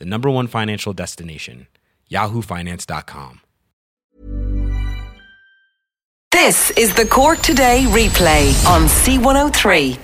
[0.00, 1.68] the number one financial destination,
[2.10, 3.42] yahoofinance.com.
[6.32, 9.98] This is the Cork Today replay on C103.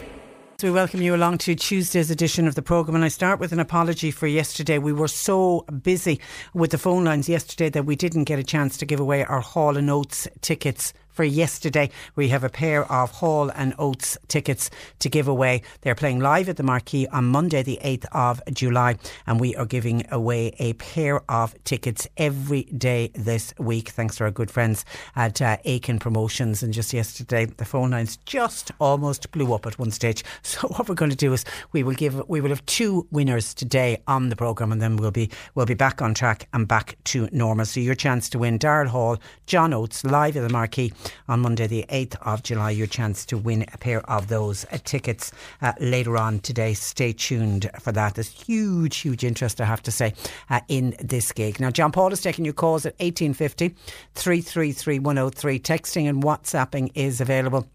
[0.59, 2.95] So we welcome you along to Tuesday's edition of the programme.
[2.95, 4.79] And I start with an apology for yesterday.
[4.79, 6.21] We were so busy
[6.53, 9.41] with the phone lines yesterday that we didn't get a chance to give away our
[9.41, 11.91] Hall and Oates tickets for yesterday.
[12.15, 15.63] We have a pair of Hall and Oates tickets to give away.
[15.81, 19.65] They're playing live at the Marquee on Monday, the 8th of July, and we are
[19.65, 24.85] giving away a pair of tickets every day this week, thanks to our good friends
[25.17, 26.63] at uh, Aiken Promotions.
[26.63, 30.23] And just yesterday, the phone lines just almost blew up at one stage.
[30.57, 33.53] So what we're going to do is we will give we will have two winners
[33.53, 36.97] today on the programme, and then we'll be we'll be back on track and back
[37.05, 37.67] to normal.
[37.67, 40.93] So your chance to win Daryl Hall, John Oates live at the Marquee
[41.29, 42.71] on Monday, the 8th of July.
[42.71, 46.75] Your chance to win a pair of those uh, tickets uh, later on today.
[46.75, 48.15] Stay tuned for that.
[48.15, 50.15] There's huge, huge interest, I have to say,
[50.51, 51.61] uh, in this gig.
[51.61, 53.75] Now, John Paul is taking your calls at 1850
[54.15, 55.59] 333 103.
[55.61, 57.67] Texting and WhatsApping is available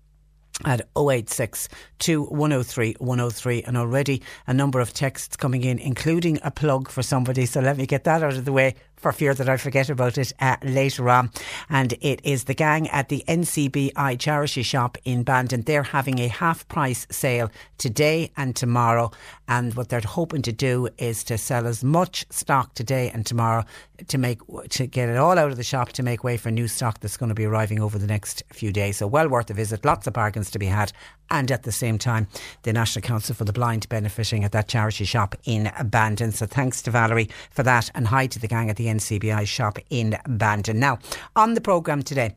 [0.65, 1.70] at 086
[2.08, 7.45] 103 103 and already a number of texts coming in including a plug for somebody
[7.45, 10.17] so let me get that out of the way for fear that I forget about
[10.17, 11.32] it uh, later on.
[11.70, 15.64] And it is the gang at the NCBI charity shop in Bandon.
[15.64, 19.12] They're having a half price sale today and tomorrow.
[19.48, 23.66] And what they're hoping to do is to sell as much stock today and tomorrow
[24.08, 24.39] to make
[24.70, 27.18] to get it all out of the shop to make way for new stock that's
[27.18, 28.98] going to be arriving over the next few days.
[28.98, 29.83] So well worth a visit.
[29.86, 30.92] Lots of bargains to be had.
[31.30, 32.28] And at the same time,
[32.64, 36.33] the National Council for the Blind benefiting at that charity shop in Bandon.
[36.33, 39.77] So thanks to Valerie for that and hi to the gang at the NCBI shop
[39.89, 40.79] in Bandon.
[40.79, 40.99] Now,
[41.35, 42.35] on the programme today,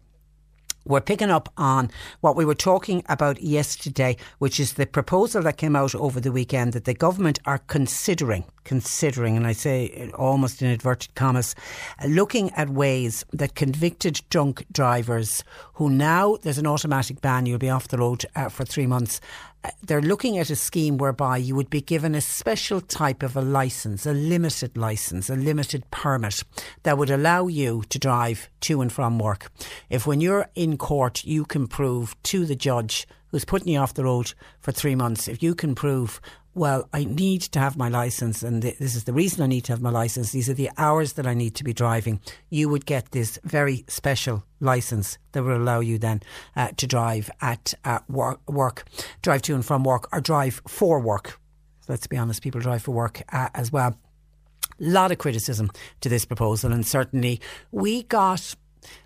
[0.87, 5.57] we're picking up on what we were talking about yesterday, which is the proposal that
[5.57, 10.61] came out over the weekend that the government are considering, considering, and I say almost
[10.61, 11.55] in inverted commas,
[12.07, 15.43] looking at ways that convicted drunk drivers
[15.75, 19.23] who now there's an automatic ban, you'll be off the road uh, for three months,
[19.83, 23.41] they're looking at a scheme whereby you would be given a special type of a
[23.41, 26.43] license, a limited license, a limited permit
[26.83, 29.51] that would allow you to drive to and from work.
[29.91, 33.95] If when you're in court, you can prove to the judge who's putting you off
[33.95, 36.21] the road for three months, if you can prove
[36.55, 39.73] well, I need to have my license, and this is the reason I need to
[39.73, 40.31] have my license.
[40.31, 42.21] These are the hours that I need to be driving.
[42.49, 46.23] You would get this very special license that will allow you then
[46.55, 48.85] uh, to drive at uh, work, work,
[49.21, 51.41] drive to and from work, or drive for work.
[51.89, 53.99] Let's be honest, people drive for work uh, as well.
[54.81, 57.41] A lot of criticism to this proposal, and certainly
[57.73, 58.55] we got,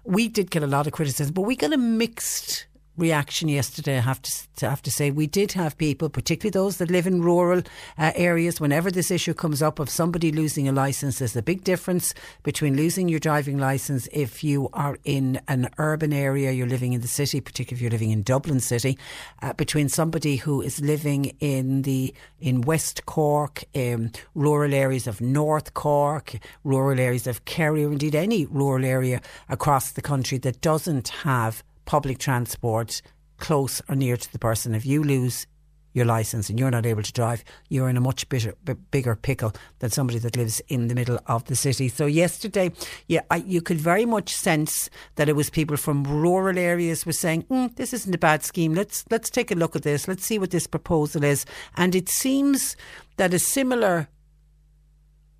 [0.04, 2.66] we did get a lot of criticism, but we got a mixed
[2.98, 3.96] reaction yesterday.
[3.96, 7.06] I have to, to, have to say we did have people, particularly those that live
[7.06, 7.62] in rural
[7.96, 8.60] uh, areas.
[8.60, 12.76] Whenever this issue comes up of somebody losing a license, there's a big difference between
[12.76, 17.08] losing your driving license if you are in an urban area, you're living in the
[17.08, 18.98] city, particularly if you're living in Dublin City,
[19.42, 25.20] uh, between somebody who is living in the in West Cork, um, rural areas of
[25.20, 26.34] North Cork,
[26.64, 31.62] rural areas of Kerry, or indeed any rural area across the country that doesn't have
[31.88, 33.00] public transport
[33.38, 34.74] close or near to the person.
[34.74, 35.46] If you lose
[35.94, 38.54] your license and you're not able to drive, you're in a much bigger,
[38.90, 41.88] bigger pickle than somebody that lives in the middle of the city.
[41.88, 42.72] So yesterday,
[43.06, 47.12] yeah, I, you could very much sense that it was people from rural areas were
[47.12, 48.74] saying, mm, "This isn't a bad scheme.
[48.74, 50.06] Let's let's take a look at this.
[50.06, 52.76] Let's see what this proposal is." And it seems
[53.16, 54.08] that a similar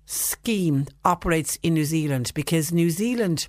[0.07, 3.47] scheme operates in New Zealand because New Zealand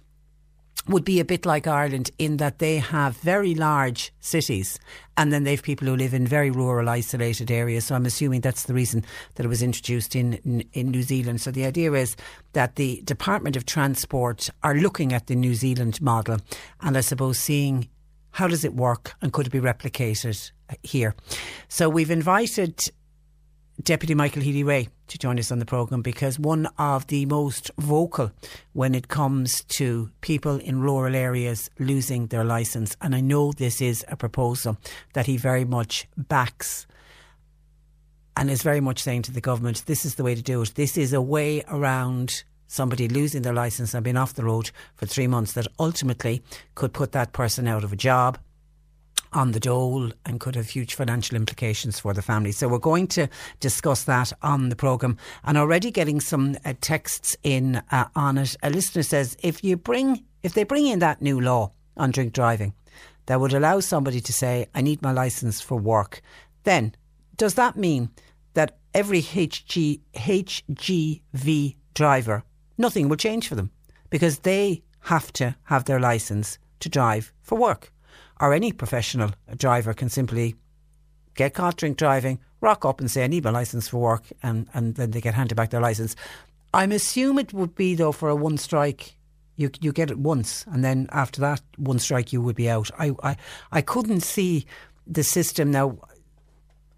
[0.88, 4.78] would be a bit like Ireland in that they have very large cities
[5.16, 7.84] and then they've people who live in very rural, isolated areas.
[7.84, 11.40] So I'm assuming that's the reason that it was introduced in, in, in New Zealand.
[11.40, 12.16] So the idea is
[12.54, 16.38] that the Department of Transport are looking at the New Zealand model
[16.80, 17.88] and I suppose seeing
[18.32, 20.50] how does it work and could it be replicated
[20.82, 21.14] here.
[21.68, 22.80] So we've invited
[23.82, 28.30] Deputy Michael Healy-Rae to join us on the programme because one of the most vocal
[28.72, 33.80] when it comes to people in rural areas losing their licence, and I know this
[33.80, 34.76] is a proposal
[35.14, 36.86] that he very much backs
[38.36, 40.74] and is very much saying to the government, this is the way to do it.
[40.74, 45.06] This is a way around somebody losing their licence and being off the road for
[45.06, 46.42] three months that ultimately
[46.74, 48.38] could put that person out of a job
[49.32, 52.52] on the dole and could have huge financial implications for the family.
[52.52, 53.28] So we're going to
[53.60, 58.56] discuss that on the programme and already getting some uh, texts in uh, on it.
[58.62, 62.32] A listener says if you bring if they bring in that new law on drink
[62.32, 62.74] driving
[63.26, 66.22] that would allow somebody to say I need my licence for work,
[66.64, 66.94] then
[67.36, 68.10] does that mean
[68.54, 72.42] that every HG, HGV driver
[72.76, 73.70] nothing will change for them
[74.08, 77.92] because they have to have their licence to drive for work?
[78.40, 80.56] Or any professional driver can simply
[81.34, 84.66] get caught drink driving, rock up and say, I need my licence for work, and,
[84.74, 86.16] and then they get handed back their licence.
[86.72, 89.16] I'm assume it would be, though, for a one strike.
[89.56, 92.90] You, you get it once, and then after that one strike, you would be out.
[92.98, 93.36] I, I,
[93.72, 94.64] I couldn't see
[95.06, 95.98] the system now.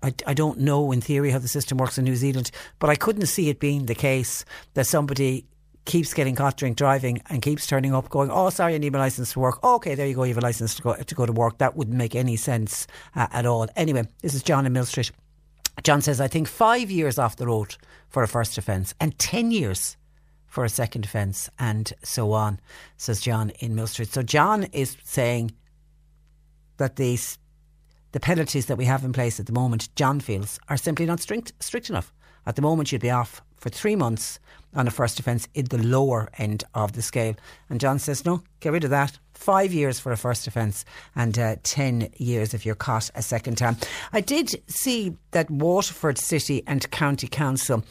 [0.03, 2.95] I, I don't know in theory how the system works in New Zealand, but I
[2.95, 4.45] couldn't see it being the case
[4.75, 5.45] that somebody
[5.85, 8.99] keeps getting caught drink driving and keeps turning up going, oh, sorry, I need my
[8.99, 9.63] license to work.
[9.65, 11.59] Okay, there you go, you have a license to go to, go to work.
[11.59, 12.87] That wouldn't make any sense
[13.17, 13.67] uh, at all.
[13.77, 15.11] Anyway, this is John in Mill Street.
[15.83, 17.77] John says, I think five years off the road
[18.09, 19.97] for a first offence and 10 years
[20.47, 22.61] for a second offence and so on,
[22.99, 24.13] says John in Mill Street.
[24.13, 25.53] So John is saying
[26.77, 27.39] that these
[28.13, 31.21] the penalties that we have in place at the moment, John feels, are simply not
[31.21, 32.13] strict, strict enough.
[32.45, 34.41] At the moment, you'd be off for three months
[34.75, 37.35] on a first offence in the lower end of the scale.
[37.71, 39.19] And John says, no, get rid of that.
[39.35, 43.57] Five years for a first offence and uh, 10 years if you're caught a second
[43.57, 43.77] time.
[44.13, 47.85] I did see that Waterford City and County Council,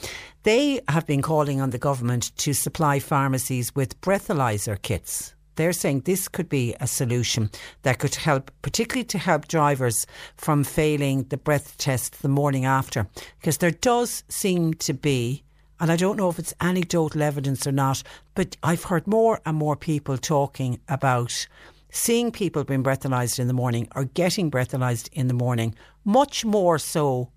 [0.44, 6.01] they have been calling on the government to supply pharmacies with breathalyzer kits they're saying
[6.01, 7.50] this could be a solution
[7.83, 13.07] that could help, particularly to help drivers from failing the breath test the morning after.
[13.39, 15.44] Because there does seem to be
[15.81, 18.04] and I don't know if it's anecdotal evidence or not,
[18.36, 21.48] but I've heard more and more people talking about
[21.89, 25.74] seeing people being breathalyzed in the morning or getting breathalyzed in the morning
[26.06, 27.31] much more so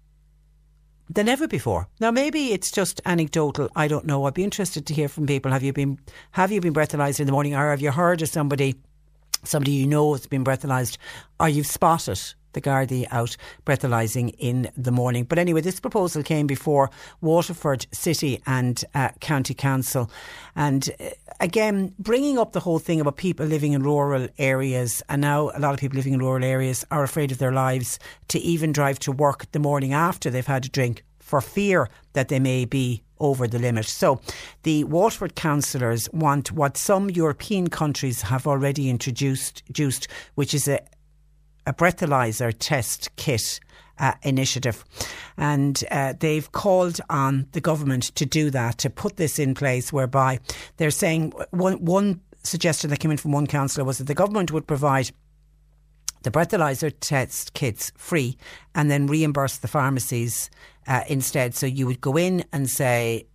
[1.08, 1.88] than ever before.
[2.00, 4.26] Now maybe it's just anecdotal, I don't know.
[4.26, 5.50] I'd be interested to hear from people.
[5.50, 5.98] Have you been
[6.32, 8.74] have you been breathalyzed in the morning or have you heard of somebody
[9.42, 10.98] somebody you know has been breathalyzed
[11.40, 12.20] or you've spotted
[12.54, 13.36] the Gardaí out
[13.66, 15.24] breathalyzing in the morning.
[15.24, 16.90] But anyway, this proposal came before
[17.20, 20.10] Waterford City and uh, County Council.
[20.56, 21.10] And uh,
[21.40, 25.02] again, bringing up the whole thing about people living in rural areas.
[25.08, 27.98] And now a lot of people living in rural areas are afraid of their lives
[28.28, 32.28] to even drive to work the morning after they've had a drink for fear that
[32.28, 33.86] they may be over the limit.
[33.86, 34.20] So
[34.62, 39.62] the Waterford councillors want what some European countries have already introduced,
[40.34, 40.80] which is a,
[41.66, 43.60] a breathalyzer test kit
[43.98, 44.84] uh, initiative.
[45.36, 49.92] And uh, they've called on the government to do that, to put this in place,
[49.92, 50.40] whereby
[50.76, 54.52] they're saying one, one suggestion that came in from one councillor was that the government
[54.52, 55.10] would provide
[56.22, 58.36] the breathalyzer test kits free
[58.74, 60.50] and then reimburse the pharmacies
[60.86, 61.54] uh, instead.
[61.54, 63.26] So you would go in and say,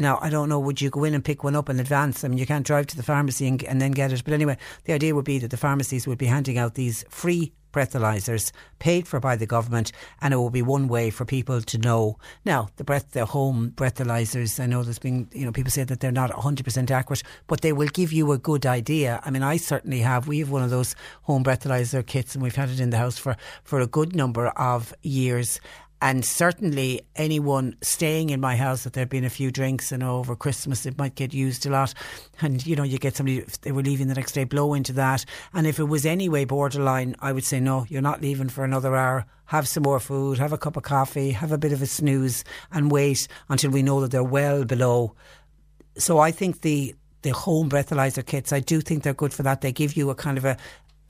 [0.00, 2.24] now, I don't know, would you go in and pick one up in advance?
[2.24, 4.24] I mean, you can't drive to the pharmacy and, and then get it.
[4.24, 7.52] But anyway, the idea would be that the pharmacies would be handing out these free
[7.72, 11.78] breathalyzers paid for by the government and it will be one way for people to
[11.78, 15.84] know now the breath the home breathalyzers I know there's been you know people say
[15.84, 19.44] that they're not 100% accurate but they will give you a good idea I mean
[19.44, 22.80] I certainly have we have one of those home breathalyzer kits and we've had it
[22.80, 25.60] in the house for for a good number of years
[26.02, 30.34] and certainly anyone staying in my house that there'd been a few drinks and over
[30.34, 31.94] Christmas it might get used a lot.
[32.40, 34.92] And you know you get somebody if they were leaving the next day blow into
[34.94, 35.24] that.
[35.52, 38.96] And if it was anyway borderline I would say no you're not leaving for another
[38.96, 39.26] hour.
[39.46, 42.44] Have some more food have a cup of coffee have a bit of a snooze
[42.72, 45.14] and wait until we know that they're well below.
[45.98, 49.60] So I think the the home breathalyzer kits, I do think they're good for that.
[49.60, 50.56] They give you a kind of a,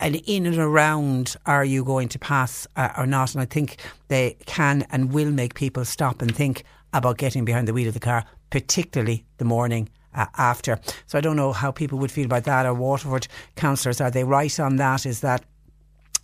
[0.00, 3.34] and in and around are you going to pass uh, or not?
[3.34, 3.76] And I think
[4.08, 7.94] they can and will make people stop and think about getting behind the wheel of
[7.94, 10.80] the car, particularly the morning uh, after.
[11.06, 12.66] So I don't know how people would feel about that.
[12.66, 15.06] Or Waterford councillors are they right on that?
[15.06, 15.44] Is that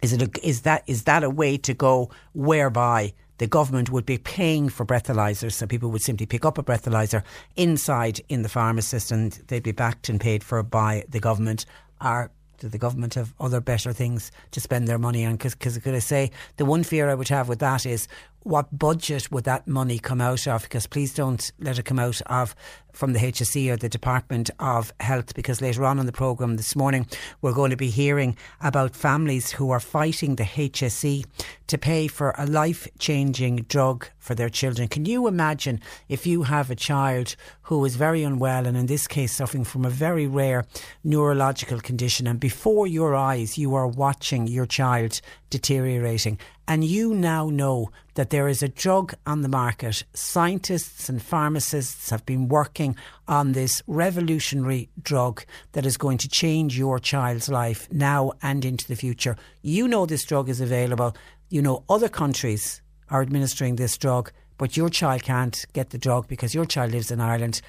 [0.03, 4.07] is it a, is that is that a way to go whereby the government would
[4.07, 7.23] be paying for breathalyzers, so people would simply pick up a breathalyzer
[7.55, 11.67] inside in the pharmacist, and they'd be backed and paid for by the government.
[12.01, 15.37] Are do the government have other better things to spend their money on?
[15.37, 18.09] Because, could I say, the one fear I would have with that is
[18.47, 20.63] what budget would that money come out of?
[20.63, 22.55] Because please don't let it come out of
[22.93, 26.77] from the HSE or the Department of Health, because later on in the programme this
[26.77, 27.07] morning,
[27.43, 31.27] we're going to be hearing about families who are fighting the HSE
[31.67, 34.87] to pay for a life changing drug for their children.
[34.87, 39.09] Can you imagine if you have a child who is very unwell and, in this
[39.09, 40.65] case, suffering from a very rare
[41.03, 47.49] neurological condition, and before your eyes, you are watching your child deteriorating and you now
[47.49, 50.05] know that there is a drug on the market.
[50.15, 52.97] Scientists and pharmacists have been working
[53.29, 58.89] on this revolutionary drug that is going to change your child's life now and into
[58.89, 59.37] the future.
[59.63, 61.17] You know this drug is available.
[61.51, 66.27] You know other countries are administering this drug, but your child can't get the drug
[66.27, 67.61] because your child lives in Ireland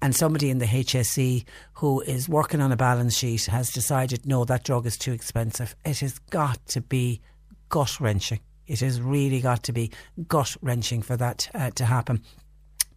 [0.00, 1.44] and somebody in the HSE
[1.74, 5.74] who is working on a balance sheet has decided no, that drug is too expensive.
[5.84, 7.20] It has got to be
[7.68, 8.40] gut wrenching.
[8.66, 9.92] It has really got to be
[10.28, 12.22] gut wrenching for that uh, to happen.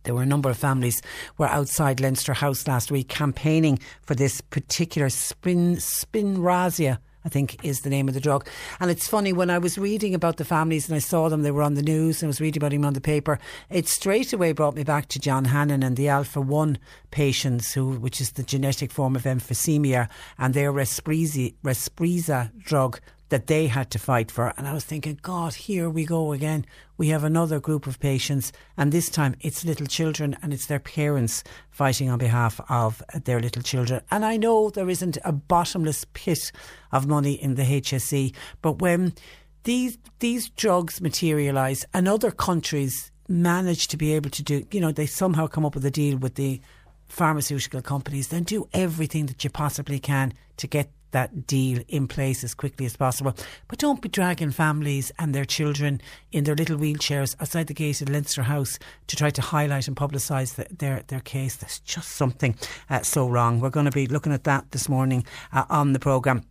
[0.04, 1.02] There were a number of families
[1.38, 7.00] were outside Leinster House last week campaigning for this particular spin Spinraza.
[7.26, 8.48] I think is the name of the drug.
[8.80, 11.52] And it's funny when I was reading about the families and I saw them, they
[11.52, 13.40] were on the news and I was reading about him on the paper.
[13.70, 16.78] It straight away brought me back to John Hannon and the Alpha One
[17.12, 20.08] patients, who which is the genetic form of emphysema,
[20.38, 24.54] and their Respreeza drug that they had to fight for.
[24.58, 26.66] And I was thinking, God, here we go again.
[26.98, 30.80] We have another group of patients, and this time it's little children and it's their
[30.80, 34.02] parents fighting on behalf of their little children.
[34.12, 36.52] And I know there isn't a bottomless pit
[36.92, 39.14] of money in the HSE, but when
[39.64, 44.92] these these drugs materialise and other countries manage to be able to do, you know,
[44.92, 46.60] they somehow come up with a deal with the
[47.08, 52.44] pharmaceutical companies, then do everything that you possibly can to get that deal in place
[52.44, 53.36] as quickly as possible.
[53.68, 56.02] But don't be dragging families and their children
[56.32, 59.98] in their little wheelchairs outside the gate of Leinster House to try to highlight and
[59.98, 61.56] publicise the, their their case.
[61.56, 62.56] There's just something
[62.90, 63.60] uh, so wrong.
[63.60, 66.44] We're going to be looking at that this morning uh, on the programme.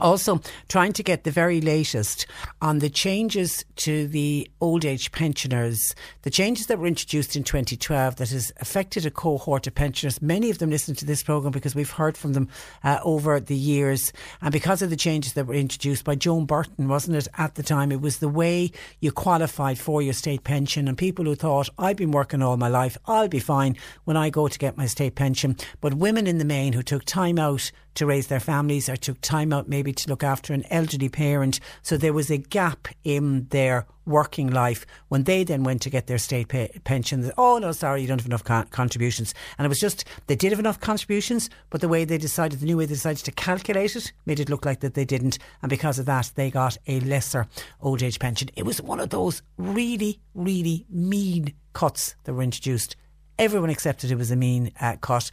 [0.00, 2.26] Also, trying to get the very latest
[2.62, 8.16] on the changes to the old age pensioners, the changes that were introduced in 2012
[8.16, 10.22] that has affected a cohort of pensioners.
[10.22, 12.48] Many of them listen to this programme because we've heard from them
[12.84, 14.12] uh, over the years.
[14.40, 17.62] And because of the changes that were introduced by Joan Burton, wasn't it, at the
[17.62, 17.92] time?
[17.92, 18.70] It was the way
[19.00, 20.88] you qualified for your state pension.
[20.88, 24.30] And people who thought, I've been working all my life, I'll be fine when I
[24.30, 25.56] go to get my state pension.
[25.80, 29.20] But women in the main who took time out to raise their families or took
[29.20, 31.60] time out maybe to look after an elderly parent.
[31.82, 36.06] So there was a gap in their working life when they then went to get
[36.06, 37.30] their state pay, pension.
[37.38, 39.34] Oh, no, sorry, you don't have enough con- contributions.
[39.56, 42.66] And it was just, they did have enough contributions, but the way they decided, the
[42.66, 45.38] new way they decided to calculate it, made it look like that they didn't.
[45.62, 47.46] And because of that, they got a lesser
[47.80, 48.50] old age pension.
[48.56, 52.96] It was one of those really, really mean cuts that were introduced.
[53.38, 55.30] Everyone accepted it was a mean uh, cut.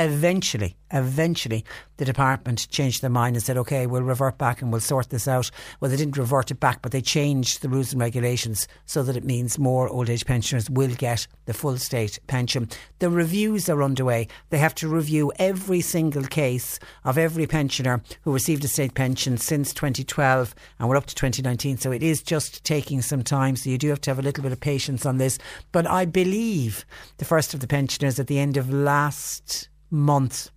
[0.00, 1.62] Eventually, eventually,
[1.98, 5.28] the department changed their mind and said, okay, we'll revert back and we'll sort this
[5.28, 5.50] out.
[5.78, 9.14] Well, they didn't revert it back, but they changed the rules and regulations so that
[9.14, 12.70] it means more old age pensioners will get the full state pension.
[12.98, 14.28] The reviews are underway.
[14.48, 19.36] They have to review every single case of every pensioner who received a state pension
[19.36, 21.76] since 2012 and we're up to 2019.
[21.76, 23.54] So it is just taking some time.
[23.54, 25.38] So you do have to have a little bit of patience on this.
[25.72, 26.86] But I believe
[27.18, 30.50] the first of the pensioners at the end of last month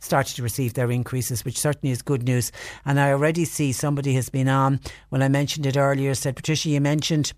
[0.00, 2.50] started to receive their increases, which certainly is good news.
[2.84, 6.68] And I already see somebody has been on when I mentioned it earlier, said, Patricia,
[6.68, 7.32] you mentioned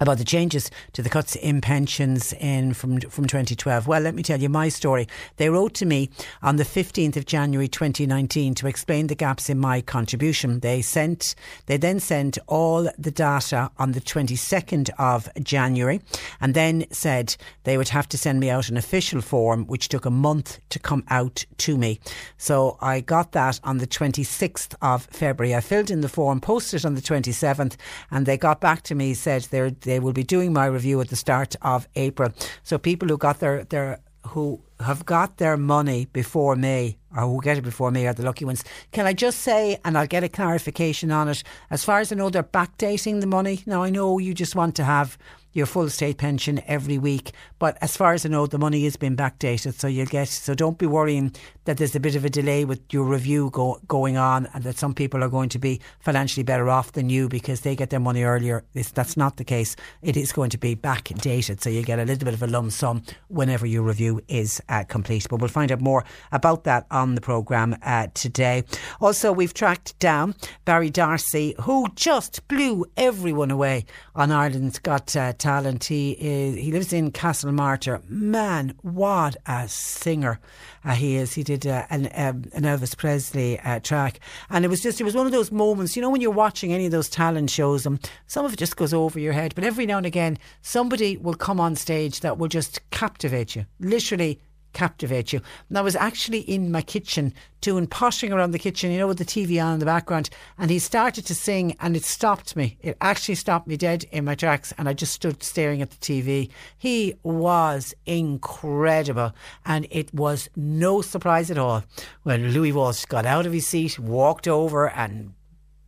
[0.00, 3.86] about the changes to the cuts in pensions in from from 2012.
[3.86, 5.08] Well, let me tell you my story.
[5.36, 6.10] They wrote to me
[6.42, 10.60] on the 15th of January 2019 to explain the gaps in my contribution.
[10.60, 11.34] They sent
[11.66, 16.00] they then sent all the data on the 22nd of January
[16.40, 20.04] and then said they would have to send me out an official form which took
[20.04, 22.00] a month to come out to me.
[22.36, 25.54] So I got that on the 26th of February.
[25.54, 27.76] I filled in the form, posted on the 27th
[28.10, 31.08] and they got back to me said they're they will be doing my review at
[31.08, 32.32] the start of April.
[32.62, 37.40] So people who got their, their who have got their money before May or who
[37.40, 38.62] get it before May are the lucky ones.
[38.92, 42.16] Can I just say, and I'll get a clarification on it, as far as I
[42.16, 43.62] know, they're backdating the money.
[43.66, 45.16] Now, I know you just want to have
[45.52, 47.32] your full state pension every week.
[47.58, 50.28] But as far as I know, the money is being backdated, so you'll get.
[50.28, 51.34] So don't be worrying
[51.64, 54.78] that there's a bit of a delay with your review go, going on, and that
[54.78, 58.00] some people are going to be financially better off than you because they get their
[58.00, 58.64] money earlier.
[58.74, 59.76] It's, that's not the case.
[60.02, 62.72] It is going to be backdated, so you get a little bit of a lump
[62.72, 65.26] sum whenever your review is uh, complete.
[65.28, 68.64] But we'll find out more about that on the programme uh, today.
[69.00, 70.34] Also, we've tracked down
[70.64, 73.84] Barry D'Arcy, who just blew everyone away
[74.14, 75.84] on Ireland's Got uh, Talent.
[75.84, 77.10] He is, he lives in
[77.48, 78.08] Castlemartyr.
[78.08, 80.40] Man, what a singer
[80.84, 81.34] uh, he is.
[81.34, 85.04] He did uh, an, um, an, Elvis Presley uh, track, and it was just it
[85.04, 85.96] was one of those moments.
[85.96, 88.76] You know, when you're watching any of those talent shows, and some of it just
[88.76, 92.38] goes over your head, but every now and again, somebody will come on stage that
[92.38, 93.66] will just captivate you.
[93.80, 94.40] Literally
[94.78, 95.40] captivate you.
[95.68, 99.18] And I was actually in my kitchen doing poshing around the kitchen, you know, with
[99.18, 102.78] the TV on in the background, and he started to sing and it stopped me.
[102.80, 105.96] It actually stopped me dead in my tracks and I just stood staring at the
[105.96, 106.50] TV.
[106.78, 109.32] He was incredible
[109.66, 111.82] and it was no surprise at all
[112.22, 115.34] when Louis Walsh got out of his seat, walked over and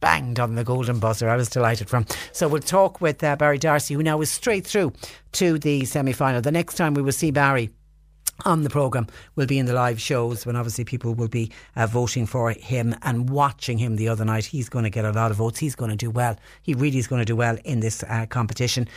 [0.00, 1.28] banged on the golden buzzer.
[1.28, 2.06] I was delighted from.
[2.32, 4.94] So we'll talk with uh, Barry D'Arcy, who now is straight through
[5.32, 6.40] to the semi final.
[6.40, 7.70] The next time we will see Barry
[8.44, 9.06] on the programme
[9.36, 12.94] will be in the live shows when obviously people will be uh, voting for him
[13.02, 14.44] and watching him the other night.
[14.46, 15.58] He's going to get a lot of votes.
[15.58, 16.36] He's going to do well.
[16.62, 18.88] He really is going to do well in this uh, competition.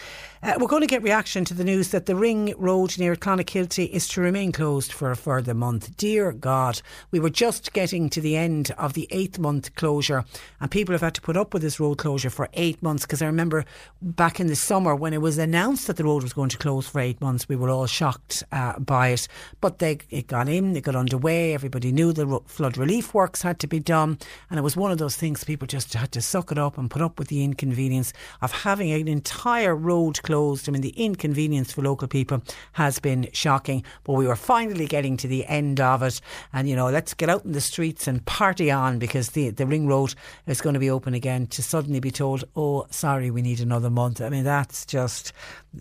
[0.43, 3.89] Uh, we're going to get reaction to the news that the ring road near Clonakilty
[3.91, 5.95] is to remain closed for a further month.
[5.95, 6.81] Dear God,
[7.11, 10.25] we were just getting to the end of the eighth month closure,
[10.59, 13.05] and people have had to put up with this road closure for eight months.
[13.05, 13.63] Because I remember
[14.01, 16.89] back in the summer when it was announced that the road was going to close
[16.89, 19.29] for eight months, we were all shocked uh, by it.
[19.61, 21.53] But they it got in, it got underway.
[21.53, 24.19] Everybody knew the flood relief works had to be done,
[24.49, 26.91] and it was one of those things people just had to suck it up and
[26.91, 30.67] put up with the inconvenience of having an entire road closed closed.
[30.67, 35.15] I mean, the inconvenience for local people has been shocking, but we were finally getting
[35.17, 36.19] to the end of it.
[36.51, 39.67] And, you know, let's get out in the streets and party on because the, the
[39.67, 40.15] ring road
[40.47, 43.91] is going to be open again to suddenly be told, oh, sorry, we need another
[43.91, 44.21] month.
[44.21, 45.33] I mean, that's just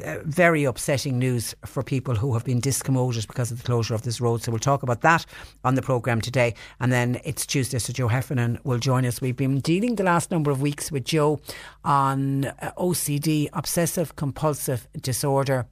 [0.04, 4.02] uh, very upsetting news for people who have been discommoded because of the closure of
[4.02, 4.42] this road.
[4.42, 5.24] So we'll talk about that
[5.64, 6.54] on the programme today.
[6.78, 9.22] And then it's Tuesday, so Joe Heffernan will join us.
[9.22, 11.40] We've been dealing the last number of weeks with Joe
[11.84, 15.66] on uh, OCD, obsessive compulsive compulsive disorder.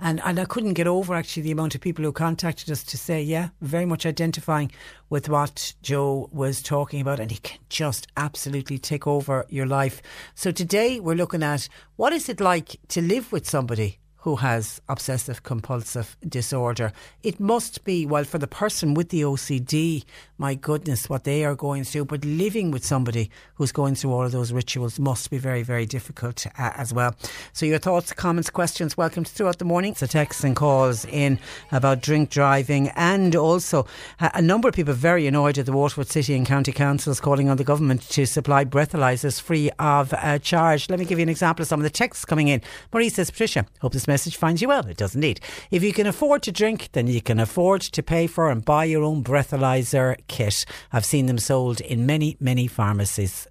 [0.00, 2.96] And, and I couldn't get over actually the amount of people who contacted us to
[2.96, 4.70] say, yeah, very much identifying
[5.10, 7.18] with what Joe was talking about.
[7.18, 10.00] And he can just absolutely take over your life.
[10.36, 14.80] So today we're looking at what is it like to live with somebody who has
[14.88, 16.92] obsessive compulsive disorder.
[17.22, 20.04] It must be, well, for the person with the OCD,
[20.36, 24.24] my goodness, what they are going through, but living with somebody who's going through all
[24.24, 27.14] of those rituals must be very, very difficult uh, as well.
[27.52, 29.94] So, your thoughts, comments, questions, welcome throughout the morning.
[29.94, 31.38] So, texts and calls in
[31.72, 33.86] about drink driving, and also
[34.18, 37.48] uh, a number of people very annoyed at the Waterford City and County Councils calling
[37.48, 40.88] on the government to supply breathalyzers free of uh, charge.
[40.90, 42.60] Let me give you an example of some of the texts coming in.
[42.92, 44.84] Marie says, Patricia, hope this message finds you well.
[44.86, 45.40] It does indeed.
[45.70, 48.84] If you can afford to drink, then you can afford to pay for and buy
[48.84, 50.66] your own breathalyzer kit.
[50.92, 53.46] I've seen them sold in many, many pharmacies.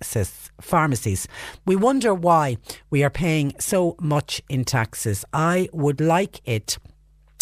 [0.60, 1.28] Pharmacies.
[1.66, 2.58] We wonder why
[2.90, 5.24] we are paying so much in taxes.
[5.32, 6.78] I would like it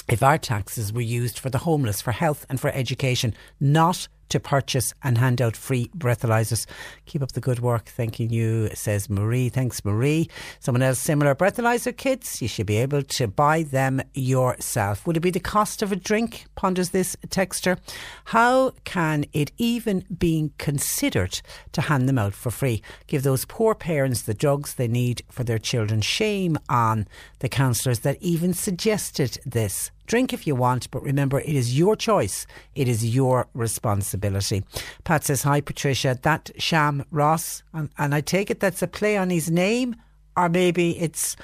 [0.07, 4.39] if our taxes were used for the homeless, for health and for education, not to
[4.39, 6.65] purchase and hand out free breathalyzers.
[7.05, 7.85] Keep up the good work.
[7.85, 9.49] Thanking you, says Marie.
[9.49, 10.29] Thanks, Marie.
[10.59, 12.41] Someone else, similar breathalyzer kits.
[12.41, 15.05] You should be able to buy them yourself.
[15.05, 16.45] Would it be the cost of a drink?
[16.55, 17.77] Ponders this texter.
[18.25, 21.41] How can it even be considered
[21.73, 22.81] to hand them out for free?
[23.07, 26.01] Give those poor parents the drugs they need for their children.
[26.01, 27.07] Shame on
[27.39, 29.91] the councillors that even suggested this.
[30.07, 32.47] Drink if you want, but remember, it is your choice.
[32.75, 34.63] It is your responsibility.
[35.03, 36.17] Pat says, Hi, Patricia.
[36.21, 39.95] That Sham Ross, and, and I take it that's a play on his name,
[40.35, 41.35] or maybe it's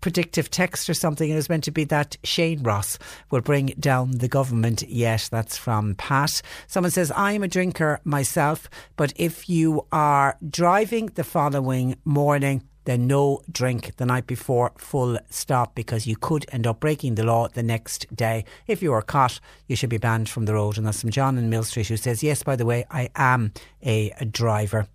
[0.00, 1.30] predictive text or something.
[1.30, 2.98] It was meant to be that Shane Ross
[3.30, 4.82] will bring down the government.
[4.88, 6.40] Yes, that's from Pat.
[6.66, 13.06] Someone says, I'm a drinker myself, but if you are driving the following morning, then
[13.06, 17.46] no drink the night before, full stop, because you could end up breaking the law
[17.46, 18.46] the next day.
[18.66, 20.78] If you are caught, you should be banned from the road.
[20.78, 23.52] And that's from John in Mill Street who says, Yes, by the way, I am
[23.84, 24.88] a, a driver.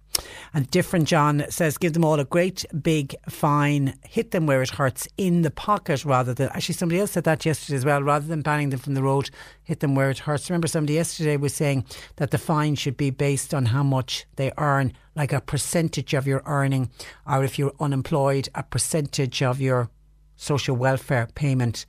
[0.54, 4.70] And different John says, give them all a great big fine, hit them where it
[4.70, 6.50] hurts in the pocket rather than.
[6.50, 8.04] Actually, somebody else said that yesterday as well.
[8.04, 9.32] Rather than banning them from the road,
[9.64, 10.50] hit them where it hurts.
[10.50, 11.86] Remember, somebody yesterday was saying
[12.18, 16.28] that the fine should be based on how much they earn, like a percentage of
[16.28, 16.92] your earning,
[17.26, 19.90] or if you're unemployed, a percentage of your
[20.36, 21.88] social welfare payment.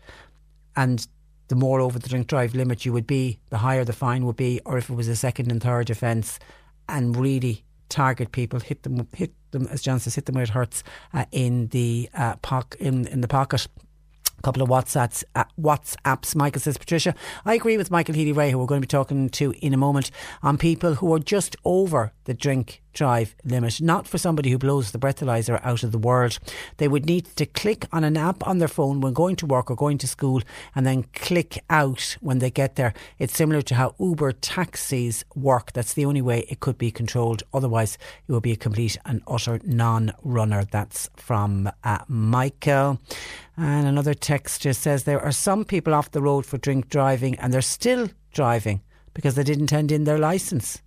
[0.77, 1.07] And
[1.49, 4.37] the more over the drink drive limit you would be, the higher the fine would
[4.37, 6.39] be, or if it was a second and third offence,
[6.89, 10.51] and really target people, hit them, hit them, as John says, hit them where it
[10.51, 13.66] hurts uh, in the uh, poc- in in the pocket
[14.44, 15.24] couple of WhatsApps.
[15.35, 16.37] Uh, WhatsApps.
[16.37, 17.14] Michael says, Patricia,
[17.46, 20.11] I agree with Michael Healy-Rae, who we're going to be talking to in a moment,
[20.42, 24.92] on people who are just over the drink drive limit, not for somebody who blows
[24.92, 26.38] the breathalyzer out of the world.
[26.76, 29.70] They would need to click on an app on their phone when going to work
[29.70, 30.42] or going to school
[30.74, 32.94] and then click out when they get there.
[33.18, 35.72] It's similar to how Uber taxis work.
[35.72, 37.42] That's the only way it could be controlled.
[37.52, 40.64] Otherwise, it would be a complete and utter non runner.
[40.70, 43.00] That's from uh, Michael.
[43.57, 47.38] And another text just says there are some people off the road for drink driving
[47.38, 48.83] and they're still driving
[49.14, 50.83] because they didn't hand in their license.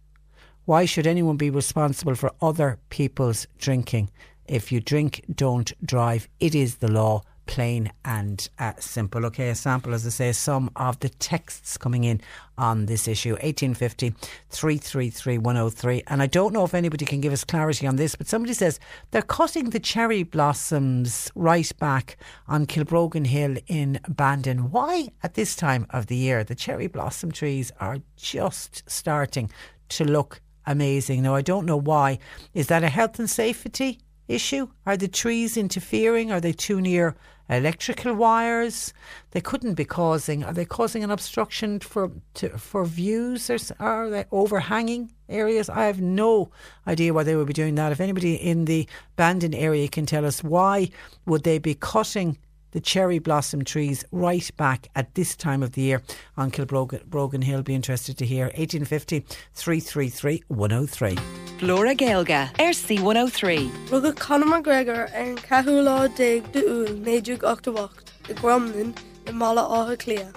[0.65, 4.09] Why should anyone be responsible for other people's drinking?
[4.47, 6.27] If you drink, don't drive.
[6.41, 9.25] It is the law plain and uh, simple.
[9.25, 12.21] Okay, a sample, as I say, some of the texts coming in
[12.57, 14.13] on this issue 1850
[14.49, 16.03] 333 103.
[16.07, 18.79] And I don't know if anybody can give us clarity on this, but somebody says
[19.11, 24.71] they're cutting the cherry blossoms right back on Kilbrogan Hill in Bandon.
[24.71, 26.43] Why at this time of the year?
[26.43, 29.49] The cherry blossom trees are just starting
[29.89, 31.23] to look amazing.
[31.23, 32.19] Now, I don't know why.
[32.53, 34.67] Is that a health and safety issue?
[34.85, 36.31] Are the trees interfering?
[36.31, 37.15] Are they too near
[37.49, 38.93] electrical wires.
[39.31, 40.43] They couldn't be causing.
[40.43, 43.49] Are they causing an obstruction for to, for views?
[43.49, 45.69] Or are they overhanging areas?
[45.69, 46.51] I have no
[46.85, 47.91] idea why they would be doing that.
[47.91, 50.89] If anybody in the Bandon area can tell us why
[51.25, 52.37] would they be cutting
[52.71, 56.01] the cherry blossom trees right back at this time of the year
[56.35, 57.63] on Kilbrogan Hill.
[57.63, 58.45] Be interested to hear.
[58.45, 61.15] 1850 333 103.
[61.59, 63.69] Flora Gaelga, RC 103.
[63.87, 69.95] Rugga Conor McGregor and Cahula Dig de Ul Nejug Octawacht, the Gromlin, the Mala Aha
[69.95, 70.27] Clea.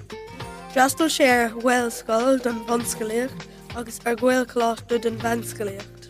[0.73, 6.09] Jastal share well skull dun Vanscaliacht, agus ar Gwail Cloth dun Vanscaliacht.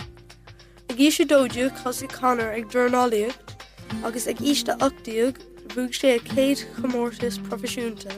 [0.91, 3.57] Ag isise dóideú cosí Conor ag Journaliacht,
[4.05, 5.39] agus ag iste achtiúg
[5.75, 8.11] bhúg sé a céad chomórtas profisiúnta.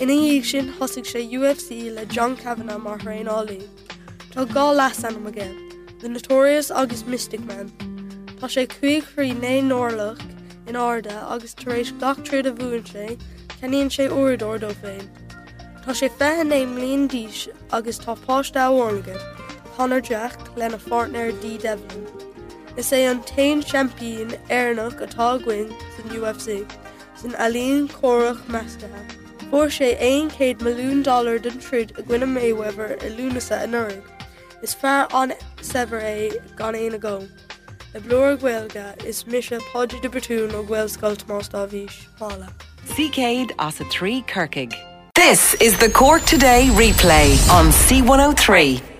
[0.00, 3.66] Ina dhéag sin thosigh sé UFC le John Cavanna mar réálaí.
[4.32, 5.48] Tá gá las an aige,
[6.00, 7.72] the Notorious agus Mystic Man.
[8.38, 10.22] Tá sé chuig chuí né nálach
[10.66, 13.18] in áda agus taréis gachtriad a bhuain sé,
[13.60, 15.06] ceníonn sé uirdó dó féin.
[15.84, 19.18] Tá sé fe néim líon díis agus tápáistá bhhaige,
[19.76, 22.29] Conor Jack lena Fortner D Devlin.
[22.76, 26.64] Is é an tain champín airnach atáhain san UFC
[27.14, 29.16] san alíonn chorach meascathe.
[29.50, 34.02] Fuair sé 1 milliún dollar den trid a gwine Mayweather i lúnasa an nurig.
[34.62, 37.26] Is fear an sever é gan éana go.
[37.92, 42.52] Le bloir ghilga is mise podide de betún ó ghilscoilt más a bhís mála.
[42.86, 44.74] Céad as a trí Kirkig.
[45.16, 48.99] This is the Cork Today replay on C103.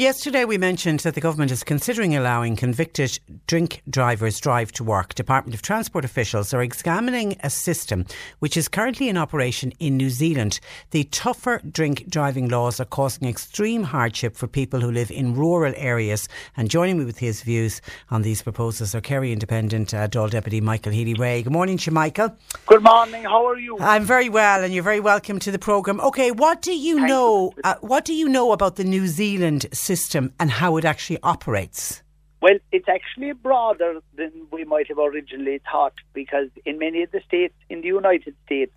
[0.00, 5.14] Yesterday, we mentioned that the government is considering allowing convicted drink drivers drive to work.
[5.14, 8.06] Department of Transport officials are examining a system
[8.38, 10.58] which is currently in operation in New Zealand.
[10.92, 15.74] The tougher drink driving laws are causing extreme hardship for people who live in rural
[15.76, 16.28] areas.
[16.56, 20.62] And joining me with his views on these proposals are Kerry Independent uh, Dáil Deputy
[20.62, 21.42] Michael Healy-Rae.
[21.42, 22.34] Good morning to you, Michael.
[22.64, 23.24] Good morning.
[23.24, 23.76] How are you?
[23.78, 26.00] I'm very well, and you're very welcome to the programme.
[26.00, 27.52] Okay, what do you Thank know?
[27.54, 27.62] you.
[27.64, 29.89] Uh, what do you know about the New Zealand system
[30.38, 32.02] and how it actually operates?
[32.42, 37.20] Well, it's actually broader than we might have originally thought because in many of the
[37.26, 38.72] states in the United States,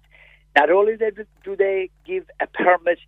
[0.58, 2.99] not only do they give a permit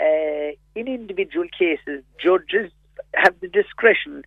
[0.00, 2.70] uh, in individual cases, judges
[3.14, 4.24] have the discretion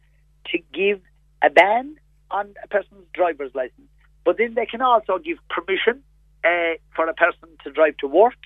[0.51, 0.99] to give
[1.41, 1.95] a ban
[2.31, 3.87] on a person's driver's license,
[4.25, 6.03] but then they can also give permission
[6.43, 8.37] uh, for a person to drive to work,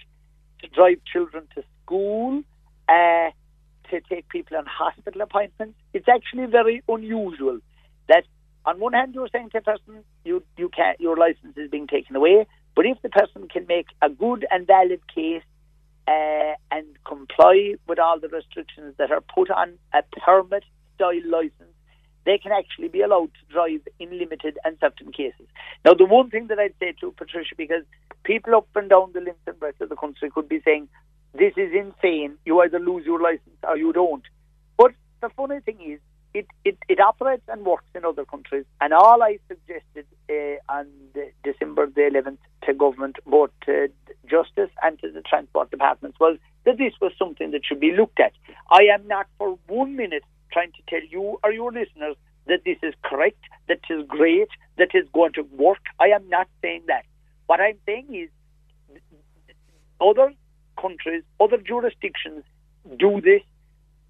[0.61, 2.43] to drive children to school,
[2.87, 3.29] uh,
[3.91, 5.77] to take people on hospital appointments.
[5.93, 7.59] It's actually very unusual
[8.07, 8.23] that
[8.65, 11.87] on one hand you're saying to a person you you can your license is being
[11.87, 15.43] taken away, but if the person can make a good and valid case
[16.07, 20.63] uh, and comply with all the restrictions that are put on a permit
[20.95, 21.75] style license,
[22.25, 25.47] they can actually be allowed to drive in limited and certain cases.
[25.85, 27.83] Now, the one thing that I'd say to Patricia, because
[28.23, 30.87] people up and down the length and breadth of the country could be saying,
[31.33, 32.37] this is insane.
[32.45, 34.23] You either lose your license or you don't.
[34.77, 34.91] But
[35.21, 35.99] the funny thing is,
[36.33, 38.65] it, it, it operates and works in other countries.
[38.79, 40.87] And all I suggested uh, on
[41.43, 43.89] December the 11th to government, both to
[44.29, 48.19] Justice and to the Transport Departments, was that this was something that should be looked
[48.19, 48.31] at.
[48.69, 52.15] I am not for one minute trying to tell you or your listeners
[52.47, 55.79] that this is correct, that is great, that is going to work.
[55.99, 57.03] I am not saying that.
[57.47, 58.29] What I'm saying is
[59.99, 60.33] other
[60.81, 62.43] countries, other jurisdictions
[62.97, 63.41] do this.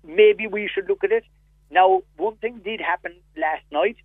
[0.04, 1.24] Maybe we should look at it.
[1.70, 3.98] Now, one thing did happen last night,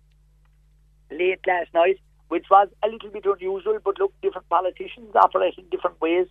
[1.11, 1.99] late last night,
[2.29, 6.27] which was a little bit unusual, but look, different politicians operate in different ways.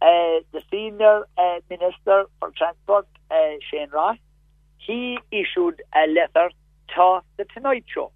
[0.00, 3.34] Uh, the senior uh, minister for transport, uh,
[3.70, 4.16] Shane Ross,
[4.78, 6.50] he issued a letter
[6.94, 8.12] to the Tonight Show,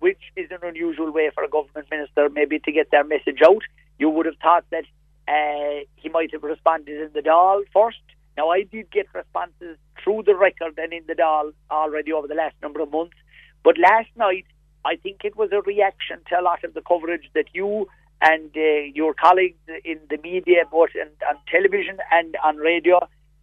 [0.00, 3.62] which is an unusual way for a government minister maybe to get their message out.
[3.98, 4.84] You would have thought that
[5.30, 8.04] uh, he might have responded in the Dáil first.
[8.36, 12.34] Now, I did get responses through the record and in the Dáil already over the
[12.34, 13.16] last number of months.
[13.62, 14.46] But last night,
[14.84, 17.86] I think it was a reaction to a lot of the coverage that you
[18.22, 22.98] and uh, your colleagues in the media, both in, on television and on radio,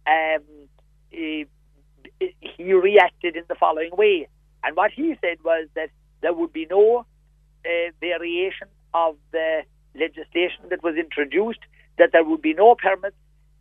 [0.06, 0.42] um,
[1.10, 1.46] he,
[2.40, 4.28] he reacted in the following way.
[4.62, 7.06] And what he said was that there would be no
[7.64, 7.68] uh,
[8.00, 9.62] variation of the
[9.94, 11.60] legislation that was introduced,
[11.98, 13.16] that there would be no permits,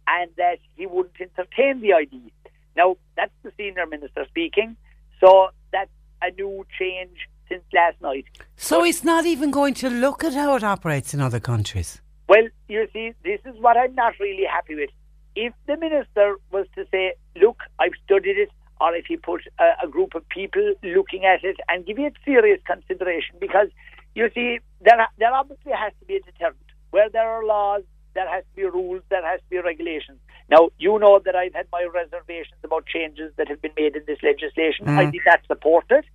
[0.07, 2.31] and that he wouldn't entertain the idea.
[2.75, 4.77] Now, that's the senior minister speaking,
[5.19, 8.25] so that's a new change since last night.
[8.55, 12.01] So but, he's not even going to look at how it operates in other countries?
[12.29, 14.89] Well, you see, this is what I'm not really happy with.
[15.35, 19.85] If the minister was to say, look, I've studied it, or if he put a,
[19.85, 23.67] a group of people looking at it and give it serious consideration, because
[24.13, 26.57] you see, there, there obviously has to be a deterrent.
[26.91, 27.83] Where there are laws,
[28.17, 30.17] there has to be rules, there has to be regulations.
[30.49, 34.01] Now, you know that I've had my reservations about changes that have been made in
[34.07, 34.87] this legislation.
[34.87, 34.97] Mm.
[34.97, 36.05] I did not support it.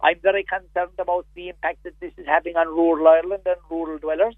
[0.00, 3.98] I'm very concerned about the impact that this is having on rural Ireland and rural
[3.98, 4.34] dwellers.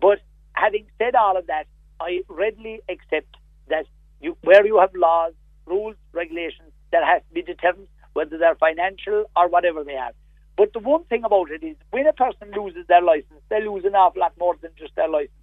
[0.00, 0.20] But
[0.52, 1.66] having said all of that,
[1.98, 3.36] I readily accept
[3.68, 3.86] that
[4.20, 5.32] you, where you have laws,
[5.66, 10.12] rules, regulations, there has to be deterrents, whether they're financial or whatever they are.
[10.56, 13.84] But the one thing about it is, when a person loses their license, they lose
[13.84, 15.39] an awful lot more than just their license.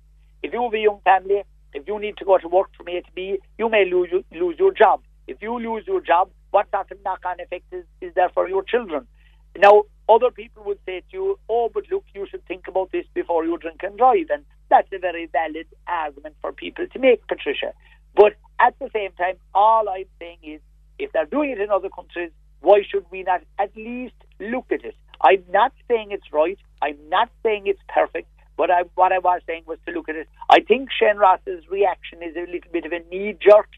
[0.47, 3.01] If you have a young family, if you need to go to work from A
[3.01, 5.01] to B, you may lose, lose your job.
[5.27, 8.63] If you lose your job, what sort of knock-on effect is, is there for your
[8.63, 9.05] children?
[9.57, 13.05] Now, other people would say to you, oh, but look, you should think about this
[13.13, 14.27] before you drink and drive.
[14.29, 17.73] And that's a very valid argument for people to make, Patricia.
[18.15, 20.62] But at the same time, all I'm saying is,
[20.97, 22.31] if they're doing it in other countries,
[22.62, 24.95] why should we not at least look at it?
[25.19, 26.57] I'm not saying it's right.
[26.81, 28.29] I'm not saying it's perfect.
[28.57, 30.27] But I, what I was saying was to look at it.
[30.49, 33.69] I think Shane Ross's reaction is a little bit of a knee jerk.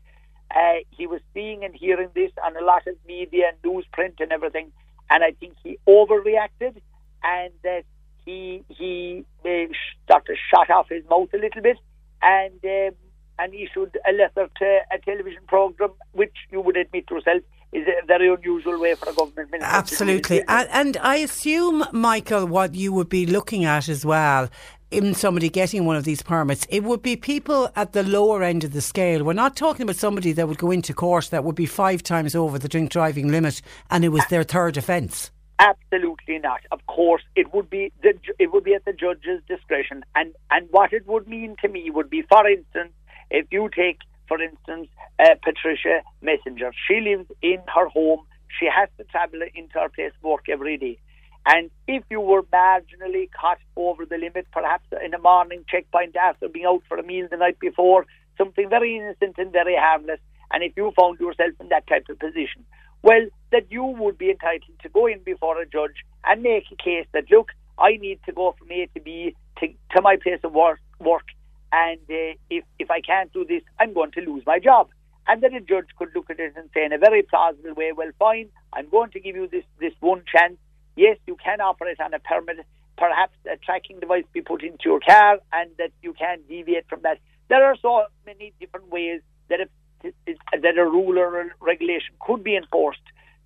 [0.56, 4.32] Uh, he was seeing and hearing this on a lot of media and newsprint and
[4.32, 4.72] everything,
[5.10, 6.82] and I think he overreacted,
[7.24, 7.84] and that
[8.26, 9.72] he he uh,
[10.06, 11.78] started shut off his mouth a little bit,
[12.24, 12.96] and um,
[13.38, 18.04] and issued a letter to a television program, which you would admit yourself is it
[18.04, 19.76] a very unusual way for a government minister.
[19.76, 20.42] Absolutely.
[20.48, 24.50] And, and I assume, Michael, what you would be looking at as well
[24.92, 28.64] in somebody getting one of these permits, it would be people at the lower end
[28.64, 29.24] of the scale.
[29.24, 32.36] We're not talking about somebody that would go into court that would be five times
[32.36, 35.30] over the drink driving limit and it was their third offence.
[35.60, 36.62] Absolutely not.
[36.72, 40.70] Of course, it would be the, it would be at the judge's discretion, and and
[40.72, 42.94] what it would mean to me would be, for instance,
[43.30, 43.98] if you take
[44.30, 44.88] for instance,
[45.20, 46.72] uh, Patricia Messinger.
[46.88, 48.22] She lives in her home.
[48.58, 51.00] She has to travel into her place of work every day.
[51.46, 56.48] And if you were marginally caught over the limit, perhaps in a morning checkpoint after
[56.48, 58.06] being out for a meal the night before,
[58.38, 60.20] something very innocent and very harmless,
[60.52, 62.66] and if you found yourself in that type of position,
[63.02, 66.76] well, that you would be entitled to go in before a judge and make a
[66.76, 70.42] case that, look, I need to go from A to B to, to my place
[70.44, 71.24] of work, work
[71.72, 74.90] and uh, if, if I can't do this, I'm going to lose my job.
[75.28, 77.92] And then a judge could look at it and say in a very plausible way,
[77.96, 80.58] well, fine, I'm going to give you this, this one chance.
[80.96, 82.66] Yes, you can operate on a permit,
[82.98, 87.02] perhaps a tracking device be put into your car and that you can deviate from
[87.04, 87.20] that.
[87.48, 92.44] There are so many different ways that, if, that a rule or a regulation could
[92.44, 93.00] be enforced.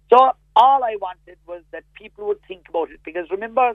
[0.10, 3.74] So all I wanted was that people would think about it because remember,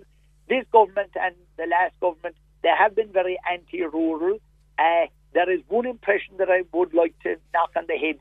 [0.49, 4.39] this government and the last government they have been very anti-rural.
[4.79, 8.17] Uh, there is one impression that I would like to knock on the head.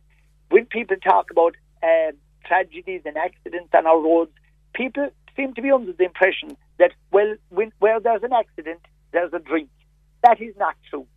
[0.50, 2.13] When people talk about um,
[2.45, 4.32] tragedies and accidents on our roads,
[4.73, 9.34] people seem to be under the impression that, well, when, where there's an accident, there's
[9.34, 9.69] a drink.
[10.23, 11.08] That is not true.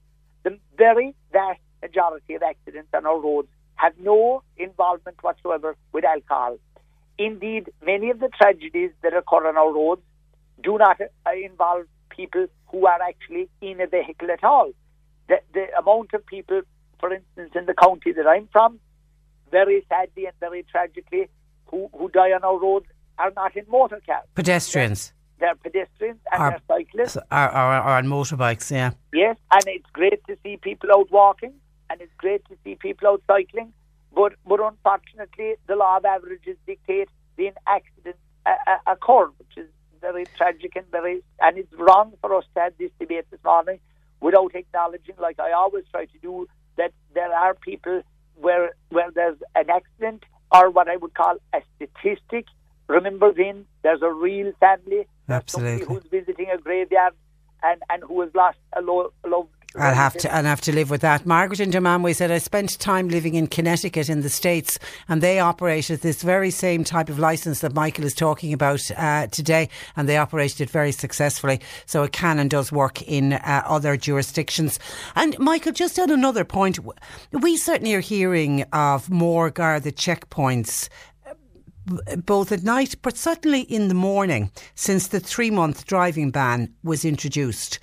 [0.42, 6.58] The very vast majority of accidents on our roads have no involvement whatsoever with alcohol.
[7.20, 10.00] indeed, many of the tragedies that occur on our roads
[10.62, 11.84] do not uh, involve
[12.20, 14.70] people who are actually in a vehicle at all.
[15.28, 16.60] The, the amount of people,
[17.00, 18.78] for instance, in the county that I'm from,
[19.50, 21.28] very sadly and very tragically,
[21.66, 22.86] who, who die on our roads
[23.18, 24.26] are not in motor cars.
[24.34, 25.12] Pedestrians.
[25.38, 27.16] They're, they're pedestrians and Are- they're cyclists.
[27.16, 28.90] Or, or, or on motorbikes, yeah.
[29.12, 31.54] Yes, and it's great to see people out walking,
[31.88, 33.72] and it's great to see people out cycling.
[34.14, 38.18] But but unfortunately, the law of averages dictate then accidents
[38.86, 39.30] occur,
[40.10, 43.78] very tragic and very and it's wrong for us to have this debate this morning
[44.20, 46.46] without acknowledging, like I always try to do,
[46.76, 48.02] that there are people
[48.36, 52.46] where where there's an accident or what I would call a statistic.
[52.88, 55.06] Remember, then there's a real family.
[55.26, 55.86] There's somebody Absolutely.
[55.86, 57.14] who's visiting a graveyard
[57.62, 60.72] and, and who has lost a lo- a loved I'll have to I'll have to
[60.72, 61.24] live with that.
[61.24, 64.78] Margaret in Dunmanway said I spent time living in Connecticut in the States
[65.08, 69.28] and they operated this very same type of license that Michael is talking about uh,
[69.28, 71.60] today and they operated it very successfully.
[71.86, 74.80] So it can and does work in uh, other jurisdictions.
[75.14, 76.80] And Michael, just on another point,
[77.32, 80.88] we certainly are hearing of more guarded checkpoints
[82.24, 87.04] both at night but certainly in the morning since the three month driving ban was
[87.04, 87.78] introduced.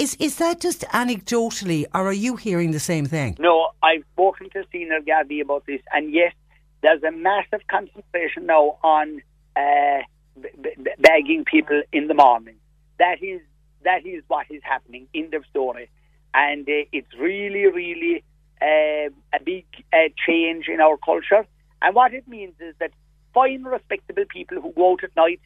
[0.00, 3.36] Is is that just anecdotally, or are you hearing the same thing?
[3.38, 6.32] No, I've spoken to Senior Garvey about this, and yes,
[6.80, 9.20] there's a massive concentration now on
[9.54, 10.00] uh,
[10.40, 12.54] b- b- bagging people in the morning.
[12.98, 13.42] That is
[13.84, 15.06] that is what is happening.
[15.14, 15.90] End of story,
[16.32, 18.24] and uh, it's really, really
[18.62, 21.46] uh, a big uh, change in our culture.
[21.82, 22.92] And what it means is that
[23.34, 25.40] fine, respectable people who go out at night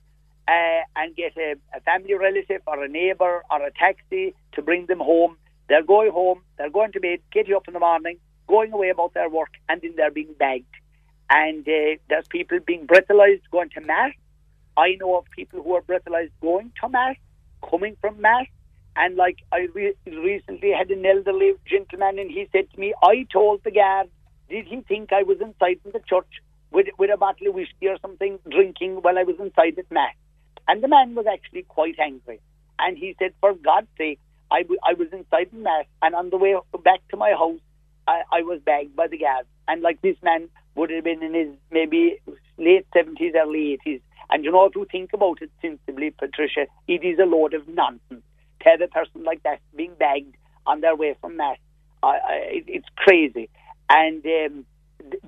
[0.48, 4.86] uh, and get a, a family relative or a neighbour or a taxi to bring
[4.86, 5.36] them home.
[5.68, 9.14] They're going home, they're going to bed, getting up in the morning, going away about
[9.14, 10.66] their work, and then they're being bagged.
[11.30, 14.12] And uh, there's people being brutalized going to Mass.
[14.76, 17.16] I know of people who are brutalized going to Mass,
[17.68, 18.46] coming from Mass.
[18.96, 23.26] And like I re- recently had an elderly gentleman, and he said to me, I
[23.32, 24.08] told the guard,
[24.50, 26.28] did he think I was inside in the church
[26.70, 30.14] with, with a bottle of whiskey or something, drinking while I was inside at Mass?
[30.68, 32.40] And the man was actually quite angry.
[32.78, 36.30] And he said, for God's sake, I, w- I was inside the Mass, and on
[36.30, 37.60] the way back to my house,
[38.06, 39.48] I, I was bagged by the guards.
[39.68, 42.20] And like this man would have been in his maybe
[42.58, 44.00] late 70s, early 80s.
[44.30, 48.22] And you know, to think about it sensibly, Patricia, it is a load of nonsense
[48.60, 51.58] to have a person like that being bagged on their way from Mass.
[52.02, 53.48] It, it's crazy.
[53.88, 54.66] And um,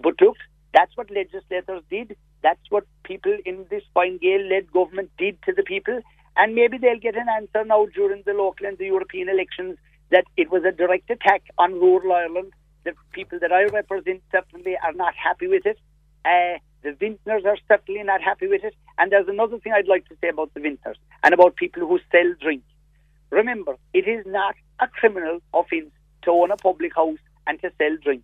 [0.01, 0.37] but look,
[0.75, 2.17] that's what legislators did.
[2.47, 5.99] That's what people in this Fine Gael-led government did to the people.
[6.37, 9.79] And maybe they'll get an answer now during the local and the European elections
[10.13, 12.53] that it was a direct attack on rural Ireland.
[12.85, 15.79] The people that I represent certainly are not happy with it.
[16.25, 18.77] Uh, the vintners are certainly not happy with it.
[18.97, 21.99] And there's another thing I'd like to say about the vintners and about people who
[22.13, 22.63] sell drink.
[23.31, 25.91] Remember, it is not a criminal offence
[26.23, 28.23] to own a public house and to sell drink.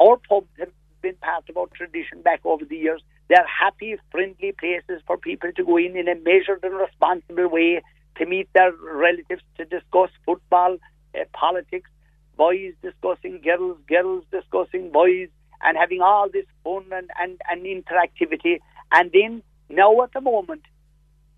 [0.00, 0.70] Our pubs have
[1.02, 3.02] been part of our tradition back over the years.
[3.28, 7.82] They're happy, friendly places for people to go in in a measured and responsible way
[8.18, 10.78] to meet their relatives to discuss football,
[11.14, 11.90] uh, politics,
[12.36, 15.28] boys discussing girls, girls discussing boys,
[15.62, 18.60] and having all this fun and, and, and interactivity.
[18.92, 20.62] And then, now at the moment,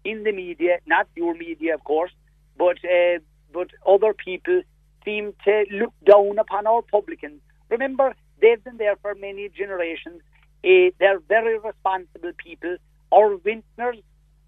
[0.05, 2.12] in the media, not your media, of course,
[2.57, 3.18] but uh,
[3.53, 4.62] but other people
[5.05, 7.40] seem to look down upon our publicans.
[7.70, 10.20] Remember, they've been there for many generations.
[10.64, 12.77] Uh, they're very responsible people.
[13.12, 13.97] Our vintners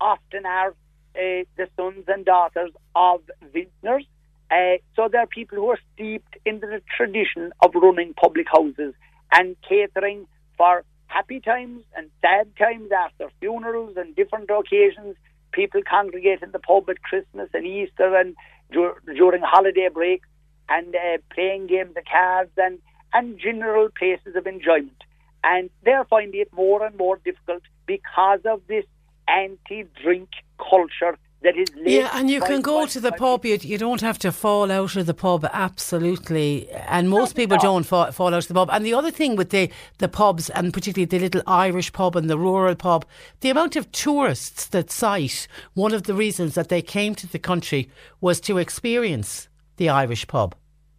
[0.01, 0.71] often are
[1.15, 3.21] uh, the sons and daughters of
[3.53, 4.05] vintners.
[4.51, 8.95] Uh, so they're people who are steeped in the tradition of running public houses
[9.33, 15.17] and catering for happy times and sad times after funerals and different occasions.
[15.53, 18.35] People congregate in the pub at Christmas and Easter and
[18.73, 20.29] dur- during holiday breaks
[20.69, 22.79] and uh, playing games of cards and,
[23.13, 25.03] and general places of enjoyment.
[25.43, 28.85] And they're finding it more and more difficult because of this
[29.29, 33.47] anti-drink culture that is Yeah, and you can go to the pub.
[33.47, 35.47] You, you don't have to fall out of the pub.
[35.53, 37.63] Absolutely, and most people no.
[37.63, 38.69] don't fall, fall out of the pub.
[38.71, 42.29] And the other thing with the the pubs, and particularly the little Irish pub and
[42.29, 43.07] the rural pub,
[43.41, 47.39] the amount of tourists that cite one of the reasons that they came to the
[47.39, 50.55] country was to experience the Irish pub.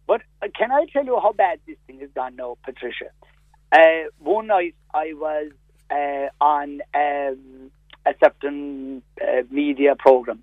[0.08, 3.10] But uh, can I tell you how bad this thing has gone now, Patricia?
[3.72, 5.50] Uh, one night I was
[5.90, 7.70] uh, on um,
[8.04, 10.42] a certain uh, media program,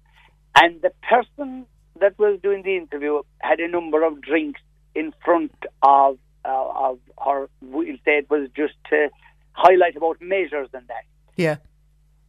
[0.55, 1.65] and the person
[1.99, 4.61] that was doing the interview had a number of drinks
[4.95, 5.53] in front
[5.83, 7.49] of uh, of her.
[7.61, 9.09] We'll say it was just to
[9.51, 11.03] highlight about measures and that.
[11.35, 11.57] Yeah,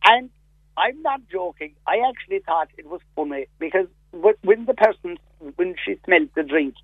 [0.05, 0.31] And
[0.77, 1.75] I'm not joking.
[1.87, 5.19] I actually thought it was funny because when the person,
[5.57, 6.75] when she smelled the drink,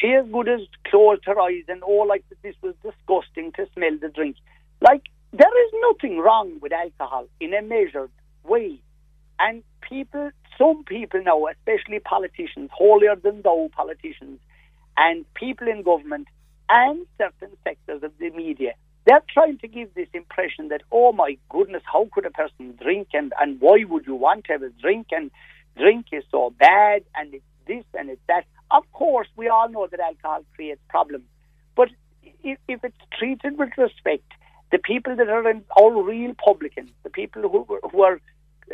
[0.00, 3.96] she as good as closed her eyes and all like this was disgusting to smell
[4.00, 4.36] the drink.
[4.80, 8.10] Like there is nothing wrong with alcohol in a measured
[8.44, 8.80] way.
[9.38, 14.38] And people, some people now, especially politicians, holier than thou politicians,
[14.96, 16.28] and people in government
[16.68, 18.74] and certain sectors of the media,
[19.06, 23.08] they're trying to give this impression that, oh my goodness, how could a person drink
[23.12, 25.30] and, and why would you want to have a drink and
[25.76, 28.44] drink is so bad and it's this and it's that.
[28.74, 31.26] Of course, we all know that alcohol creates problems.
[31.76, 31.90] But
[32.42, 34.28] if, if it's treated with respect,
[34.72, 38.20] the people that are in, all real publicans, the people who, who are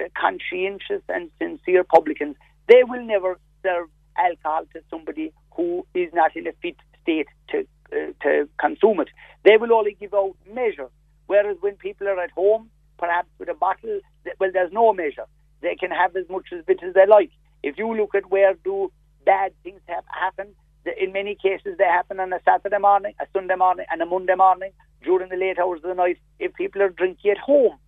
[0.01, 2.36] uh, conscientious and sincere publicans,
[2.66, 7.66] they will never serve alcohol to somebody who is not in a fit state to
[7.92, 9.09] uh, to consume it.
[9.44, 10.88] They will only give out measure.
[11.26, 14.01] Whereas when people are at home, perhaps with a bottle,
[14.38, 15.26] well, there's no measure.
[15.61, 17.32] They can have as much as bit as they like.
[17.62, 18.90] If you look at where do
[19.24, 20.54] bad things have happened.
[21.00, 24.34] in many cases they happen on a Saturday morning, a Sunday morning, and a Monday
[24.34, 26.18] morning during the late hours of the night.
[26.38, 27.78] If people are drinking at home,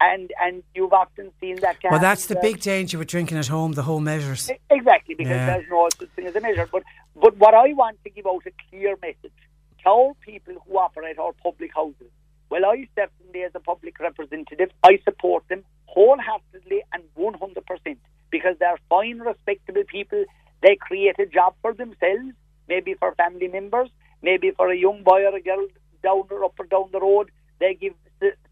[0.00, 1.76] and and you've often seen that.
[1.90, 3.72] Well, that's the uh, big danger with drinking at home.
[3.72, 4.50] The whole measures.
[4.70, 5.46] Exactly, because yeah.
[5.46, 6.68] there's no such thing as a measure.
[6.70, 6.82] But
[7.14, 9.32] but what I want to give out a clear message
[9.82, 12.10] to all people who operate our public houses.
[12.48, 17.96] Well, I certainly, as a public representative, I support them wholeheartedly and 100%
[18.30, 20.24] because they're fine, respectable people.
[20.62, 22.32] They create a job for themselves,
[22.68, 23.90] maybe for family members,
[24.22, 25.66] maybe for a young boy or a girl
[26.02, 27.30] down or up or down the road.
[27.60, 27.94] They give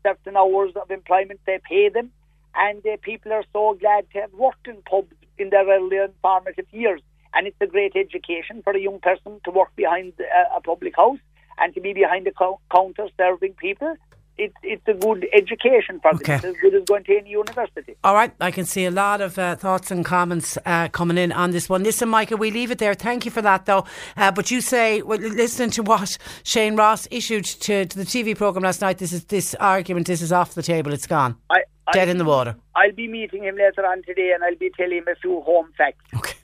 [0.03, 2.11] certain hours of employment, they pay them,
[2.55, 6.13] and uh, people are so glad to have worked in pubs in their early and
[6.23, 7.01] formative years.
[7.35, 10.97] And it's a great education for a young person to work behind a, a public
[10.97, 11.19] house
[11.59, 13.97] and to be behind the counter serving people
[14.37, 16.39] it's it's a good education for okay.
[16.39, 16.51] them.
[16.51, 17.97] It's as good as going to any university.
[18.03, 21.33] All right, I can see a lot of uh, thoughts and comments uh, coming in
[21.33, 21.83] on this one.
[21.83, 22.95] Listen, Michael, we leave it there.
[22.95, 23.85] Thank you for that, though.
[24.17, 28.37] Uh, but you say, well, listening to what Shane Ross issued to, to the TV
[28.37, 30.93] program last night, this is this argument, this is off the table.
[30.93, 31.37] It's gone.
[31.51, 31.63] I,
[31.93, 32.57] Dead in the water.
[32.75, 35.71] I'll be meeting him later on today, and I'll be telling him a few home
[35.77, 36.03] facts.
[36.17, 36.35] Okay.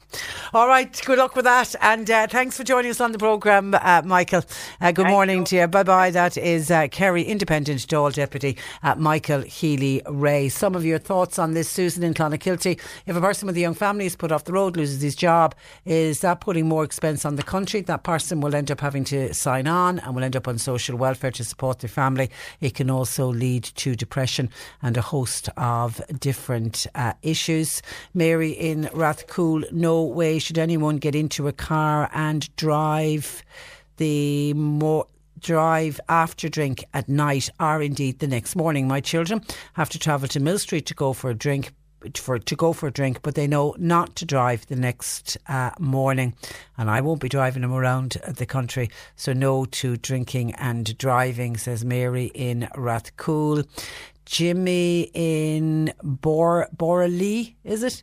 [0.52, 1.74] All right, good luck with that.
[1.80, 4.42] And uh, thanks for joining us on the programme, uh, Michael.
[4.80, 5.44] Uh, good Thank morning you.
[5.46, 5.66] to you.
[5.68, 6.10] Bye bye.
[6.10, 10.48] That is uh, Kerry Independent Dáil Deputy uh, Michael Healy-Rae.
[10.48, 12.80] Some of your thoughts on this, Susan in Clonakilty.
[13.06, 15.54] If a person with a young family is put off the road, loses his job,
[15.84, 17.80] is that putting more expense on the country?
[17.80, 20.96] That person will end up having to sign on and will end up on social
[20.96, 22.30] welfare to support their family.
[22.60, 24.50] It can also lead to depression
[24.82, 27.82] and a host of different uh, issues.
[28.14, 33.42] Mary in Rathcoole, no way should anyone get into a car and drive
[33.96, 35.06] the more
[35.38, 38.86] drive after drink at night or indeed the next morning.
[38.86, 39.42] My children
[39.74, 41.72] have to travel to Millstreet to go for a drink
[42.14, 45.70] for to go for a drink, but they know not to drive the next uh,
[45.78, 46.34] morning,
[46.78, 48.88] and I won't be driving them around the country.
[49.16, 53.66] So no to drinking and driving, says Mary in Rathcoole.
[54.30, 58.02] Jimmy in Bor is it?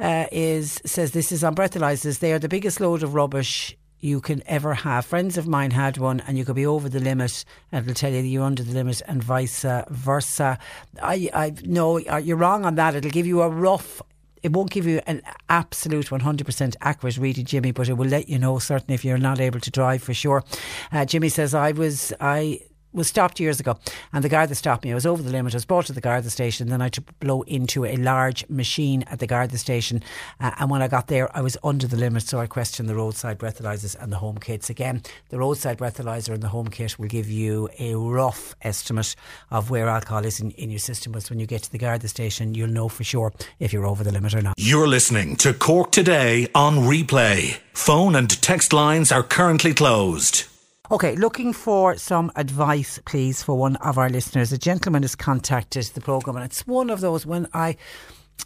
[0.00, 2.20] Uh, is says this is on breathalyzers.
[2.20, 5.04] They are the biggest load of rubbish you can ever have.
[5.04, 8.10] Friends of mine had one, and you could be over the limit, and it'll tell
[8.10, 10.58] you that you're under the limit, and vice versa.
[11.02, 12.94] I, I no, uh, you're wrong on that.
[12.94, 14.00] It'll give you a rough
[14.42, 18.38] it won't give you an absolute 100% accurate reading, Jimmy, but it will let you
[18.38, 20.44] know certainly if you're not able to drive for sure.
[20.92, 22.60] Uh, Jimmy says, I was, I
[22.96, 23.78] was stopped years ago,
[24.12, 25.54] and the guard that stopped me, I was over the limit.
[25.54, 26.68] I was brought to the Garda station.
[26.68, 30.02] Then I had to blow into a large machine at the Garda station,
[30.40, 32.24] uh, and when I got there, I was under the limit.
[32.24, 34.70] So I questioned the roadside breathalyzers and the home kits.
[34.70, 39.14] Again, the roadside breathalyzer and the home kit will give you a rough estimate
[39.50, 41.12] of where alcohol is in, in your system.
[41.12, 44.02] But when you get to the Garda station, you'll know for sure if you're over
[44.02, 44.54] the limit or not.
[44.56, 47.58] You're listening to Cork today on replay.
[47.74, 50.44] Phone and text lines are currently closed.
[50.88, 54.52] Okay, looking for some advice, please, for one of our listeners.
[54.52, 57.76] A gentleman has contacted the programme, and it's one of those when I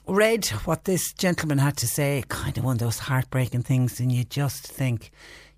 [0.06, 4.10] read what this gentleman had to say, kind of one of those heartbreaking things, and
[4.10, 5.10] you just think,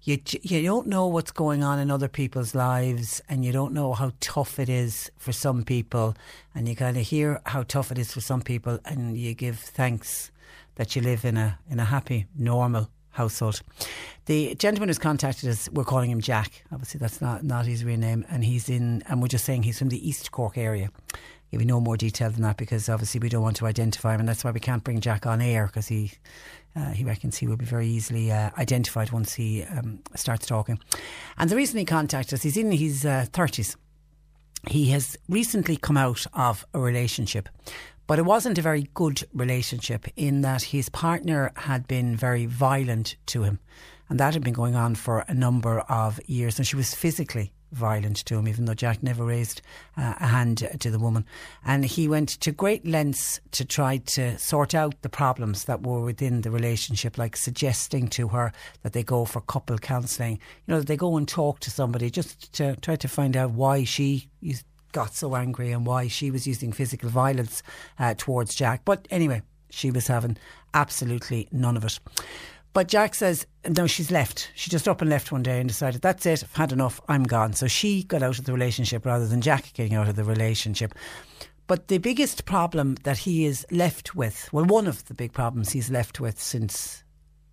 [0.02, 3.92] you you don't know what's going on in other people's lives, and you don't know
[3.92, 6.16] how tough it is for some people,
[6.52, 9.60] and you kind of hear how tough it is for some people, and you give
[9.60, 10.32] thanks
[10.74, 13.62] that you live in a in a happy, normal household.
[14.26, 16.64] The gentleman who's contacted us, we're calling him Jack.
[16.70, 18.24] Obviously, that's not, not his real name.
[18.30, 20.90] And he's in, and we're just saying he's from the East Cork area.
[21.50, 24.20] Give you no more detail than that because obviously we don't want to identify him,
[24.20, 26.12] and that's why we can't bring Jack on air because he
[26.74, 30.78] uh, he reckons he will be very easily uh, identified once he um, starts talking.
[31.36, 33.76] And the reason he contacted us, he's in his uh, thirties.
[34.68, 37.48] he has recently come out of a relationship
[38.06, 43.16] But it wasn't a very good relationship in that his partner had been very violent
[43.26, 43.58] to him.
[44.12, 46.58] And that had been going on for a number of years.
[46.58, 49.62] And she was physically violent to him, even though Jack never raised
[49.96, 51.24] uh, a hand to the woman.
[51.64, 56.02] And he went to great lengths to try to sort out the problems that were
[56.02, 58.52] within the relationship, like suggesting to her
[58.82, 62.10] that they go for couple counselling, you know, that they go and talk to somebody
[62.10, 64.28] just to try to find out why she
[64.92, 67.62] got so angry and why she was using physical violence
[67.98, 68.82] uh, towards Jack.
[68.84, 69.40] But anyway,
[69.70, 70.36] she was having
[70.74, 71.98] absolutely none of it.
[72.72, 74.50] But Jack says, no, she's left.
[74.54, 77.24] She just up and left one day and decided, that's it, I've had enough, I'm
[77.24, 77.52] gone.
[77.52, 80.94] So she got out of the relationship rather than Jack getting out of the relationship.
[81.66, 85.70] But the biggest problem that he is left with, well, one of the big problems
[85.70, 87.04] he's left with since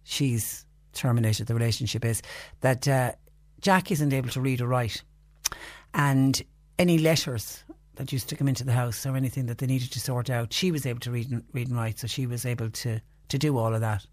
[0.04, 2.22] she's terminated the relationship is
[2.62, 3.12] that uh,
[3.62, 5.04] Jack isn't able to read or write.
[5.94, 6.42] And
[6.78, 7.64] any letters
[7.96, 10.54] that used to come into the house or anything that they needed to sort out,
[10.54, 12.00] she was able to read and, read and write.
[12.00, 14.06] So she was able to, to do all of that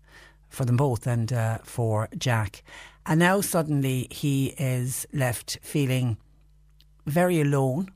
[0.56, 2.62] for them both and uh, for Jack.
[3.04, 6.16] And now suddenly he is left feeling
[7.06, 7.92] very alone.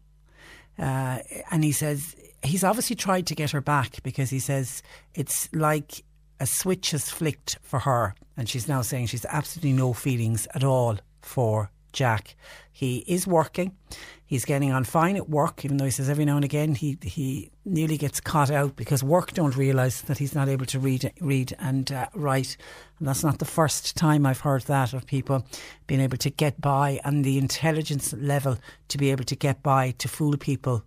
[0.79, 1.19] Uh,
[1.51, 4.83] and he says he's obviously tried to get her back because he says
[5.15, 6.05] it's like
[6.39, 8.15] a switch has flicked for her.
[8.37, 12.37] And she's now saying she's absolutely no feelings at all for Jack.
[12.73, 13.77] He is working.
[14.25, 16.97] He's getting on fine at work, even though he says every now and again he
[17.03, 21.13] he nearly gets caught out because work don't realise that he's not able to read
[21.21, 22.57] read and uh, write.
[22.99, 25.45] And that's not the first time I've heard that of people
[25.87, 28.57] being able to get by and the intelligence level
[28.89, 30.85] to be able to get by to fool people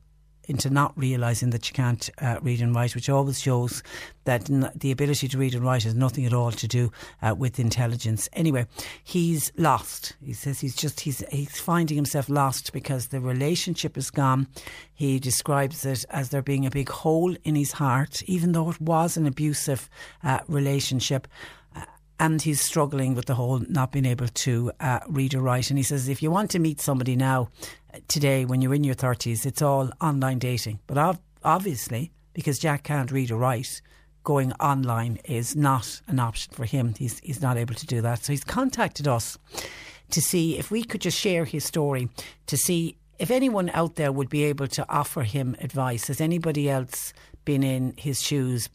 [0.48, 3.84] into not realising that you can't uh, read and write, which always shows
[4.26, 6.92] that n- the ability to read and write has nothing at all to do
[7.22, 8.30] uh, with intelligence.
[8.34, 8.66] Anyway,
[9.04, 10.14] he's lost.
[10.24, 14.48] He says he's just he's he's finding himself lost because the relationship is gone.
[14.94, 18.82] He describes it as there being a big hole in his heart, even though it
[18.82, 19.90] was an abusive
[20.24, 21.28] uh, relationship
[21.76, 21.86] uh,
[22.20, 25.70] and he's struggling with the whole not being able to uh, read or write.
[25.70, 27.50] And he says, if you want to meet somebody now,
[28.08, 30.80] today when you're in your 30s, it's all online dating.
[30.88, 33.82] But obviously, because Jack can't read or write,
[34.24, 36.94] going online is not an option for him.
[36.98, 38.24] He's, he's not able to do that.
[38.24, 39.38] So he's contacted us
[40.12, 42.10] to see if we could just share his story,
[42.48, 46.08] to see if anyone out there would be able to offer him advice.
[46.08, 47.14] Has anybody else
[47.46, 48.70] been in his shoes,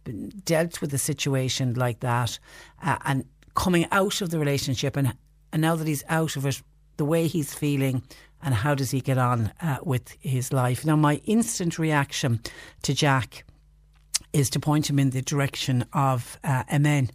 [0.45, 2.39] dealt with a situation like that,
[2.83, 5.15] uh, and coming out of the relationship, and
[5.53, 6.63] and now that he's out of it,
[6.99, 8.03] the way he's feeling,
[8.43, 10.85] and how does he get on uh, with his life?
[10.85, 12.41] Now, my instant reaction
[12.83, 13.45] to Jack
[14.33, 17.11] is to point him in the direction of uh, Amen,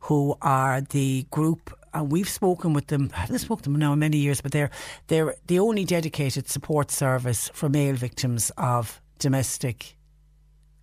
[0.00, 1.72] who are the group.
[1.94, 3.10] And uh, we've spoken with them.
[3.16, 4.70] I haven't spoken to them now many years, but they're
[5.06, 9.96] they're the only dedicated support service for male victims of domestic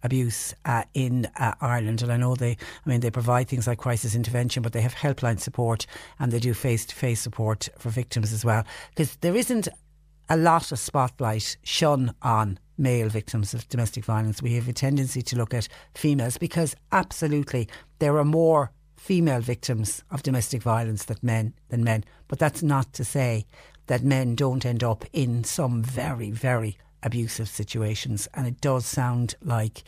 [0.04, 2.02] abuse uh, in uh, Ireland.
[2.02, 4.94] And I know they, I mean, they provide things like crisis intervention, but they have
[4.94, 5.86] helpline support
[6.20, 8.66] and they do face to face support for victims as well.
[8.90, 9.70] Because there isn't
[10.30, 14.42] a lot of spotlight shone on male victims of domestic violence.
[14.42, 17.68] We have a tendency to look at females because absolutely
[18.00, 22.04] there are more female victims of domestic violence than men than men.
[22.28, 23.46] But that's not to say
[23.88, 28.28] that men don't end up in some very, very abusive situations.
[28.34, 29.84] And it does sound like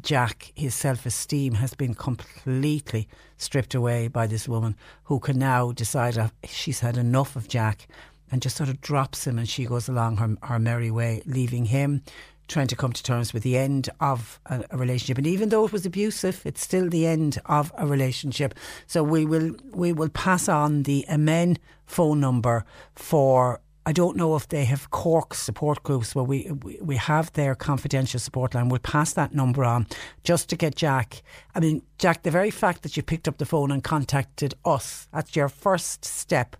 [0.00, 5.72] Jack, his self esteem has been completely stripped away by this woman who can now
[5.72, 7.86] decide ah, she's had enough of Jack
[8.34, 11.66] and just sort of drops him and she goes along her, her merry way, leaving
[11.66, 12.02] him
[12.48, 15.16] trying to come to terms with the end of a, a, relationship.
[15.18, 18.54] And even though it was abusive, it's still the end of a relationship.
[18.88, 22.64] So we will we will pass on the Amen phone number
[22.96, 23.60] for.
[23.86, 27.54] I don't know if they have Cork support groups where we, we we have their
[27.54, 28.68] confidential support line.
[28.68, 29.86] We'll pass that number on
[30.24, 31.22] just to get Jack.
[31.54, 35.06] I mean, Jack, the very fact that you picked up the phone and contacted us,
[35.12, 36.56] that's your first step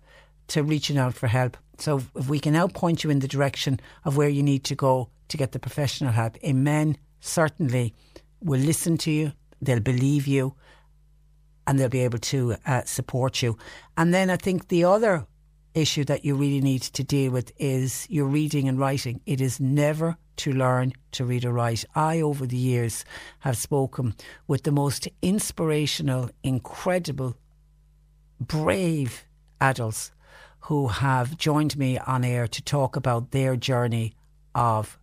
[0.47, 1.57] to reaching out for help.
[1.77, 4.75] So if we can now point you in the direction of where you need to
[4.75, 7.93] go to get the professional help, Amen certainly
[8.41, 10.55] will listen to you, they'll believe you,
[11.67, 13.57] and they'll be able to uh, support you.
[13.97, 15.25] And then I think the other
[15.73, 19.21] issue that you really need to deal with is your reading and writing.
[19.25, 21.83] It is never to learn to read or write.
[21.95, 23.03] I, over the years,
[23.39, 24.15] have spoken
[24.47, 27.35] with the most inspirational, incredible,
[28.39, 29.25] brave
[29.59, 30.11] adults
[30.65, 34.13] who have joined me on air to talk about their journey
[34.55, 34.97] of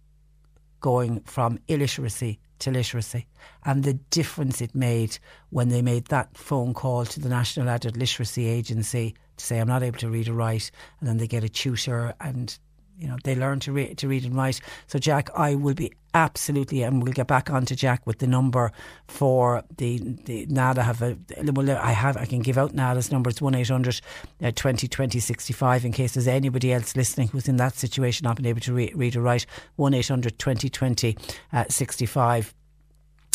[0.80, 3.26] going from illiteracy to literacy
[3.64, 5.16] and the difference it made
[5.50, 9.68] when they made that phone call to the National Adult Literacy Agency to say, I'm
[9.68, 10.72] not able to read or write.
[10.98, 12.58] And then they get a tutor and
[12.98, 14.60] you know they learn to read to read and write.
[14.88, 18.26] So Jack, I will be absolutely, and we'll get back on to Jack with the
[18.26, 18.72] number
[19.06, 20.82] for the the NALA.
[20.82, 21.16] Have a
[21.52, 23.30] well, I have I can give out NALA's number.
[23.30, 24.00] It's one 800
[24.42, 28.36] uh, 20 20 65 in case there's anybody else listening who's in that situation, not
[28.36, 29.46] been able to re- read or write.
[29.76, 31.16] One 800 20 20
[31.52, 32.54] uh, 65.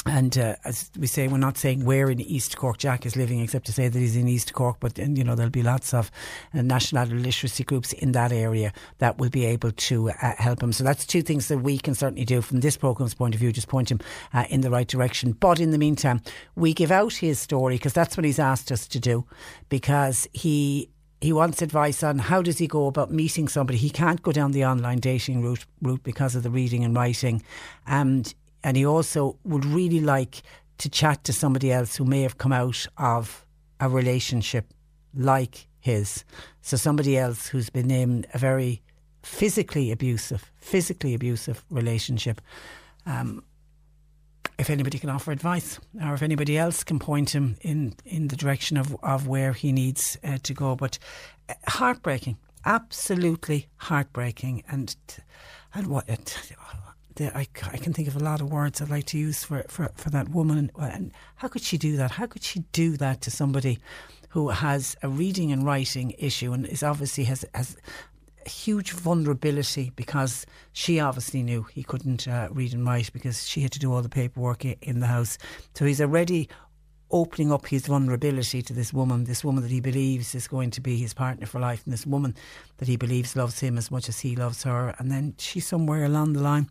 [0.09, 3.39] And uh, as we say, we're not saying where in East Cork Jack is living,
[3.39, 4.77] except to say that he's in East Cork.
[4.79, 6.11] But you know, there'll be lots of
[6.53, 10.71] uh, national literacy groups in that area that will be able to uh, help him.
[10.73, 13.51] So that's two things that we can certainly do from this programme's point of view,
[13.51, 13.99] just point him
[14.33, 15.33] uh, in the right direction.
[15.33, 16.21] But in the meantime,
[16.55, 19.25] we give out his story because that's what he's asked us to do,
[19.69, 20.89] because he
[21.19, 23.77] he wants advice on how does he go about meeting somebody.
[23.77, 27.43] He can't go down the online dating route route because of the reading and writing,
[27.85, 28.33] and
[28.67, 30.41] and he also would really like
[30.77, 33.45] to chat to somebody else who may have come out of
[33.79, 34.73] a relationship
[35.15, 36.25] like his.
[36.61, 38.81] So somebody else who's been in a very
[39.23, 42.41] physically abusive, physically abusive relationship.
[43.05, 43.41] Um,
[44.59, 48.35] if anybody can offer advice, or if anybody else can point him in, in the
[48.35, 50.75] direction of, of where he needs uh, to go.
[50.75, 50.99] But
[51.47, 54.93] uh, heartbreaking, absolutely heartbreaking, and
[55.73, 56.09] and what
[57.21, 59.91] I, I can think of a lot of words I'd like to use for, for,
[59.95, 60.71] for that woman.
[60.77, 62.11] And how could she do that?
[62.11, 63.79] How could she do that to somebody
[64.29, 67.77] who has a reading and writing issue and is obviously has has
[68.45, 73.61] a huge vulnerability because she obviously knew he couldn't uh, read and write because she
[73.61, 75.37] had to do all the paperwork in the house.
[75.73, 76.49] So he's already
[77.09, 80.81] opening up his vulnerability to this woman, this woman that he believes is going to
[80.81, 82.35] be his partner for life, and this woman
[82.77, 84.93] that he believes loves him as much as he loves her.
[84.99, 86.69] And then she, somewhere along the line,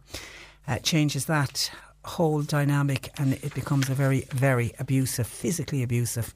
[0.69, 1.71] uh, changes that
[2.05, 6.35] whole dynamic and it becomes a very, very abusive, physically abusive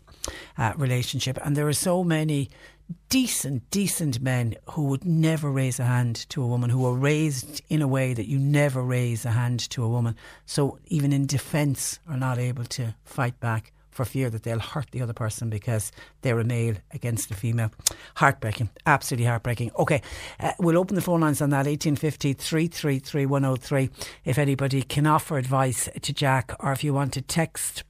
[0.58, 1.38] uh, relationship.
[1.44, 2.50] And there are so many
[3.08, 7.62] decent, decent men who would never raise a hand to a woman, who are raised
[7.68, 10.16] in a way that you never raise a hand to a woman.
[10.44, 14.90] So even in defence, are not able to fight back for fear that they'll hurt
[14.92, 15.92] the other person because
[16.22, 17.70] they're a male against a female.
[18.16, 19.72] Heartbreaking, absolutely heartbreaking.
[19.78, 20.00] Okay,
[20.38, 23.90] uh, we'll open the phone lines on that 1850 333 103
[24.24, 27.84] if anybody can offer advice to Jack or if you want to text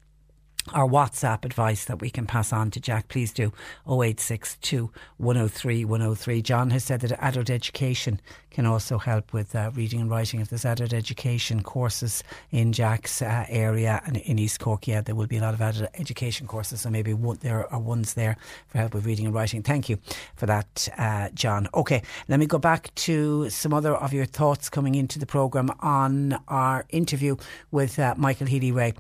[0.72, 3.52] our WhatsApp advice that we can pass on to Jack, please do
[3.86, 6.42] 0862 103 103.
[6.42, 10.40] John has said that adult education can also help with uh, reading and writing.
[10.40, 15.14] If there's adult education courses in Jack's uh, area and in East Cork, yeah, there
[15.14, 16.82] will be a lot of adult education courses.
[16.82, 18.36] So maybe one, there are ones there
[18.68, 19.62] for help with reading and writing.
[19.62, 19.98] Thank you
[20.36, 21.68] for that, uh, John.
[21.74, 25.70] Okay, let me go back to some other of your thoughts coming into the programme
[25.80, 27.36] on our interview
[27.70, 28.94] with uh, Michael Healy-Rae.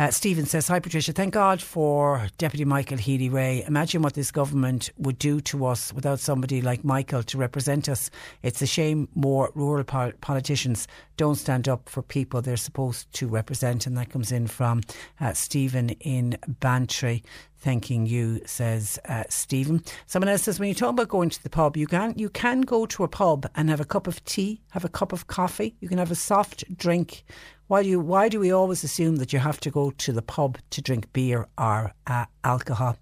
[0.00, 3.64] Uh, Stephen says, Hi Patricia, thank God for Deputy Michael Healy-Rae.
[3.66, 8.10] Imagine what this government would do to us without somebody like Michael to represent us.
[8.42, 10.88] It's a shame more rural pol- politicians
[11.18, 13.86] don't stand up for people they're supposed to represent.
[13.86, 14.80] And that comes in from
[15.20, 17.22] uh, Stephen in Bantry.
[17.60, 19.84] Thanking you, says uh, Stephen.
[20.06, 22.62] Someone else says, when you talk about going to the pub, you can you can
[22.62, 25.76] go to a pub and have a cup of tea, have a cup of coffee.
[25.80, 27.24] You can have a soft drink
[27.70, 30.22] why do you, why do we always assume that you have to go to the
[30.22, 32.96] pub to drink beer or uh, alcohol?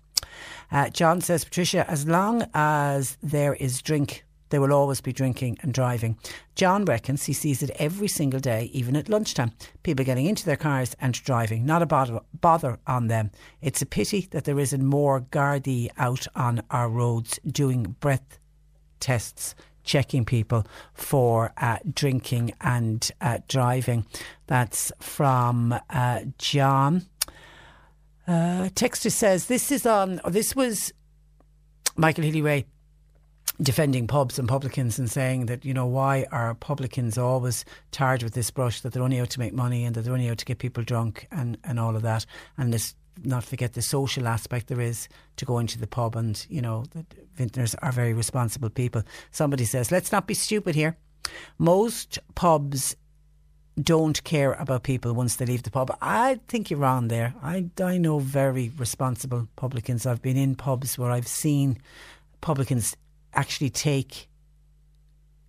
[0.70, 5.59] Uh, John says, Patricia, as long as there is drink, there will always be drinking
[5.62, 6.16] and driving.
[6.55, 9.53] John reckons he sees it every single day, even at lunchtime.
[9.82, 13.30] People getting into their cars and driving, not a bother, bother on them.
[13.61, 18.38] It's a pity that there isn't more Gardaí out on our roads doing breath
[19.01, 24.05] tests checking people for uh, drinking and uh, driving.
[24.46, 27.07] That's from uh, John.
[28.26, 30.20] Uh, Texter says this is on.
[30.28, 30.92] This was
[31.96, 32.66] Michael Healy-Rae
[33.61, 38.34] defending pubs and publicans and saying that you know why are publicans always tarred with
[38.34, 40.44] this brush that they're only out to make money and that they're only out to
[40.44, 42.24] get people drunk and and all of that
[42.56, 42.94] and let's
[43.24, 46.84] not forget the social aspect there is to going to the pub and you know
[46.92, 47.04] the
[47.34, 49.02] vintners are very responsible people
[49.32, 50.96] somebody says let's not be stupid here
[51.59, 52.94] most pubs
[53.80, 55.96] don't care about people once they leave the pub.
[56.02, 57.32] I think you're wrong there.
[57.40, 60.04] I, I know very responsible publicans.
[60.04, 61.78] I've been in pubs where I've seen
[62.40, 62.96] publicans
[63.35, 64.29] actually take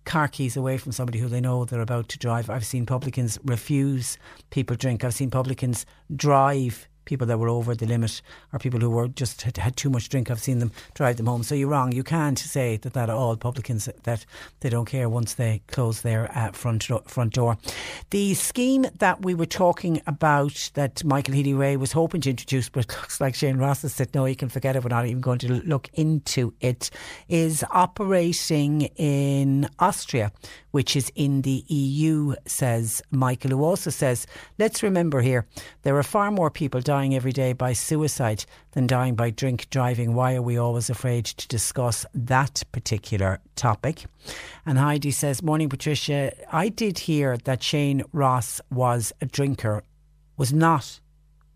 [0.04, 2.50] car keys away from somebody who they know they're about to drive.
[2.50, 4.18] I've seen publicans refuse
[4.50, 5.04] people drink.
[5.04, 9.42] I've seen publicans drive people that were over the limit or people who were just
[9.42, 10.30] had, had too much drink.
[10.30, 11.42] I've seen them drive them home.
[11.42, 11.90] So you're wrong.
[11.90, 14.24] You can't say that that all publicans that
[14.60, 17.58] they don't care once they close their uh, front front door.
[18.10, 22.86] The scheme that we were talking about that Michael Healy-Rae was hoping to introduce, but
[22.88, 24.84] looks like Shane Ross has said no, you can forget it.
[24.84, 26.90] We're not even going to look into it.
[27.28, 30.30] Is operating in Austria,
[30.70, 34.26] which is in the EU, says Michael, who also says,
[34.58, 35.46] let's remember here,
[35.82, 40.14] there are far more people dying every day by suicide than dying by drink driving.
[40.14, 44.04] Why are we always afraid to discuss that particular topic?
[44.64, 46.32] And Heidi says, Morning, Patricia.
[46.52, 49.82] I did hear that Shane Ross was a drinker,
[50.36, 51.00] was not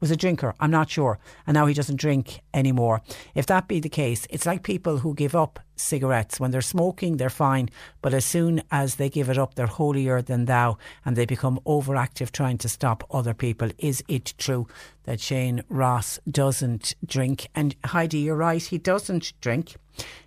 [0.04, 0.54] was a drinker.
[0.60, 1.18] I'm not sure.
[1.46, 3.00] And now he doesn't drink anymore.
[3.34, 6.40] If that be the case, it's like people who give up cigarettes.
[6.40, 7.70] When they're smoking, they're fine.
[8.02, 11.60] But as soon as they give it up, they're holier than thou and they become
[11.66, 13.70] overactive trying to stop other people.
[13.78, 14.66] Is it true
[15.04, 17.48] that Shane Ross doesn't drink?
[17.54, 19.76] And Heidi, you're right, he doesn't drink.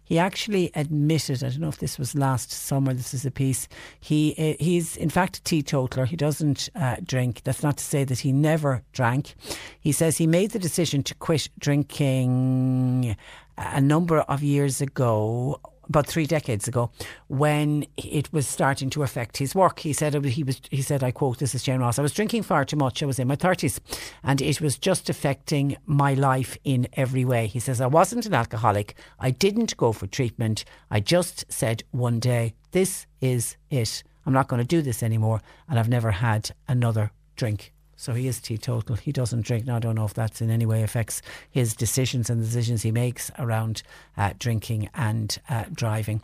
[0.04, 3.68] He actually admitted, I don't know if this was last summer, this is a piece.
[4.00, 6.06] He uh, He's in fact a teetotaler.
[6.06, 7.42] He doesn't uh, drink.
[7.44, 9.36] That's not to say that he never drank.
[9.82, 13.18] He says he made the decision to quit drinking
[13.58, 16.92] a number of years ago about three decades ago,
[17.28, 19.80] when it was starting to affect his work.
[19.80, 20.62] He said he was.
[20.70, 21.98] He said, "I quote: This is Shane Ross.
[21.98, 23.02] I was drinking far too much.
[23.02, 23.80] I was in my thirties,
[24.24, 28.34] and it was just affecting my life in every way." He says, "I wasn't an
[28.34, 28.96] alcoholic.
[29.20, 30.66] I didn't go for treatment.
[30.92, 34.04] I just said one day, this is it.
[34.26, 38.28] I'm not going to do this anymore, and I've never had another drink." So he
[38.28, 38.96] is teetotal.
[38.96, 39.66] He doesn't drink.
[39.66, 42.84] Now, I don't know if that's in any way affects his decisions and the decisions
[42.84, 43.82] he makes around
[44.16, 46.18] uh, drinking and uh, driving.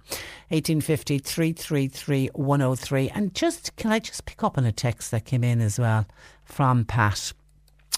[0.49, 3.09] 1850 333 103.
[3.09, 6.05] And just, can I just pick up on a text that came in as well
[6.45, 7.33] from Pat?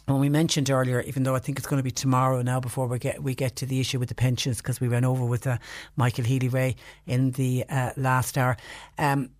[0.05, 2.87] When we mentioned earlier, even though I think it's going to be tomorrow now before
[2.87, 5.47] we get we get to the issue with the pensions because we ran over with
[5.47, 5.57] uh,
[5.95, 6.75] Michael Healy-Rae
[7.07, 8.55] in the uh, last hour.
[8.99, 9.31] Um,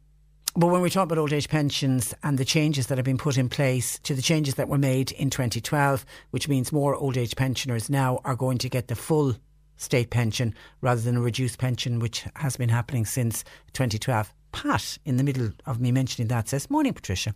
[0.56, 3.38] but when we talk about old age pensions and the changes that have been put
[3.38, 7.36] in place to the changes that were made in 2012, which means more old age
[7.36, 9.36] pensioners now are going to get the full
[9.76, 13.43] state pension rather than a reduced pension, which has been happening since
[13.74, 14.34] 2012.
[14.56, 17.36] Pat, in the middle of me mentioning that, says, Morning, Patricia.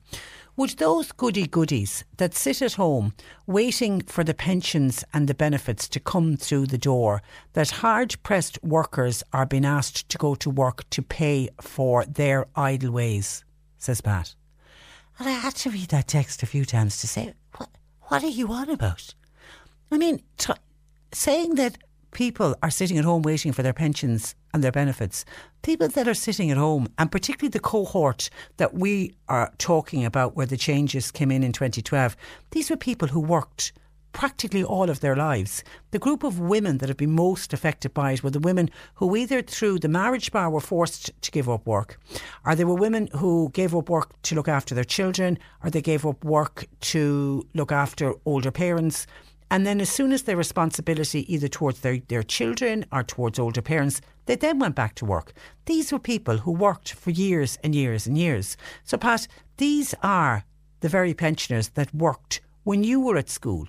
[0.55, 3.13] Would those goody goodies that sit at home
[3.45, 7.22] waiting for the pensions and the benefits to come through the door,
[7.53, 12.45] that hard pressed workers are being asked to go to work to pay for their
[12.55, 13.43] idle ways?
[13.78, 14.34] says Pat.
[15.20, 17.70] And I had to read that text a few times to say, What,
[18.03, 19.13] what are you on about?
[19.91, 20.53] I mean, t-
[21.11, 21.78] saying that
[22.11, 25.26] people are sitting at home waiting for their pensions and their benefits.
[25.62, 30.36] People that are sitting at home, and particularly the cohort that we are talking about
[30.36, 32.16] where the changes came in in 2012,
[32.52, 33.72] these were people who worked
[34.12, 35.64] practically all of their lives.
[35.91, 39.16] The group of women that have been most affected by it were the women who
[39.16, 42.00] either through the marriage bar were forced to give up work,
[42.45, 45.82] or they were women who gave up work to look after their children, or they
[45.82, 49.06] gave up work to look after older parents
[49.52, 53.64] and then, as soon as their responsibility, either towards their, their children or towards older
[53.64, 55.34] parents, they then went back to work.
[55.66, 58.58] These were people who worked for years and years and years.
[58.84, 59.28] So, Pat,
[59.58, 60.45] these are
[60.82, 63.68] the very pensioners that worked when you were at school.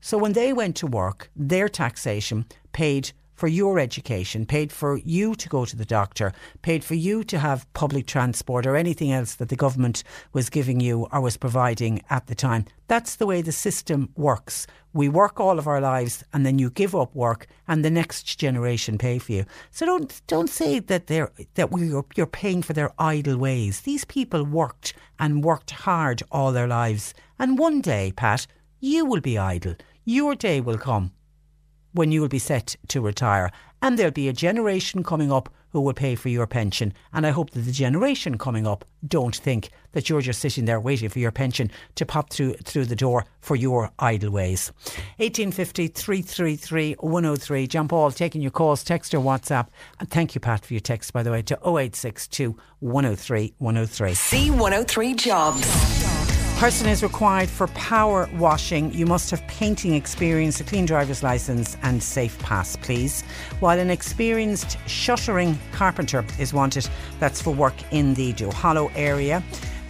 [0.00, 5.34] So, when they went to work, their taxation paid for your education, paid for you
[5.34, 6.32] to go to the doctor,
[6.62, 10.80] paid for you to have public transport or anything else that the government was giving
[10.80, 12.64] you or was providing at the time.
[12.86, 14.66] That's the way the system works.
[14.92, 18.38] We work all of our lives and then you give up work and the next
[18.38, 19.44] generation pay for you.
[19.70, 23.80] So don't don't say that they're that we you're paying for their idle ways.
[23.80, 27.12] These people worked and worked hard all their lives.
[27.38, 28.46] And one day, Pat,
[28.78, 29.74] you will be idle.
[30.04, 31.10] Your day will come
[31.94, 33.50] when you will be set to retire.
[33.80, 36.92] And there'll be a generation coming up who will pay for your pension.
[37.12, 40.80] And I hope that the generation coming up don't think that you're just sitting there
[40.80, 44.72] waiting for your pension to pop through through the door for your idle ways.
[45.18, 47.66] 1850 333 103.
[47.66, 49.66] John Paul taking your calls, text or WhatsApp.
[49.98, 54.10] And thank you, Pat, for your text, by the way, to 0862 103 103.
[54.12, 56.13] C103 Jobs.
[56.58, 58.90] Person is required for power washing.
[58.94, 63.22] You must have painting experience, a clean driver's license, and safe pass, please.
[63.60, 66.88] While an experienced shuttering carpenter is wanted,
[67.18, 69.42] that's for work in the Duhallow area.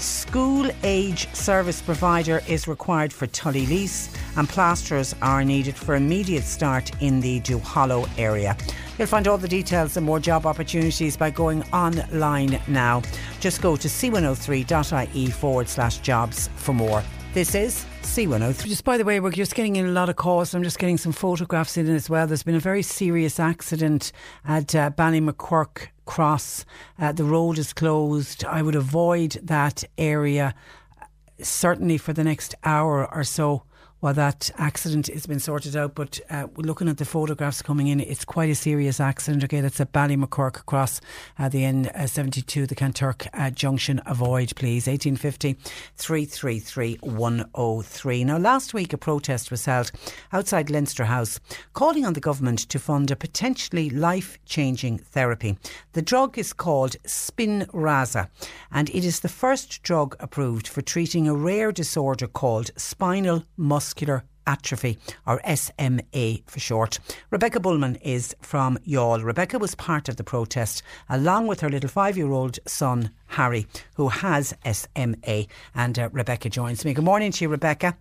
[0.04, 6.90] School age service provider is required for Tullylease, and plasterers are needed for immediate start
[7.00, 8.54] in the Duhallow area.
[8.98, 13.00] You'll find all the details and more job opportunities by going online now.
[13.40, 17.02] Just go to c103.ie forward slash jobs for more.
[17.32, 18.66] This is C103.
[18.66, 20.54] Just by the way, we're just getting in a lot of calls.
[20.54, 22.26] I'm just getting some photographs in as well.
[22.26, 24.12] There's been a very serious accident
[24.44, 26.64] at uh, Ballymacquirk Cross.
[26.98, 28.44] Uh, the road is closed.
[28.44, 30.54] I would avoid that area
[31.00, 31.06] uh,
[31.42, 33.64] certainly for the next hour or so
[34.04, 35.94] while that accident has been sorted out.
[35.94, 39.42] But uh, looking at the photographs coming in, it's quite a serious accident.
[39.44, 41.00] Okay, that's at Ballymacquirk Cross,
[41.38, 44.02] uh, the N72, the Kanturk uh, Junction.
[44.04, 44.86] Avoid, please.
[44.86, 45.54] 1850
[45.96, 48.24] 333 103.
[48.24, 49.90] Now, last week a protest was held
[50.34, 51.40] outside Leinster House
[51.72, 55.56] calling on the government to fund a potentially life changing therapy.
[55.94, 58.28] The drug is called Spinraza
[58.70, 63.93] and it is the first drug approved for treating a rare disorder called spinal muscular
[63.94, 66.98] muscular atrophy, or SMA for short.
[67.30, 69.24] Rebecca Bullman is from Youghal.
[69.24, 73.66] Rebecca was part of the protest along with her little five year old son, Harry,
[73.94, 75.46] who has SMA.
[75.74, 76.92] And uh, Rebecca joins me.
[76.92, 77.96] Good morning to you, Rebecca.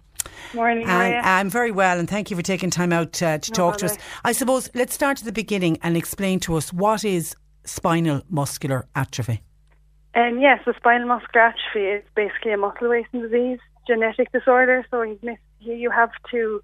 [0.53, 3.73] Morning, I'm very well, and thank you for taking time out uh, to no talk
[3.73, 3.87] bother.
[3.89, 3.97] to us.
[4.23, 7.35] I suppose let's start at the beginning and explain to us what is
[7.65, 9.43] spinal muscular atrophy.
[10.15, 14.85] Um, yes, the spinal muscular atrophy is basically a muscle wasting disease, genetic disorder.
[14.91, 16.61] So he's missed you have to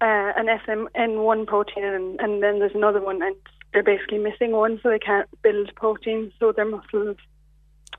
[0.00, 3.36] uh, an SMN1 protein, and, and then there's another one, and
[3.72, 7.16] they're basically missing one, so they can't build protein, so their muscles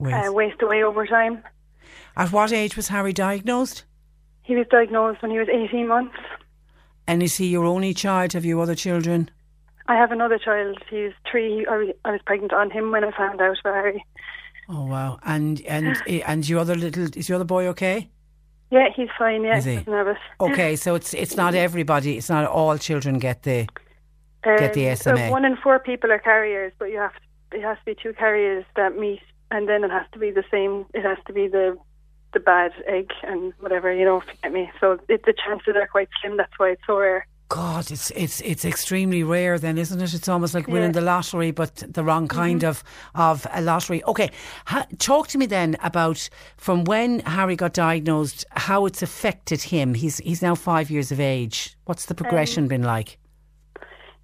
[0.02, 1.44] uh, waste away over time.
[2.16, 3.84] At what age was Harry diagnosed?
[4.44, 6.16] He was diagnosed when he was 18 months.
[7.08, 8.34] And is he your only child?
[8.34, 9.32] Have you other children?
[9.88, 10.78] I have another child.
[10.90, 11.66] He's three.
[11.66, 14.06] I was, I was pregnant on him when I found out about Harry.
[14.70, 15.18] Oh wow!
[15.24, 18.10] And and and your other little is your other boy okay?
[18.70, 19.44] Yeah, he's fine.
[19.44, 19.78] Yeah, Is he?
[19.78, 20.18] he's nervous.
[20.42, 22.18] Okay, so it's it's not everybody.
[22.18, 23.68] It's not all children get the
[24.44, 25.18] um, get the SMA.
[25.18, 27.96] So one in four people are carriers, but you have to, it has to be
[27.96, 30.86] two carriers that meet, and then it has to be the same.
[30.94, 31.78] It has to be the
[32.34, 34.18] the bad egg and whatever you know.
[34.18, 36.36] If you get me, so it, the chances are quite slim.
[36.36, 37.26] That's why it's so rare.
[37.50, 40.14] God, it's it's it's extremely rare, then, isn't it?
[40.14, 42.70] It's almost like winning the lottery, but the wrong kind mm-hmm.
[42.70, 42.84] of
[43.16, 44.04] of a lottery.
[44.04, 44.30] Okay,
[44.66, 49.94] ha, talk to me then about from when Harry got diagnosed, how it's affected him.
[49.94, 51.78] He's he's now five years of age.
[51.86, 53.18] What's the progression um, been like?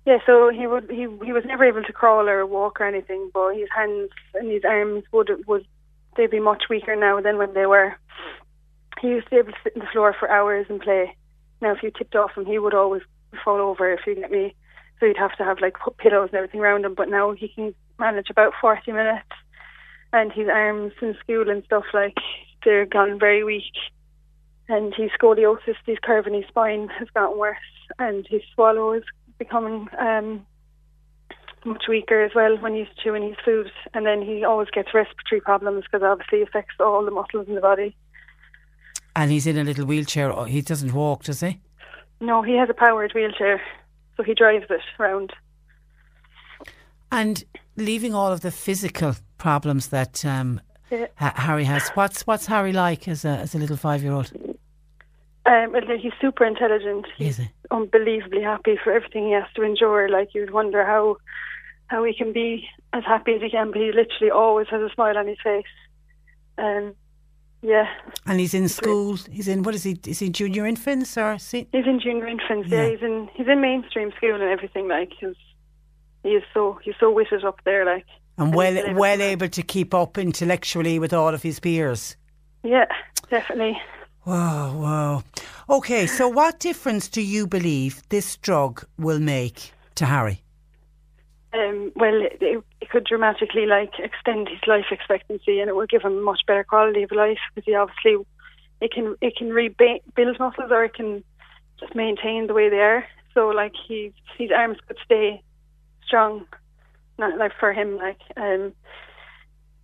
[0.05, 3.31] Yeah, so he would he he was never able to crawl or walk or anything,
[3.33, 5.65] but his hands and his arms would would
[6.17, 7.95] they'd be much weaker now than when they were.
[8.99, 11.15] He used to be able to sit on the floor for hours and play.
[11.61, 13.01] Now, if you tipped off him, he would always
[13.43, 14.55] fall over if you get me.
[14.99, 16.95] So you'd have to have like pillows and everything around him.
[16.95, 19.27] But now he can manage about 40 minutes.
[20.11, 22.17] And his arms in school and stuff like
[22.63, 23.73] they're gone very weak.
[24.69, 27.57] And his scoliosis, his curve in his spine has gotten worse.
[27.99, 29.03] And his swallow is
[29.39, 30.45] becoming um,
[31.65, 33.71] much weaker as well when he's chewing his food.
[33.93, 37.55] And then he always gets respiratory problems because obviously it affects all the muscles in
[37.55, 37.95] the body.
[39.15, 40.45] And he's in a little wheelchair.
[40.45, 41.59] He doesn't walk, does he?
[42.23, 43.61] No, he has a powered wheelchair,
[44.15, 45.33] so he drives it around.
[47.11, 47.43] And
[47.75, 51.07] leaving all of the physical problems that um, yeah.
[51.17, 54.31] Harry has, what's what's Harry like as a as a little five year old?
[55.45, 57.07] Um, he's super intelligent.
[57.17, 60.07] He's unbelievably happy for everything he has to endure.
[60.07, 61.17] Like you'd wonder how
[61.87, 64.93] how he can be as happy as he can, but he literally always has a
[64.93, 65.65] smile on his face.
[66.57, 66.95] Um,
[67.63, 67.87] yeah.
[68.25, 69.17] And he's in school.
[69.31, 69.97] He's in what is he?
[70.05, 71.35] Is he junior infants or?
[71.35, 72.69] He's in junior infants.
[72.69, 72.83] Yeah.
[72.83, 72.89] yeah.
[72.89, 74.89] he's in he's in mainstream school and everything.
[74.89, 75.35] Like he's
[76.23, 77.85] he is so he's so witted up there.
[77.85, 78.05] Like
[78.37, 81.59] and, and well able well to able to keep up intellectually with all of his
[81.61, 82.17] peers.
[82.63, 82.85] Yeah,
[83.29, 83.81] definitely.
[84.25, 85.23] Wow, wow.
[85.69, 90.42] Okay, so what difference do you believe this drug will make to Harry?
[91.53, 96.01] Um, well, it, it, could dramatically like extend his life expectancy, and it will give
[96.01, 98.17] him much better quality of life because he obviously
[98.81, 100.01] it can it can rebuild
[100.39, 101.23] muscles or it can
[101.79, 103.05] just maintain the way they are.
[103.33, 105.41] So like he his arms could stay
[106.05, 106.45] strong,
[107.17, 108.73] not like for him like um,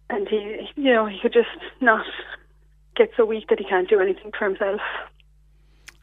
[0.09, 1.49] and he you know he could just
[1.81, 2.05] not
[2.95, 4.81] get so weak that he can't do anything for himself.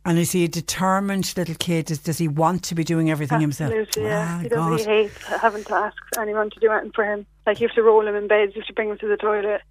[0.06, 1.86] And is he a determined little kid?
[1.86, 4.04] Does, does he want to be doing everything Absolutely, himself?
[4.06, 4.78] Yeah, ah, he doesn't.
[4.78, 7.26] He hates having to ask anyone to do anything for him.
[7.44, 9.16] Like you have to roll him in bed, you have to bring him to the
[9.16, 9.62] toilet.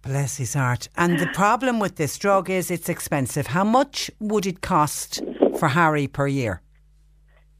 [0.00, 0.88] Bless his heart.
[0.96, 3.48] And the problem with this drug is it's expensive.
[3.48, 5.20] How much would it cost
[5.58, 6.62] for Harry per year?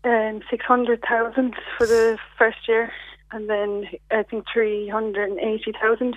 [0.05, 2.91] Um, six hundred thousand for the first year,
[3.33, 6.17] and then I think three hundred and eighty thousand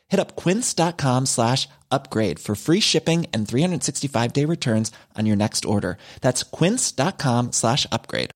[0.11, 5.65] Hit up quince.com slash upgrade for free shipping and 365 day returns on your next
[5.65, 5.97] order.
[6.21, 8.31] That's quince.com slash upgrade.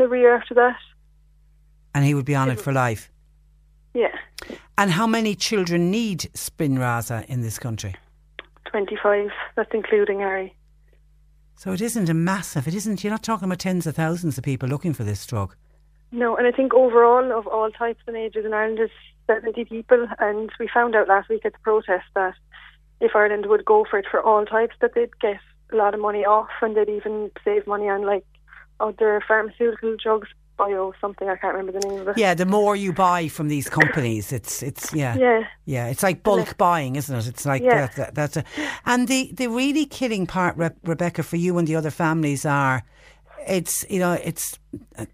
[0.00, 0.76] Every year after that.
[1.94, 3.10] And he would be on it for life.
[3.92, 4.16] Yeah.
[4.76, 7.94] And how many children need Spinraza in this country?
[8.70, 9.30] 25.
[9.56, 10.56] That's including Harry.
[11.56, 14.42] So it isn't a massive, it isn't, you're not talking about tens of thousands of
[14.42, 15.54] people looking for this drug.
[16.14, 18.90] No, and I think overall of all types and ages in Ireland is
[19.26, 20.06] 70 people.
[20.20, 22.34] And we found out last week at the protest that
[23.00, 25.40] if Ireland would go for it for all types, that they'd get
[25.72, 28.24] a lot of money off and they'd even save money on like
[28.78, 32.18] other pharmaceutical drugs, bio something, I can't remember the name of it.
[32.18, 35.42] Yeah, the more you buy from these companies, it's it's yeah, Yeah.
[35.64, 35.88] yeah.
[35.88, 37.26] It's like bulk buying, isn't it?
[37.26, 37.86] It's like Yeah.
[37.88, 38.44] that, that, that's a,
[38.86, 42.84] and the the really killing part, Re- Rebecca, for you and the other families are,
[43.48, 44.60] it's you know it's.
[44.96, 45.06] uh,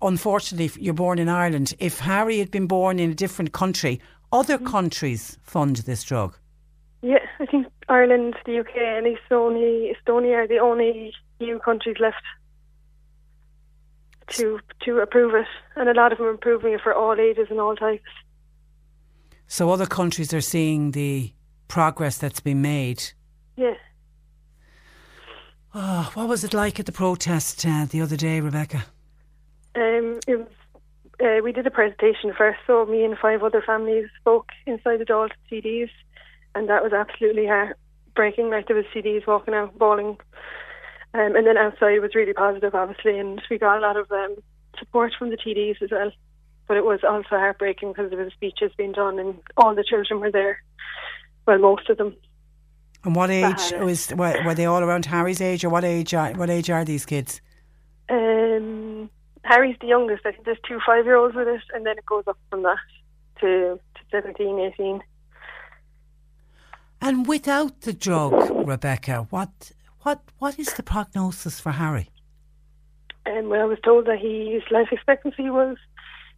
[0.00, 1.74] Unfortunately, if you're born in Ireland.
[1.78, 4.00] If Harry had been born in a different country,
[4.32, 4.66] other Mm-hmm.
[4.66, 6.36] countries fund this drug.
[7.02, 12.22] Yeah, I think Ireland, the UK, and Estonia, Estonia are the only EU countries left
[14.30, 15.46] to to approve it,
[15.76, 18.02] and a lot of them are approving it for all ages and all types.
[19.46, 21.32] So other countries are seeing the
[21.68, 23.02] progress that's been made.
[23.56, 23.74] Yeah,
[25.74, 28.84] Oh, what was it like at the protest uh, the other day, Rebecca?
[29.74, 30.48] Um, it was.
[31.20, 35.04] Uh, we did a presentation first, so me and five other families spoke inside the
[35.04, 35.90] Dalton CDs,
[36.54, 38.50] and that was absolutely heartbreaking.
[38.50, 40.16] Like there was TDs walking out bawling,
[41.14, 44.08] um, and then outside it was really positive, obviously, and we got a lot of
[44.12, 44.36] um,
[44.78, 46.12] support from the TDs as well.
[46.68, 50.20] But it was also heartbreaking because there was speeches being done, and all the children
[50.20, 50.62] were there.
[51.46, 52.14] Well, most of them.
[53.04, 56.14] And what age was were, were they all around Harry's age, or what age?
[56.14, 57.40] Are, what age are these kids?
[58.08, 59.10] Um,
[59.44, 60.26] Harry's the youngest.
[60.26, 62.78] I think there's two five-year-olds with it, and then it goes up from that
[63.40, 65.02] to, to 17, 18.
[67.00, 68.32] And without the drug,
[68.66, 69.72] Rebecca, what
[70.02, 72.10] what what is the prognosis for Harry?
[73.26, 75.76] Um, and when I was told that he, his life expectancy was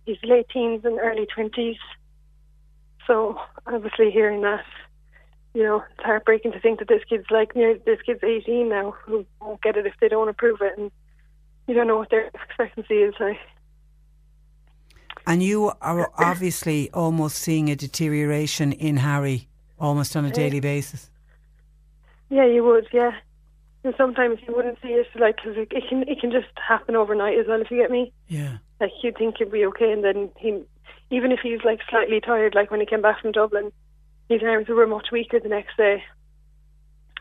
[0.07, 1.77] his late teens and early twenties.
[3.07, 4.65] So obviously hearing that,
[5.55, 8.95] you know, it's heartbreaking to think that this kid's like near this kid's eighteen now
[9.05, 10.91] who won't get it if they don't approve it and
[11.67, 13.39] you don't know what their expectancy is like.
[15.27, 19.49] And you are obviously almost seeing a deterioration in Harry
[19.79, 21.11] almost on a daily basis.
[22.31, 23.13] Yeah, you would, yeah.
[23.85, 26.97] And sometimes you wouldn't see it like 'cause it, it can it can just happen
[26.97, 28.13] overnight as well if you get me.
[28.29, 28.59] Yeah.
[28.81, 30.63] like you'd think he'd be okay, and then he,
[31.11, 33.73] even if he's like slightly tired, like when he came back from Dublin,
[34.29, 36.03] his arms were much weaker the next day.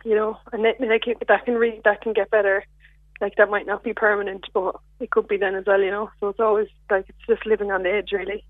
[0.05, 2.65] You know, and then, like it- that can re- that can get better.
[3.22, 5.82] Like that might not be permanent, but it could be then as well.
[5.82, 8.43] You know, so it's always like it's just living on the edge, really.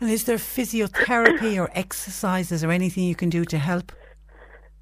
[0.00, 3.92] And is there physiotherapy or exercises or anything you can do to help?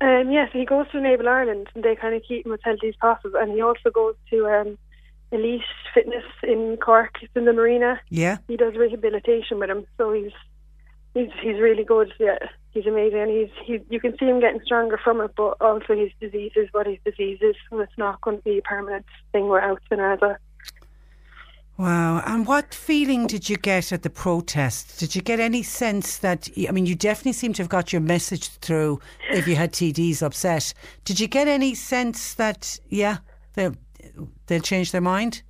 [0.01, 2.89] Um, yes, he goes to Enable Ireland, and they kind of keep him as healthy
[2.89, 3.39] as possible.
[3.39, 4.79] And he also goes to um,
[5.33, 5.63] Elite
[5.95, 7.17] Fitness in Cork.
[7.23, 8.01] It's in the marina.
[8.11, 8.39] Yeah.
[8.47, 10.33] he does rehabilitation with him, so he's
[11.15, 12.13] he's he's really good.
[12.21, 12.39] Yeah,
[12.77, 13.19] he's amazing.
[13.19, 16.53] And he's he you can see him getting stronger from it, but also his disease
[16.57, 19.81] is what his disease is, so it's not going to be a permanent thing without
[19.91, 20.37] Spinraza.
[21.79, 22.23] Wow.
[22.25, 24.99] And what feeling did you get at the protest?
[24.99, 28.01] Did you get any sense that, I mean, you definitely seem to have got your
[28.01, 28.99] message through
[29.31, 30.73] if you had TDs upset.
[31.05, 33.19] Did you get any sense that, yeah,
[33.53, 33.75] they'll,
[34.47, 35.43] they'll change their mind?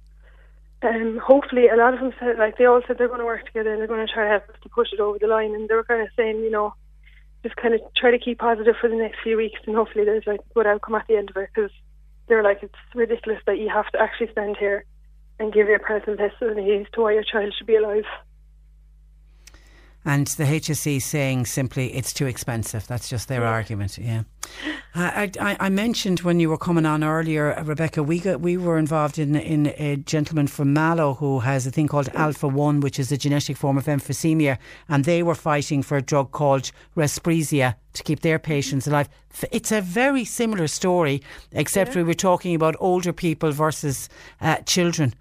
[0.82, 3.46] Um, hopefully, a lot of them said like they all said they're going to work
[3.46, 5.54] together and they're going to try to help us to push it over the line.
[5.54, 6.74] And they were kind of saying, you know,
[7.46, 10.26] just kind of try to keep positive for the next few weeks, and hopefully there's
[10.26, 11.48] like good outcome at the end of it.
[11.54, 11.70] Because
[12.26, 14.84] they're like, it's ridiculous that you have to actually stand here
[15.38, 18.04] and give your personal testimony as to why your child should be alive.
[20.06, 22.86] And the HSE saying simply it's too expensive.
[22.86, 23.50] That's just their yeah.
[23.50, 23.98] argument.
[23.98, 24.22] Yeah.
[24.94, 28.56] Uh, I, I, mentioned when you were coming on earlier, uh, Rebecca, we got, we
[28.56, 32.78] were involved in in a gentleman from Mallow who has a thing called Alpha One,
[32.78, 36.70] which is a genetic form of emphysema, and they were fighting for a drug called
[36.96, 39.08] Respreeza to keep their patients alive.
[39.50, 41.96] It's a very similar story, except yeah.
[41.96, 44.08] we were talking about older people versus
[44.40, 45.14] uh, children.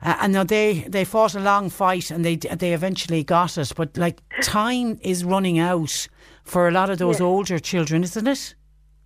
[0.00, 3.72] Uh, and now they, they fought a long fight and they they eventually got it.
[3.76, 6.08] But like time is running out
[6.44, 7.26] for a lot of those yeah.
[7.26, 8.54] older children, isn't it?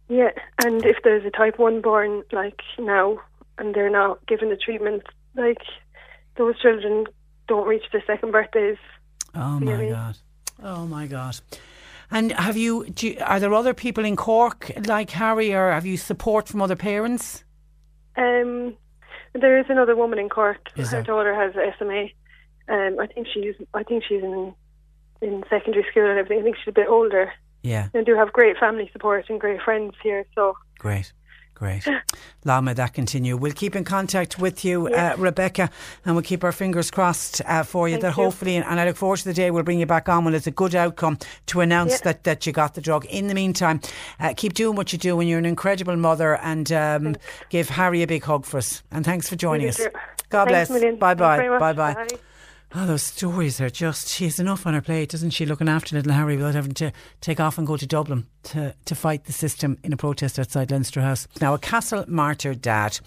[0.09, 0.31] Yeah,
[0.65, 3.19] and if there's a type one born like now
[3.59, 5.03] and they're not given the treatment,
[5.35, 5.63] like
[6.37, 7.07] those children
[7.49, 8.77] don't reach their second birthdays.
[9.35, 10.19] Oh my god!
[10.63, 11.41] Oh my god!
[12.11, 15.97] And have you, you, Are there other people in Cork like Harry, or have you
[15.97, 17.43] support from other parents?
[18.17, 18.77] Um,
[19.35, 20.69] there is another woman in Cork.
[20.77, 22.09] Is Her daughter has SMA.
[22.69, 23.55] Um, I think she's.
[23.75, 24.55] I think she's in
[25.21, 26.41] in secondary school and everything.
[26.41, 27.33] I think she's a bit older.
[27.63, 27.89] Yeah.
[27.95, 30.27] And do have great family support and great friends here.
[30.35, 31.13] So great.
[31.63, 31.87] Great.
[32.45, 33.37] Long may that continue.
[33.37, 35.71] We'll keep in contact with you, uh, Rebecca,
[36.05, 38.25] and we'll keep our fingers crossed uh, for you Thank that you.
[38.25, 40.49] hopefully, and I look forward to the day we'll bring you back on when it's
[40.49, 43.05] a good outcome to announce that, that you got the drug.
[43.05, 43.81] In the meantime,
[44.19, 47.15] uh, keep doing what you do and you're an incredible mother and um,
[47.49, 48.83] give Harry a big hug for us.
[48.91, 49.81] And thanks for joining us.
[50.31, 50.97] God Thanks bless.
[50.97, 51.59] Bye bye.
[51.61, 52.09] Bye bye.
[52.75, 55.95] Oh, those stories are just, she has enough on her plate, doesn't she, looking after
[55.95, 59.33] little Harry without having to take off and go to Dublin to, to fight the
[59.33, 61.29] system in a protest outside Leinster House.
[61.39, 62.99] Now, a Castlemartyr dad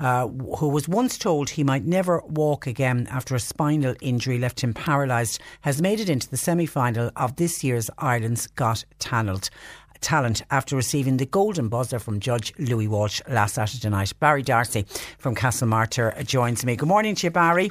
[0.00, 4.60] uh, who was once told he might never walk again after a spinal injury left
[4.60, 9.50] him paralysed has made it into the semi final of this year's Ireland's Got Talent
[10.00, 14.12] talent after receiving the golden buzzer from Judge Louis Walsh last Saturday night.
[14.18, 14.84] Barry Darcy
[15.18, 16.74] from Castlemartyr joins me.
[16.74, 17.70] Good morning to you, Barry.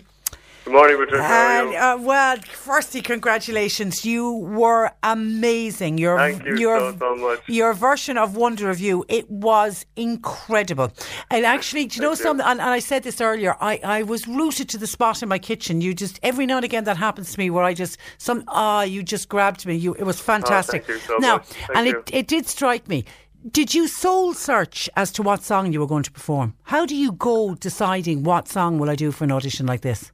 [0.71, 1.23] Good morning, Patricia.
[1.25, 4.05] Uh, uh, well, firstly, congratulations.
[4.05, 5.97] You were amazing.
[5.97, 7.41] Your, Thank you your, so, so much.
[7.49, 10.93] Your version of Wonder of You, it was incredible.
[11.29, 12.45] And actually, do you know something?
[12.45, 15.39] And, and, I said this earlier, I, I was rooted to the spot in my
[15.39, 15.81] kitchen.
[15.81, 18.83] You just, every now and again that happens to me where I just, some, ah,
[18.83, 19.75] you just grabbed me.
[19.75, 20.85] You, It was fantastic.
[20.87, 21.41] Oh, so now,
[21.75, 21.99] and you.
[21.99, 23.03] it, it did strike me
[23.49, 26.53] did you soul search as to what song you were going to perform?
[26.61, 30.11] How do you go deciding what song will I do for an audition like this?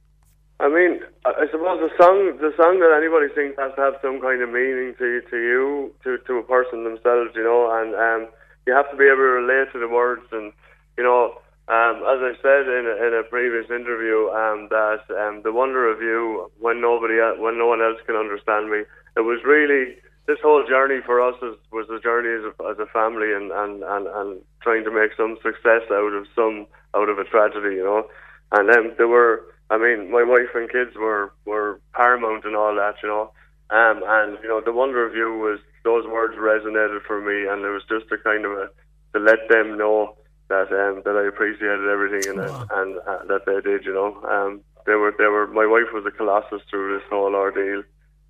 [0.60, 4.18] I mean, I suppose the song, the song that anybody sings has to have some
[4.20, 8.32] kind of meaning to to you, to to a person themselves, you know, and um,
[8.66, 10.50] you have to be able to relate to the words, and
[10.98, 11.38] you know,
[11.70, 15.86] um, as I said in a, in a previous interview, um, that um, the wonder
[15.86, 18.82] of you when nobody, when no one else can understand me,
[19.14, 19.94] it was really
[20.26, 23.54] this whole journey for us is, was a journey as a, as a family, and,
[23.54, 26.66] and and and trying to make some success out of some
[26.98, 28.10] out of a tragedy, you know,
[28.58, 32.74] and then there were I mean, my wife and kids were were paramount and all
[32.74, 33.32] that, you know.
[33.70, 37.64] Um, and you know, the wonder of you was those words resonated for me, and
[37.64, 38.70] it was just a kind of a
[39.14, 40.16] to let them know
[40.48, 42.66] that um, that I appreciated everything and wow.
[42.70, 44.16] and uh, that they did, you know.
[44.24, 47.82] Um, they were they were my wife was a colossus through this whole ordeal,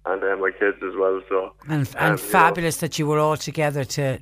[0.06, 1.20] and uh, my kids as well.
[1.28, 2.88] So and and um, fabulous know.
[2.88, 4.18] that you were all together to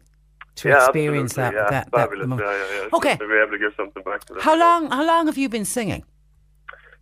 [0.56, 2.28] to yeah, experience that, yeah, that, fabulous.
[2.28, 2.96] that yeah, yeah, yeah.
[2.96, 4.42] Okay, to be able to give something back to them.
[4.42, 4.90] How long?
[4.90, 6.04] How long have you been singing?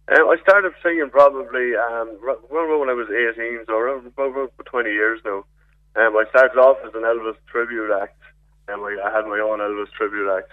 [0.06, 5.20] Um, I started singing probably um, when I was 18, so around about 20 years
[5.24, 5.44] now.
[5.96, 8.20] Um, I started off as an Elvis tribute act,
[8.68, 10.52] and I, I had my own Elvis tribute act,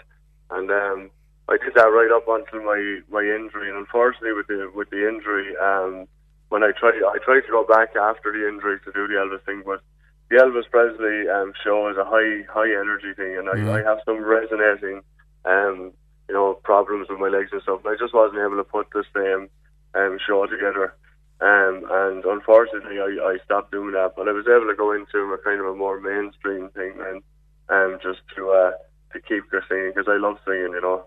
[0.51, 1.09] and um,
[1.49, 3.67] I did that right up until my, my injury.
[3.67, 6.07] And unfortunately, with the with the injury, um,
[6.47, 9.43] when I tried I tried to go back after the injury to do the Elvis
[9.43, 9.81] thing, but
[10.29, 13.69] the Elvis Presley um, show is a high high energy thing, and I, mm-hmm.
[13.69, 15.01] I have some resonating
[15.43, 15.91] um,
[16.31, 17.85] you know, problems with my legs and stuff.
[17.85, 19.49] I just wasn't able to put the same
[19.93, 20.95] um, show together.
[21.41, 24.13] Um, and unfortunately, I, I stopped doing that.
[24.15, 27.21] But I was able to go into a kind of a more mainstream thing and
[27.67, 28.71] um, just to uh,
[29.11, 31.03] to keep singing because I love singing, you know.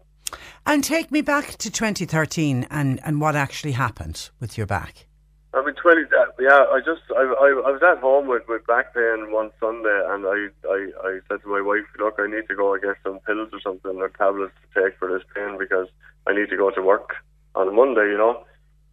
[0.66, 5.06] And take me back to 2013 and, and what actually happened with your back.
[5.54, 8.66] I mean, 20, uh, yeah, I just, I, I, I was at home with, with
[8.66, 12.50] back pain one Sunday and I, I, I said to my wife, look, I need
[12.50, 15.54] to go and get some pills or something or tablets to take for this pain
[15.56, 15.86] because
[16.26, 17.14] I need to go to work
[17.54, 18.42] on Monday, you know.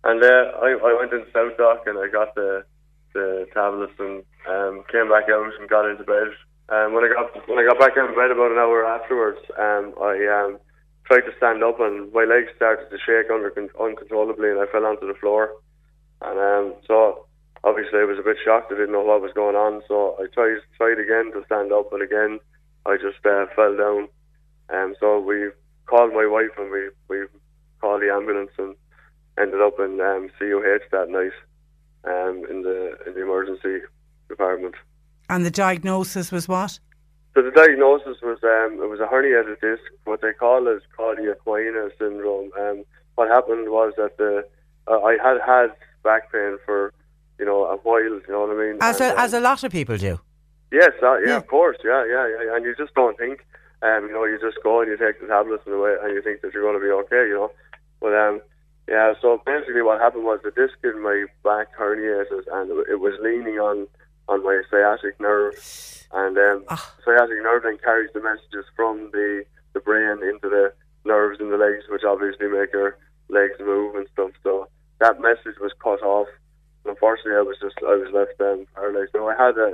[0.04, 2.64] And uh, I, I went into South Dock and I got the,
[3.14, 6.30] the tablets and um, came back out and got into bed.
[6.70, 9.94] And when I got when I got back into bed about an hour afterwards, um,
[9.98, 10.58] I um,
[11.06, 13.52] tried to stand up and my legs started to shake under,
[13.82, 15.52] uncontrollably and I fell onto the floor.
[16.22, 17.26] And um, so
[17.64, 18.72] obviously I was a bit shocked.
[18.72, 21.90] I didn't know what was going on, so I tried tried again to stand up,
[21.92, 22.40] but again
[22.86, 24.08] I just uh, fell down.
[24.70, 25.50] Um, so we
[25.86, 27.26] called my wife and we we
[27.80, 28.76] called the ambulance and
[29.40, 31.36] ended up in um, CUH that night
[32.06, 33.86] um, in the in the emergency
[34.30, 34.76] department.
[35.30, 36.80] And the diagnosis was what?
[37.34, 39.84] So the diagnosis was um, it was a herniated disc.
[40.04, 42.52] What they call is Equina syndrome.
[42.60, 42.84] Um,
[43.16, 44.46] what happened was that the
[44.88, 45.72] uh, I had had
[46.04, 46.94] back pain for
[47.40, 48.04] you know a while.
[48.04, 48.78] You know what I mean?
[48.82, 50.20] As And, a, um, as a lot of people do.
[50.72, 51.38] Yes, uh, yeah, Yeah.
[51.38, 53.46] of course, yeah, yeah, yeah, and you just don't think,
[53.82, 56.22] um, you know, you just go and you take the tablets and away, and you
[56.22, 57.52] think that you're going to be okay, you know.
[58.00, 58.42] But um,
[58.88, 63.14] yeah, so basically what happened was the disc in my back herniated, and it was
[63.22, 63.88] leaning on
[64.30, 65.56] on my sciatic nerve,
[66.14, 66.64] and um,
[67.04, 70.72] sciatic nerve then carries the messages from the the brain into the
[71.06, 72.98] nerves in the legs, which obviously make your
[73.30, 74.32] legs move and stuff.
[74.44, 74.68] So
[75.02, 76.28] that message was cut off.
[76.86, 79.12] Unfortunately, I was just I was left um, paralyzed.
[79.14, 79.74] Now I had a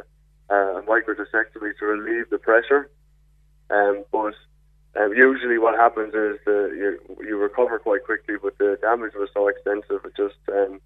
[0.49, 2.89] uh, microdiscectomy to relieve the pressure.
[3.69, 4.33] Um, but
[4.95, 9.29] um, usually what happens is uh, you, you recover quite quickly, but the damage was
[9.33, 10.79] so extensive it just um,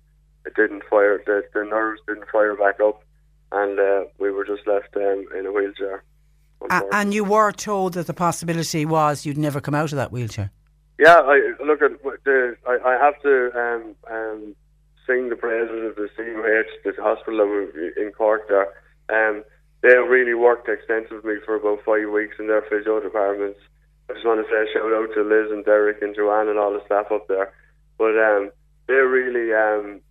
[0.46, 1.22] it didn't fire.
[1.26, 3.04] The, the nerves didn't fire back up,
[3.52, 6.04] and uh, we were just left um, in a wheelchair.
[6.70, 10.12] A- and you were told that the possibility was you'd never come out of that
[10.12, 10.52] wheelchair.
[11.02, 12.56] Yeah, I look at the.
[12.70, 14.56] I, I have to um, um,
[15.08, 18.70] sing the praises of the CUH, the hospital we- in Cork there.
[19.10, 19.44] Um,
[19.82, 23.58] they really worked extensively for about five weeks in their physio departments.
[24.12, 26.60] I just want to say a shout out to Liz and Derek and Joanne and
[26.60, 27.52] all the staff up there.
[27.98, 28.52] But um,
[28.86, 30.02] they really, um,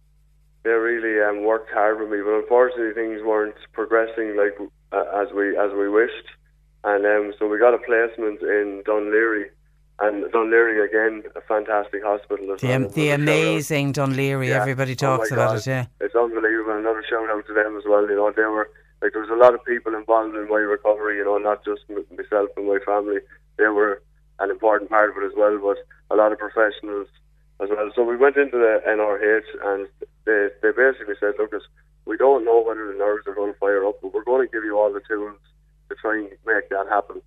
[0.65, 2.19] they really um, worked hard with me.
[2.19, 4.59] But unfortunately, things weren't progressing like
[4.91, 6.27] uh, as we as we wished.
[6.83, 9.55] And um, so we got a placement in Dún Laoghaire,
[10.01, 12.53] and Dún Laoghaire again, a fantastic hospital.
[12.55, 12.89] as The, well.
[12.89, 13.21] the Another shout out.
[13.21, 14.61] amazing Dún Laoghaire, Yeah.
[14.61, 15.59] everybody Oh talks about God.
[15.59, 15.87] it, yeah.
[16.01, 16.73] It's unbelievable.
[16.79, 18.09] Another shout out to them as well.
[18.09, 18.71] You know, they were
[19.03, 21.19] like there was a lot of people involved in my recovery.
[21.19, 23.19] You know, not just m- myself and my family.
[23.59, 24.03] They were
[24.39, 25.77] an important part of it as well, but
[26.13, 27.09] a lot of professionals
[27.61, 27.91] as well.
[27.95, 29.87] So we went into the NRH and
[30.25, 31.53] they they basically said, look,
[32.07, 34.53] we don't know whether the nerves are going to fire up, but we're going to
[34.53, 35.37] give you all the tools
[35.91, 37.21] to try and make that happen.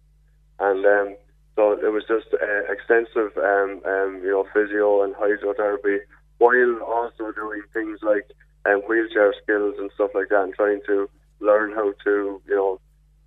[0.59, 1.15] And um,
[1.55, 5.99] so it was just uh, extensive, um, um, you know, physio and hydrotherapy,
[6.39, 8.31] while also doing things like
[8.65, 11.09] um, wheelchair skills and stuff like that, and trying to
[11.39, 12.79] learn how to, you know,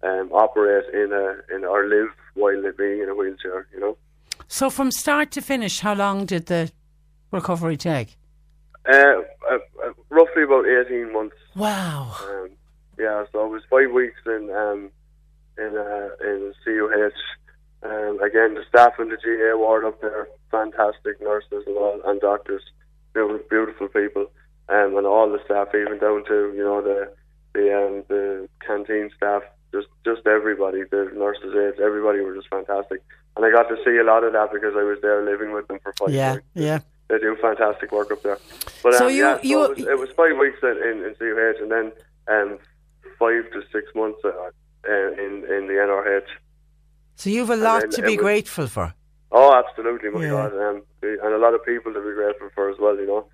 [0.03, 3.67] um, operate in a in or live while being in a wheelchair.
[3.73, 3.97] You know.
[4.49, 6.71] So from start to finish, how long did the
[7.31, 8.17] recovery take?
[8.89, 11.37] Uh, uh, uh, roughly about eighteen months.
[11.55, 12.15] Wow.
[12.29, 12.51] Um,
[12.99, 14.91] yeah, so it was five weeks in um,
[15.59, 17.13] in uh, in CUH.
[17.83, 22.21] Um, again, the staff in the GA ward up there, fantastic nurses and all, and
[22.21, 22.63] doctors,
[23.15, 24.27] beautiful, beautiful people,
[24.69, 27.13] um, and all the staff, even down to you know the
[27.55, 29.43] the um, the canteen staff,
[29.73, 33.03] just just everybody, the nurses, aides, everybody were just fantastic,
[33.37, 35.69] and I got to see a lot of that because I was there living with
[35.69, 36.79] them for five Yeah, weeks yeah.
[37.09, 38.39] they do fantastic work up there.
[38.83, 41.05] But So um, you- yeah, you- so it, was, it was five weeks in, in,
[41.05, 41.93] in CUH and then
[42.29, 42.59] um,
[43.19, 44.29] five to six months uh,
[44.89, 46.27] uh, in in the NRH.
[47.17, 48.95] So you've a lot to be was- grateful for.
[49.33, 50.31] Oh, absolutely, my Yeah.
[50.31, 52.97] God, um, and a lot of people to be grateful for as well.
[52.97, 53.27] You know,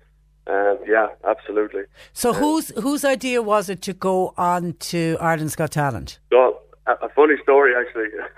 [0.47, 1.83] um, yeah, absolutely.
[2.13, 6.19] So whose whose idea was it to go on to Ireland's Got Talent?
[6.31, 8.09] So a, a funny story actually.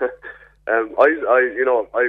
[0.68, 2.08] um, I, I, you know, I,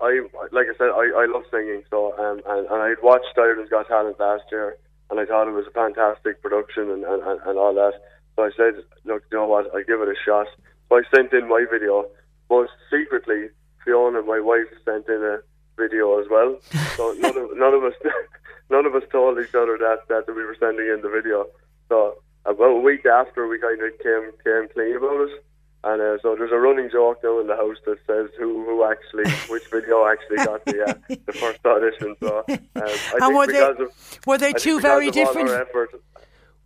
[0.00, 1.82] I, like I said, I, I love singing.
[1.90, 4.76] So, um, and, and I watched Ireland's Got Talent last year,
[5.10, 7.92] and I thought it was a fantastic production and, and, and, and all that.
[8.36, 10.46] So I said, look, you know what, I give it a shot.
[10.88, 12.06] So I sent in my video,
[12.50, 13.48] but secretly,
[13.84, 15.38] Fiona, my wife, sent in a
[15.78, 16.50] video as well.
[16.96, 17.94] So none of none of us
[18.74, 21.46] none of us told each other that that we were sending in the video.
[21.88, 21.96] So
[22.44, 25.44] about a week after, we kind of came came clean about it.
[25.82, 28.76] And uh, so there's a running joke now in the house that says who who
[28.92, 30.94] actually which video actually got the uh,
[31.28, 32.10] the first audition.
[32.20, 32.82] So um, I
[33.14, 35.90] And think were they- of were they two very different- effort,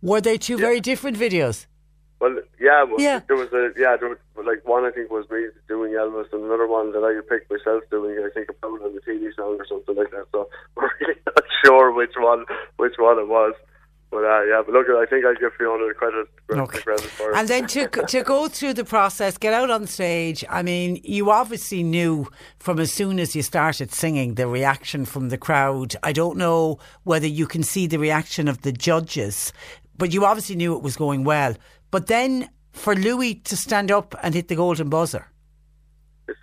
[0.01, 1.57] Were they two very different videos?
[2.19, 3.19] Well, yeah, well, Yeah.
[3.27, 6.43] there was a yeah, there was like one I think was me doing Elvis, and
[6.43, 8.17] another one that I picked myself doing.
[8.23, 10.25] I think about on the TV song or something like that.
[10.31, 12.45] So we're really not sure which one
[12.77, 13.53] which one it was.
[14.11, 17.31] But uh, yeah, but look, I think I give Fiona the credit, the credit for
[17.31, 17.37] it.
[17.37, 20.45] And then to to go through the process, get out on stage.
[20.49, 22.27] I mean, you obviously knew
[22.59, 25.95] from as soon as you started singing the reaction from the crowd.
[26.03, 29.51] I don't know whether you can see the reaction of the judges,
[29.97, 31.55] but you obviously knew it was going well.
[31.95, 35.31] But then for Louis to stand up and hit the golden buzzer.
[36.27, 36.35] it,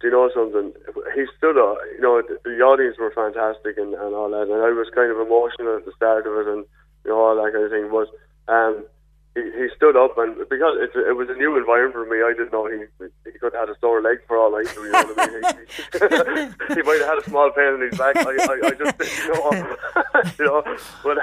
[0.00, 0.72] do you know something?
[1.14, 1.78] He stood up.
[1.94, 5.12] You know, the, the audience were fantastic and, and all that, and I was kind
[5.12, 6.64] of emotional at the start of it, and
[7.04, 7.90] you know, all that kind of thing.
[7.94, 8.08] But
[8.52, 8.84] um,
[9.34, 12.36] he, he stood up and because it, it was a new environment for me, I
[12.36, 12.84] didn't know he
[13.24, 14.84] he could have had a sore leg for all I knew.
[14.84, 16.52] You know what I mean?
[16.68, 18.16] He, he, might have had a small pain in his back.
[18.16, 19.48] I, I, I just didn't know.
[20.38, 20.62] you know,
[21.02, 21.16] but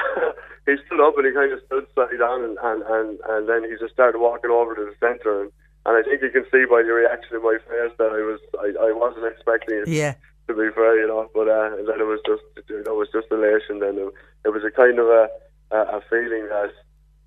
[0.65, 3.69] he stood up and he kind of stood side down and, and and and then
[3.69, 5.52] he just started walking over to the centre and.
[5.86, 8.40] And I think you can see by the reaction in my face that I was
[8.60, 9.88] I, I wasn't expecting it.
[9.88, 10.14] Yeah.
[10.48, 12.98] To be fair, you know, but uh, and then it was just you know, it
[12.98, 13.80] was just elation.
[13.80, 14.14] Then it,
[14.45, 15.30] it was a kind of a
[15.72, 16.73] a, a feeling that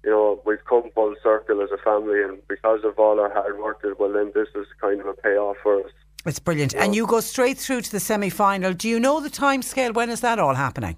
[0.05, 3.59] you know, we've come full circle as a family, and because of all our hard
[3.59, 5.91] work, well, then this is kind of a payoff for us.
[6.27, 6.75] It's brilliant.
[6.75, 8.73] And you go straight through to the semi final.
[8.73, 9.93] Do you know the time scale?
[9.93, 10.97] When is that all happening?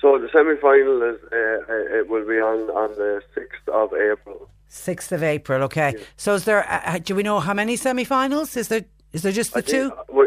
[0.00, 4.48] So the semi final is uh, it will be on, on the 6th of April.
[4.70, 5.94] 6th of April, okay.
[5.96, 6.04] Yeah.
[6.16, 8.56] So is there, uh, do we know how many semi finals?
[8.56, 9.90] Is there is there just the I two?
[9.90, 10.24] Think, we,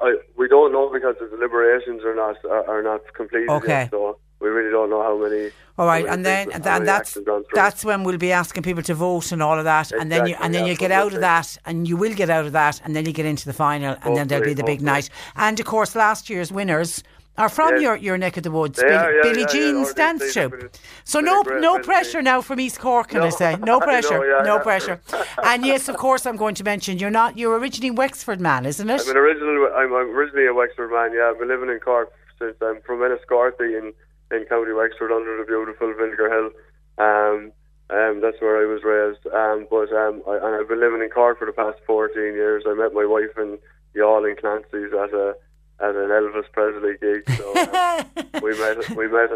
[0.00, 3.82] I, we don't know because the deliberations are not are, are not completed okay.
[3.82, 5.50] Yet, so we really don't know how many.
[5.78, 7.16] All right, and then and, and that's
[7.54, 10.26] that's when we'll be asking people to vote and all of that, exactly, and then
[10.26, 12.52] you and then yeah, you get out of that, and you will get out of
[12.52, 15.08] that, and then you get into the final, and then there'll be the big night.
[15.36, 17.02] And of course, last year's winners
[17.38, 17.82] are from yes.
[17.82, 18.78] your, your neck of the woods.
[18.78, 20.76] Bill, yeah, Billy yeah, Jean's dance troupe.
[21.04, 23.26] So no no pressure now from East Cork, can no.
[23.26, 23.56] I say?
[23.56, 25.00] No pressure, know, no pressure.
[25.42, 28.90] and yes, of course, I'm going to mention you're not you're originally Wexford man, isn't
[28.90, 29.00] it?
[29.00, 29.70] I'm an original.
[29.74, 31.12] I'm originally a Wexford man.
[31.14, 33.94] Yeah, I've been living in Cork since I'm from Enniscorthy in
[34.32, 36.50] in County Wexford under the beautiful Vinegar Hill.
[36.98, 37.52] Um,
[37.90, 39.26] um, that's where I was raised.
[39.26, 42.64] Um, but um, I, and I've been living in Cork for the past 14 years.
[42.66, 43.58] I met my wife in
[43.94, 45.36] Youghal in Clancy's at a
[45.80, 47.22] at an Elvis Presley gig.
[47.36, 48.06] So um,
[48.42, 49.30] we met we met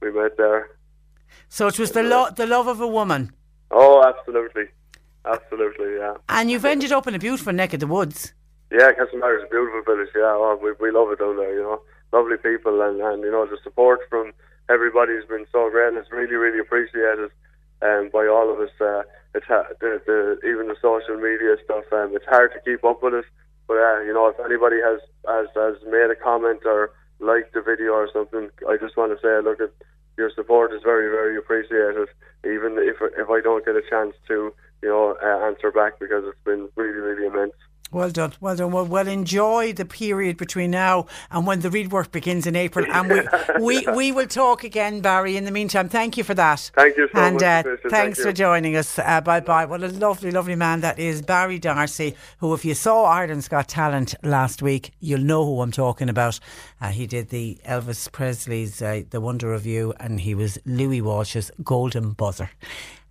[0.00, 0.70] we met there.
[1.48, 3.32] So it was the lo- the love of a woman.
[3.70, 4.64] Oh, absolutely,
[5.24, 6.14] absolutely, yeah.
[6.28, 8.32] And you've ended up in a beautiful neck of the woods.
[8.70, 10.10] Yeah, Castlemartyr is a beautiful village.
[10.14, 11.54] Yeah, oh, we we love it down there.
[11.54, 11.82] You know
[12.12, 14.32] lovely people, and, and you know the support from
[14.68, 17.30] everybody has been so great, and it's really really appreciated
[17.82, 18.74] um, by all of us.
[18.80, 19.02] Uh,
[19.34, 21.84] it's ha- the, the even the social media stuff.
[21.92, 23.24] Um, it's hard to keep up with it,
[23.66, 27.62] but uh, you know if anybody has, has has made a comment or liked the
[27.62, 29.72] video or something, I just want to say, look at
[30.16, 32.08] your support is very very appreciated.
[32.44, 34.52] Even if if I don't get a chance to
[34.82, 37.54] you know uh, answer back because it's been really really immense.
[37.90, 38.70] Well done, well done.
[38.70, 42.84] Well, well, enjoy the period between now and when the read work begins in April,
[42.86, 43.22] and we
[43.60, 45.38] we, we will talk again, Barry.
[45.38, 46.70] In the meantime, thank you for that.
[46.74, 47.42] Thank you so and, much.
[47.42, 48.34] Uh, thanks thank for you.
[48.34, 48.98] joining us.
[48.98, 49.64] Uh, bye bye.
[49.64, 52.14] What a lovely, lovely man that is, Barry D'Arcy.
[52.38, 56.40] Who, if you saw Ireland's Got Talent last week, you'll know who I'm talking about.
[56.82, 61.00] Uh, he did the Elvis Presley's uh, "The Wonder of You," and he was Louis
[61.00, 62.50] Walsh's golden buzzer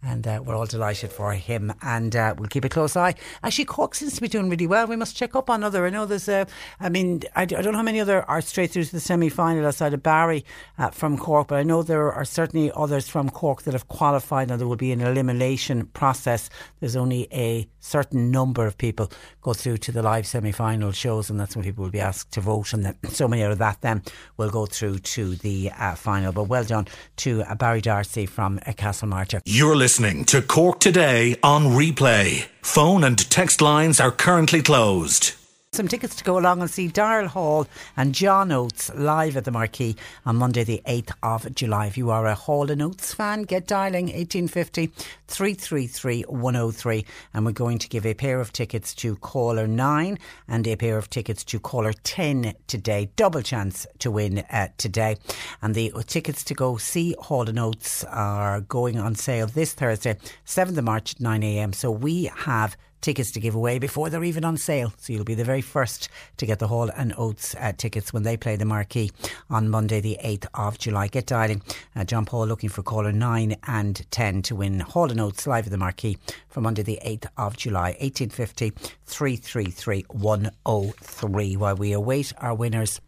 [0.03, 1.74] and uh, we're all delighted for him.
[1.82, 3.15] And uh, we'll keep a close eye.
[3.44, 4.88] Actually, Cork seems to be doing really well.
[4.88, 5.86] We must check up on other.
[5.86, 6.48] I know there's a.
[6.80, 9.30] I mean, I, I don't know how many other are straight through to the semi
[9.30, 10.45] final outside of Barry
[10.78, 14.52] uh, from Cork, but I know there are certainly others from Cork that have qualified,
[14.52, 16.49] and there will be an elimination process.
[16.80, 19.09] There's only a certain number of people
[19.41, 22.31] go through to the live semi final shows, and that's when people will be asked
[22.34, 24.03] to vote, and then so many out of that then
[24.38, 26.31] will go through to the uh, final.
[26.31, 26.88] But well done
[27.18, 29.41] to uh, Barry D'Arcy from uh, Castlemartyr.
[29.45, 32.47] You're listening to Cork Today on replay.
[32.61, 35.34] Phone and text lines are currently closed
[35.78, 39.52] some tickets to go along and see Daryl Hall and John Oates live at the
[39.52, 39.95] Marquee
[40.26, 41.86] on Monday, the 8th of July.
[41.86, 44.88] If you are a Hall and Oates fan, get dialing 1850
[45.28, 47.06] 333 103.
[47.32, 50.18] And we're going to give a pair of tickets to caller 9
[50.48, 53.12] and a pair of tickets to caller 10 today.
[53.16, 55.18] Double chance to win uh, today.
[55.62, 60.18] And the tickets to go see Hall and Oates are going on sale this Thursday,
[60.44, 61.76] 7th of March at 9am.
[61.76, 64.94] So we have tickets to give away before they're even on sale.
[64.98, 68.24] So you'll be the very first to get the Hall and Oates uh, tickets when
[68.24, 69.11] they play the Marquee
[69.49, 71.07] on Monday, the 8th of July.
[71.07, 71.61] Get dialing.
[71.95, 75.65] Uh, John Paul looking for caller 9 and 10 to win Hall and Oates live
[75.65, 76.18] at the Marquee
[76.49, 77.95] for Monday, the 8th of July.
[77.99, 78.72] 1850
[79.06, 82.99] 333 103 while we await our winners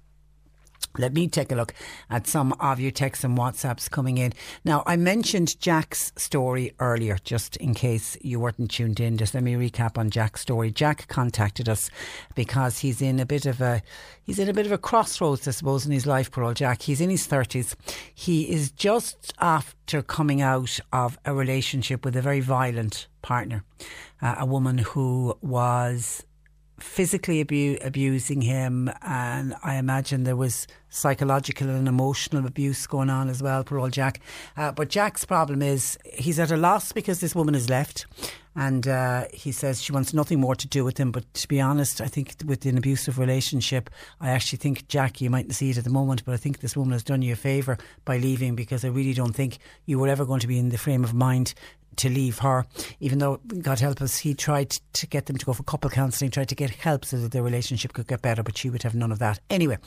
[0.97, 1.73] let me take a look
[2.09, 4.33] at some of your texts and WhatsApps coming in.
[4.65, 9.17] Now, I mentioned Jack's story earlier, just in case you weren't tuned in.
[9.17, 10.71] Just let me recap on Jack's story.
[10.71, 11.89] Jack contacted us
[12.35, 13.81] because he's in a bit of a
[14.23, 16.31] he's in a bit of a crossroads, I suppose, in his life.
[16.31, 16.81] Poor old Jack.
[16.81, 17.75] He's in his thirties.
[18.13, 23.63] He is just after coming out of a relationship with a very violent partner,
[24.21, 26.25] uh, a woman who was
[26.79, 33.29] physically abu- abusing him, and I imagine there was psychological and emotional abuse going on
[33.29, 34.19] as well, poor old Jack.
[34.57, 38.05] Uh, but Jack's problem is he's at a loss because this woman has left.
[38.55, 41.11] And uh, he says she wants nothing more to do with him.
[41.11, 43.89] But to be honest, I think with an abusive relationship,
[44.19, 46.75] I actually think, Jack, you mightn't see it at the moment, but I think this
[46.75, 50.09] woman has done you a favour by leaving because I really don't think you were
[50.09, 51.53] ever going to be in the frame of mind
[51.97, 52.65] to leave her,
[52.99, 56.31] even though, God help us, he tried to get them to go for couple counselling,
[56.31, 58.95] tried to get help so that their relationship could get better, but she would have
[58.95, 59.39] none of that.
[59.49, 59.77] Anyway,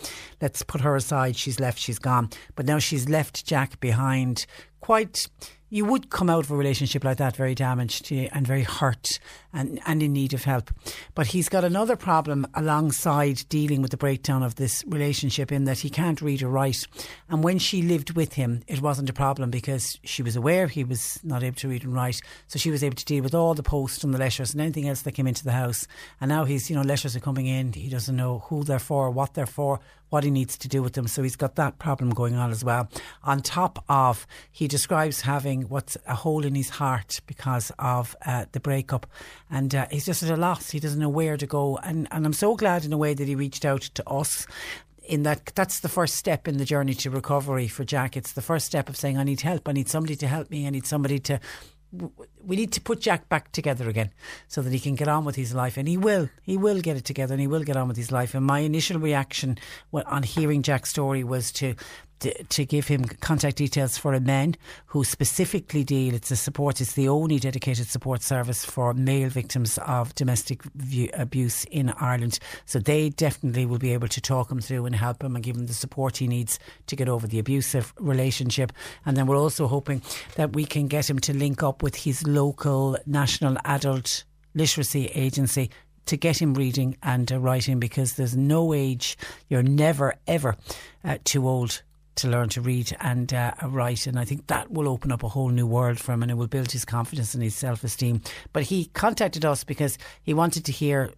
[0.41, 1.37] let's put her aside.
[1.37, 2.31] She's left, she's gone.
[2.55, 4.47] But now she's left Jack behind
[4.81, 5.29] quite
[5.73, 9.19] you would come out of a relationship like that very damaged and very hurt
[9.55, 10.70] and, and in need of help.
[11.15, 15.78] But he's got another problem alongside dealing with the breakdown of this relationship in that
[15.78, 16.86] he can't read or write.
[17.31, 20.85] And when she lived with him, it wasn't a problem because she was aware he
[20.85, 22.20] was not able to read and write.
[22.49, 24.89] So she was able to deal with all the posts and the letters and anything
[24.89, 25.86] else that came into the house.
[26.20, 27.73] And now he's, you know, letters are coming in.
[27.73, 29.81] He doesn't know who they're for, what they're for,
[30.12, 31.09] what he needs to do with them.
[31.09, 32.86] So he's got that problem going on as well.
[33.24, 38.44] On top of, he describes having what's a hole in his heart because of uh,
[38.52, 39.06] the breakup.
[39.51, 40.70] And uh, he's just at a loss.
[40.70, 41.78] He doesn't know where to go.
[41.78, 44.47] And, and I'm so glad in a way that he reached out to us
[45.05, 48.14] in that that's the first step in the journey to recovery for Jack.
[48.14, 49.66] It's the first step of saying, I need help.
[49.66, 50.66] I need somebody to help me.
[50.66, 51.40] I need somebody to
[52.44, 54.10] we need to put Jack back together again
[54.48, 55.77] so that he can get on with his life.
[55.77, 56.28] And he will.
[56.43, 58.35] He will get it together and he will get on with his life.
[58.35, 59.59] And my initial reaction
[59.93, 61.74] on hearing Jack's story was to
[62.48, 64.56] to give him contact details for a men
[64.86, 66.14] who specifically deal.
[66.14, 66.81] It's a support.
[66.81, 70.62] It's the only dedicated support service for male victims of domestic
[71.14, 72.39] abuse in Ireland.
[72.64, 75.56] So they definitely will be able to talk him through and help him and give
[75.56, 78.73] him the support he needs to get over the abusive relationship.
[79.05, 80.02] And then we're also hoping
[80.36, 85.71] that we can get him to link up with his local national adult literacy agency
[86.07, 89.17] to get him reading and uh, writing because there's no age,
[89.49, 90.57] you're never ever
[91.05, 91.83] uh, too old
[92.15, 94.07] to learn to read and uh, write.
[94.07, 96.35] And I think that will open up a whole new world for him and it
[96.35, 98.21] will build his confidence and his self esteem.
[98.53, 101.11] But he contacted us because he wanted to hear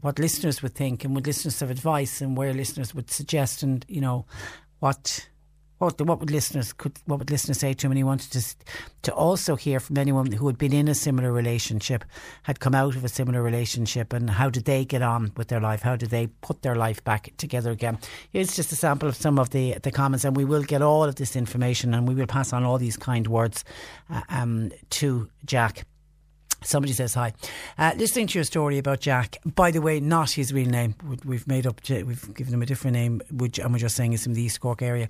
[0.00, 3.84] what listeners would think and would listeners have advice and where listeners would suggest and,
[3.88, 4.24] you know,
[4.78, 5.28] what
[5.78, 7.92] what what would listeners could what would listeners say to him?
[7.92, 8.42] And he wanted to
[9.02, 12.04] to also hear from anyone who had been in a similar relationship,
[12.42, 15.60] had come out of a similar relationship, and how did they get on with their
[15.60, 15.82] life?
[15.82, 17.98] How did they put their life back together again?
[18.30, 21.04] Here's just a sample of some of the the comments, and we will get all
[21.04, 23.64] of this information, and we will pass on all these kind words
[24.10, 25.84] uh, um, to Jack.
[26.62, 27.34] Somebody says hi.
[27.78, 30.94] Uh, listening to your story about Jack, by the way, not his real name.
[31.24, 34.24] We've made up, we've given him a different name, which, and we're just saying it's
[34.24, 35.08] from the East Cork area.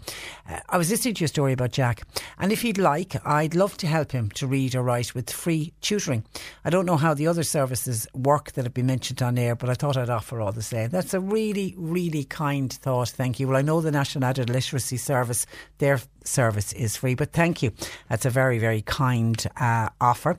[0.49, 2.03] Uh, I was listening to your story about Jack,
[2.39, 5.73] and if he'd like, I'd love to help him to read or write with free
[5.81, 6.25] tutoring.
[6.67, 9.71] I don't know how the other services work that have been mentioned on air, but
[9.71, 10.91] I thought I'd offer all the same.
[10.91, 13.09] That's a really, really kind thought.
[13.09, 13.49] Thank you.
[13.49, 15.47] Well, I know the National Adult Literacy Service,
[15.79, 15.99] their
[16.29, 17.73] service is free, but thank you.
[18.09, 20.39] That's a very, very kind uh, offer.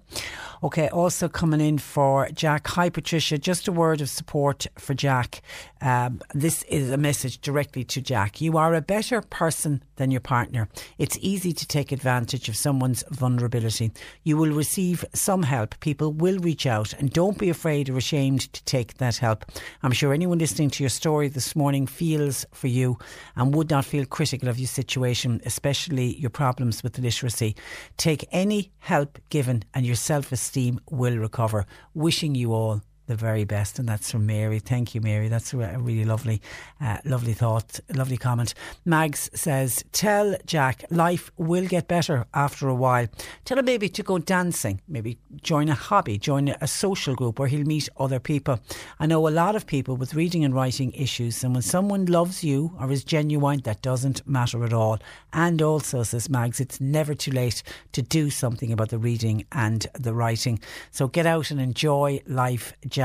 [0.64, 2.68] Okay, also coming in for Jack.
[2.68, 3.38] Hi, Patricia.
[3.38, 5.42] Just a word of support for Jack.
[5.82, 8.42] Um, this is a message directly to Jack.
[8.42, 10.68] You are a better person than your partner.
[10.98, 13.92] It's easy to take advantage of someone's vulnerability.
[14.24, 15.80] You will receive some help.
[15.82, 19.46] People will reach out, and don't be afraid or ashamed to take that help.
[19.84, 22.98] I'm sure anyone listening to your story this morning feels for you
[23.36, 27.56] and would not feel critical of your situation, especially your problems with literacy.
[27.98, 31.66] Take any help given, and your self esteem will recover.
[31.94, 33.80] Wishing you all the very best.
[33.80, 34.60] And that's from Mary.
[34.60, 35.28] Thank you, Mary.
[35.28, 36.42] That's a really lovely,
[36.80, 38.54] uh, lovely thought, lovely comment.
[38.86, 43.08] Mags says, Tell Jack life will get better after a while.
[43.46, 47.48] Tell him maybe to go dancing, maybe join a hobby, join a social group where
[47.48, 48.60] he'll meet other people.
[49.00, 52.44] I know a lot of people with reading and writing issues, and when someone loves
[52.44, 55.00] you or is genuine, that doesn't matter at all.
[55.34, 57.64] And also, says Mags, it's never too late
[57.94, 60.60] to do something about the reading and the writing.
[60.92, 62.99] So get out and enjoy life Jack.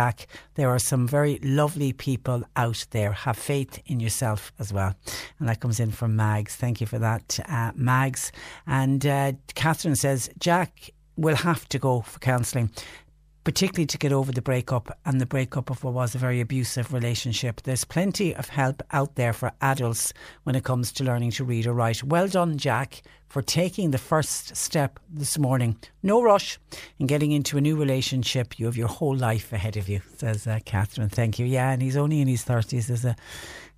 [0.54, 3.12] There are some very lovely people out there.
[3.12, 4.94] Have faith in yourself as well.
[5.38, 6.56] And that comes in from Mags.
[6.56, 8.32] Thank you for that, uh, Mags.
[8.66, 12.70] And uh, Catherine says, Jack will have to go for counselling
[13.44, 16.92] particularly to get over the breakup and the breakup of what was a very abusive
[16.92, 17.60] relationship.
[17.62, 20.12] There's plenty of help out there for adults
[20.44, 22.02] when it comes to learning to read or write.
[22.02, 23.02] Well done, Jack.
[23.28, 25.76] for taking the first step this morning.
[26.04, 26.56] No rush
[27.00, 28.60] in getting into a new relationship.
[28.60, 31.08] You have your whole life ahead of you, says uh, Catherine.
[31.08, 31.44] Thank you.
[31.46, 32.86] Yeah, and he's only in his 30s.
[32.86, 33.16] There's a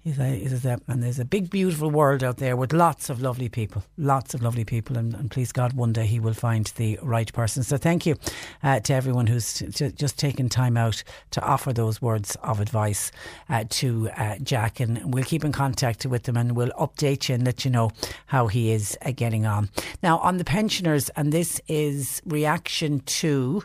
[0.07, 3.83] He's a, and there's a big, beautiful world out there with lots of lovely people,
[3.99, 7.33] lots of lovely people, and, and please God, one day he will find the right
[7.33, 7.65] person.
[7.65, 8.15] So thank you
[8.63, 11.03] uh, to everyone who's t- just taken time out
[11.33, 13.11] to offer those words of advice
[13.49, 17.35] uh, to uh, Jack, and we'll keep in contact with them and we'll update you
[17.35, 17.91] and let you know
[18.27, 19.71] how he is uh, getting on.
[20.05, 23.65] Now on the pensioners, and this is reaction to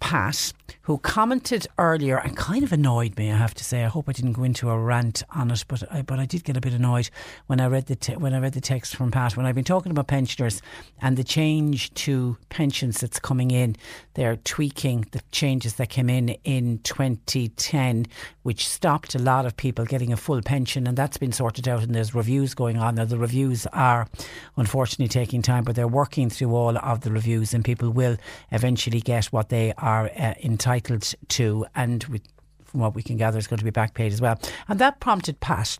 [0.00, 0.54] Pat,
[0.84, 3.84] who commented earlier and kind of annoyed me, I have to say.
[3.84, 6.44] I hope I didn't go into a rant on it, but I, but I did
[6.44, 7.08] get a bit annoyed
[7.46, 9.34] when I read the te- when I read the text from Pat.
[9.34, 10.60] When I've been talking about pensioners
[11.00, 13.76] and the change to pensions that's coming in,
[14.12, 18.04] they're tweaking the changes that came in in 2010,
[18.42, 21.82] which stopped a lot of people getting a full pension, and that's been sorted out.
[21.82, 22.96] And there's reviews going on.
[22.96, 24.06] Now the reviews are
[24.58, 28.18] unfortunately taking time, but they're working through all of the reviews, and people will
[28.52, 32.20] eventually get what they are uh, entitled to, and we,
[32.64, 34.40] from what we can gather, is going to be back paid as well.
[34.68, 35.78] And that prompted Pat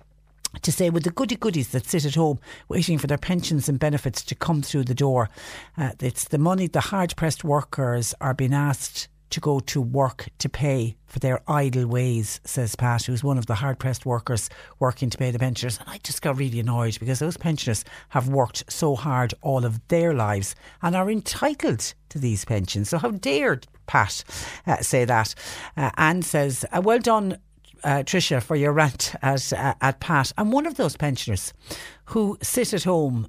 [0.63, 2.39] to say with the goody goodies that sit at home
[2.69, 5.29] waiting for their pensions and benefits to come through the door,
[5.77, 10.29] uh, it's the money the hard pressed workers are being asked to go to work
[10.39, 14.51] to pay for their idle ways, says Pat, who's one of the hard pressed workers
[14.79, 15.79] working to pay the pensioners.
[15.79, 19.87] And I just got really annoyed because those pensioners have worked so hard all of
[19.89, 22.89] their lives and are entitled to these pensions.
[22.89, 24.25] So how dared Pat
[24.67, 25.35] uh, say that?
[25.77, 27.39] Uh, Anne says, uh, well done.
[27.83, 30.33] Uh, Tricia, for your rant at uh, at Pat.
[30.39, 31.53] I'm one of those pensioners
[32.07, 33.29] who sit at home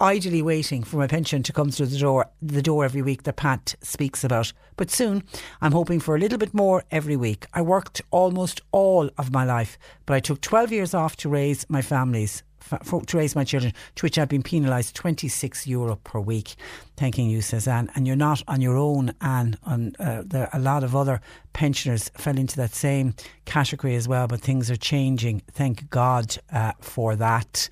[0.00, 3.36] idly waiting for my pension to come through the door the door every week that
[3.36, 4.52] Pat speaks about.
[4.76, 5.24] But soon
[5.60, 7.46] I'm hoping for a little bit more every week.
[7.52, 11.66] I worked almost all of my life, but I took 12 years off to raise
[11.68, 12.42] my family's
[12.82, 16.54] for, to raise my children, to which I've been penalised 26 euro per week.
[16.96, 17.90] Thanking you, says Anne.
[17.94, 19.56] And you're not on your own, Anne.
[19.64, 21.20] On, uh, there, a lot of other
[21.52, 23.14] pensioners fell into that same
[23.44, 25.42] category as well, but things are changing.
[25.50, 27.68] Thank God uh, for that.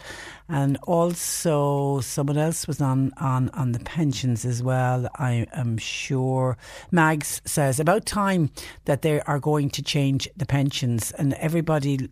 [0.48, 6.56] And also, someone else was on, on, on the pensions as well, I am sure.
[6.92, 8.50] Mags says, about time
[8.84, 12.08] that they are going to change the pensions and everybody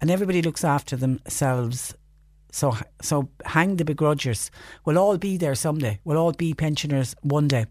[0.00, 1.94] and everybody looks after themselves
[2.52, 4.50] so, so hang the begrudgers.
[4.84, 5.98] We'll all be there someday.
[6.04, 7.64] We'll all be pensioners one day.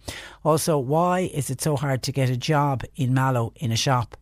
[0.43, 4.17] Also, why is it so hard to get a job in Mallow in a shop?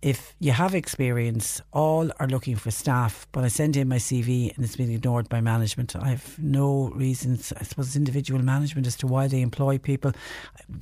[0.00, 4.54] If you have experience, all are looking for staff, but I send in my CV
[4.54, 5.96] and it's been ignored by management.
[5.96, 10.12] I have no reasons, I suppose, individual management as to why they employ people.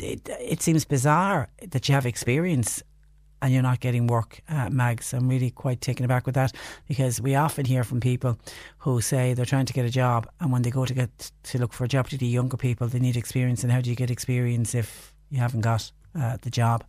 [0.02, 2.82] It, it seems bizarre that you have experience
[3.42, 5.12] and you're not getting work, uh, Mags.
[5.12, 6.52] I'm really quite taken aback with that
[6.88, 8.38] because we often hear from people
[8.78, 11.58] who say they're trying to get a job, and when they go to get to
[11.58, 13.62] look for a job, particularly younger people, they need experience.
[13.62, 16.84] And how do you get experience if you haven't got uh, the job.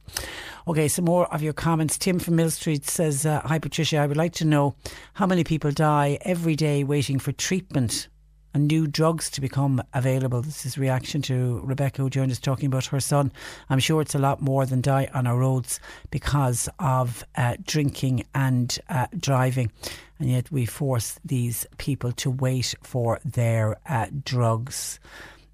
[0.67, 1.97] Okay, some more of your comments.
[1.97, 4.75] Tim from Millstreet says, uh, Hi Patricia, I would like to know
[5.13, 8.07] how many people die every day waiting for treatment
[8.53, 10.41] and new drugs to become available.
[10.41, 13.31] This is reaction to Rebecca, who joined us talking about her son.
[13.69, 15.79] I'm sure it's a lot more than die on our roads
[16.11, 19.71] because of uh, drinking and uh, driving.
[20.19, 24.99] And yet we force these people to wait for their uh, drugs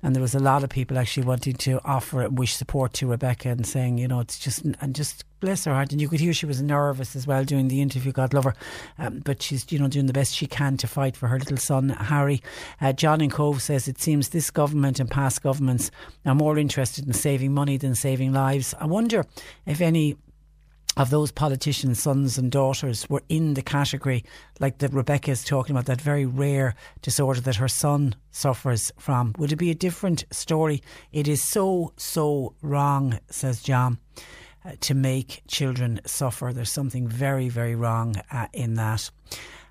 [0.03, 3.47] and there was a lot of people actually wanting to offer wish support to Rebecca
[3.49, 5.91] and saying, you know, it's just and just bless her heart.
[5.91, 8.13] And you could hear she was nervous as well doing the interview.
[8.13, 8.55] God love her,
[8.97, 11.57] um, but she's you know doing the best she can to fight for her little
[11.57, 12.41] son Harry.
[12.79, 15.91] Uh, John in Cobh says it seems this government and past governments
[16.25, 18.73] are more interested in saving money than saving lives.
[18.79, 19.25] I wonder
[19.65, 20.15] if any
[20.95, 24.23] of those politicians' sons and daughters were in the category
[24.61, 29.33] like that Rebecca is talking about, that very rare disorder that her son suffers from.
[29.39, 30.81] Would it be a different story?
[31.11, 33.97] It is so, so wrong, says John,
[34.81, 36.51] to make children suffer.
[36.53, 39.09] There's something very, very wrong uh, in that.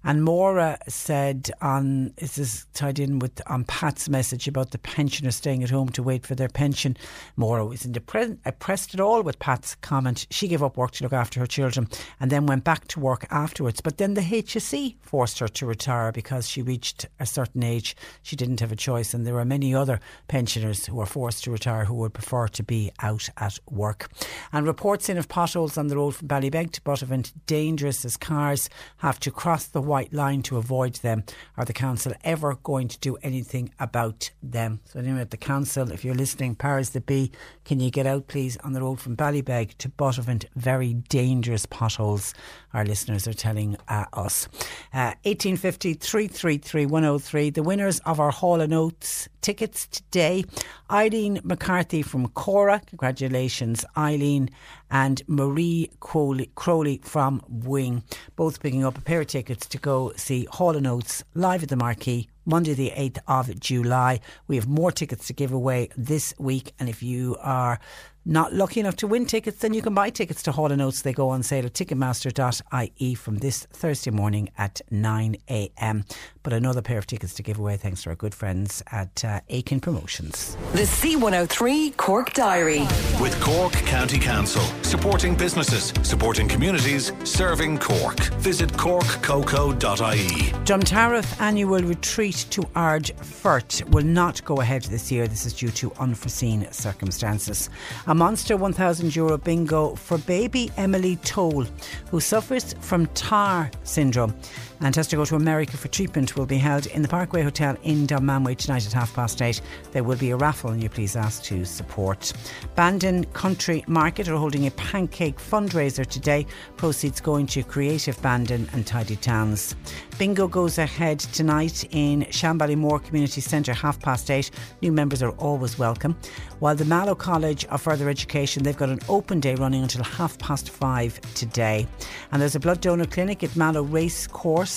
[0.04, 5.36] And Maura said on this is tied in with on Pat's message about the pensioners
[5.36, 6.96] staying at home to wait for their pension.
[7.36, 10.26] Maura wasn't impressed at all with Pat's comment.
[10.30, 11.88] She gave up work to look after her children
[12.18, 13.80] and then went back to work afterwards.
[13.80, 17.96] But then the HSE forced her to retire because she reached a certain age.
[18.22, 21.50] She didn't have a choice, and there are many other pensioners who are forced to
[21.50, 24.10] retire who would prefer to be out at work.
[24.52, 28.68] And reports in of potholes on the road from Ballybeg to Buttevant dangerous as cars
[28.98, 31.22] have to cross the white line to avoid them?
[31.58, 34.80] Are the council ever going to do anything about them?
[34.86, 37.30] So anyway, the council, if you're listening, powers that be,
[37.66, 40.46] can you get out please on the road from Ballybeg to Buttevant?
[40.56, 42.32] Very dangerous potholes.
[42.72, 44.48] Our listeners are telling uh, us.
[44.94, 47.50] Uh, 1850 333 103.
[47.50, 50.44] The winners of our Hall and Oates tickets today.
[50.90, 52.80] Eileen McCarthy from Cora.
[52.86, 54.48] Congratulations, Eileen.
[54.92, 58.04] And Marie Crowley, Crowley from Wing.
[58.36, 61.76] Both picking up a pair of tickets to go see Hall Oates live at the
[61.76, 64.20] Marquee Monday, the 8th of July.
[64.48, 66.74] We have more tickets to give away this week.
[66.78, 67.80] And if you are
[68.24, 71.02] not lucky enough to win tickets, then you can buy tickets to Hall and Oates.
[71.02, 76.04] They go on sale at ticketmaster.ie from this Thursday morning at 9am.
[76.42, 79.40] But another pair of tickets to give away thanks to our good friends at uh,
[79.48, 80.56] Aiken Promotions.
[80.72, 82.80] The C103 Cork Diary.
[83.20, 88.18] With Cork County Council, supporting businesses, supporting communities, serving Cork.
[88.40, 90.52] Visit corkcoco.ie.
[90.64, 95.26] Drumtariff annual retreat to Ard Furt will not go ahead this year.
[95.28, 97.70] This is due to unforeseen circumstances.
[98.12, 101.64] A monster 1,000 euro bingo for baby Emily Toll,
[102.10, 104.34] who suffers from TAR syndrome
[104.82, 107.76] and has to go to America for treatment will be held in the Parkway Hotel
[107.84, 109.60] in Dunmanway tonight at half past eight.
[109.92, 112.32] There will be a raffle and you please ask to support.
[112.74, 116.46] Bandon Country Market are holding a pancake fundraiser today.
[116.76, 119.76] Proceeds going to Creative Bandon and Tidy Towns.
[120.18, 124.50] Bingo goes ahead tonight in Shanballymore Community Centre half past eight.
[124.80, 126.16] New members are always welcome.
[126.58, 130.38] While the Mallow College of Further Education, they've got an open day running until half
[130.38, 131.88] past five today.
[132.30, 134.71] And there's a blood donor clinic at Mallow Race Course,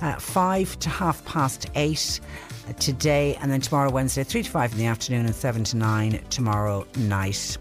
[0.00, 2.20] uh, five to half past eight
[2.78, 6.22] today, and then tomorrow, Wednesday, three to five in the afternoon, and seven to nine
[6.30, 7.58] tomorrow night.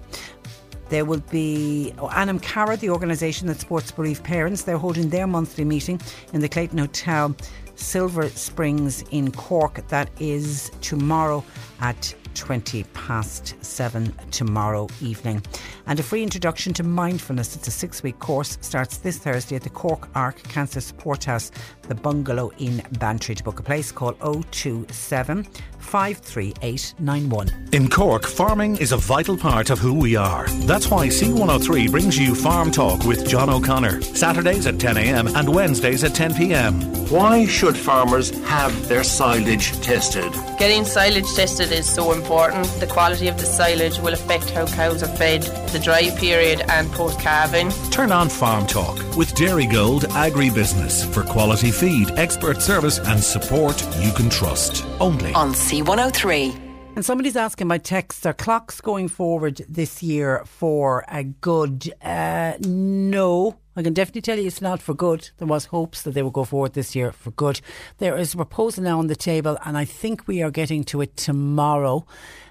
[0.89, 4.64] There will be oh, Anam Cara, the organisation that supports bereaved parents.
[4.64, 6.02] They're holding their monthly meeting
[6.34, 7.35] in the Clayton Hotel,
[7.76, 9.88] Silver Springs in Cork.
[9.88, 11.45] That is tomorrow
[11.80, 15.44] at 20 past 7 tomorrow evening.
[15.88, 17.56] And a free introduction to mindfulness.
[17.56, 21.52] It's a six week course, starts this Thursday at the Cork Arc Cancer Support House,
[21.84, 23.36] the bungalow in Bantry.
[23.36, 25.48] To book a place, call 027
[25.82, 27.70] 53891.
[27.74, 30.48] In Cork, farming is a vital part of who we are.
[30.66, 36.03] That's why C103 brings you Farm Talk with John O'Connor, Saturdays at 10am and Wednesdays
[36.03, 37.10] at 10pm.
[37.12, 40.32] Why should farmers have their silage tested?
[40.58, 42.66] Getting silage tested is so important.
[42.80, 45.41] The quality of the silage will affect how cows are fed,
[45.74, 47.70] the dry period, and post calving.
[47.91, 54.12] Turn on Farm Talk with Dairygold Agribusiness for quality feed, expert service, and support you
[54.14, 54.86] can trust.
[54.99, 56.98] Only on C103.
[56.98, 61.93] And somebody's asking my text, are clocks going forward this year for a good?
[62.02, 63.56] Uh, no.
[63.77, 65.30] I can definitely tell you it's not for good.
[65.38, 67.61] There was hopes that they would go forward this year for good.
[67.99, 70.99] There is a proposal now on the table, and I think we are getting to
[70.99, 72.06] it tomorrow.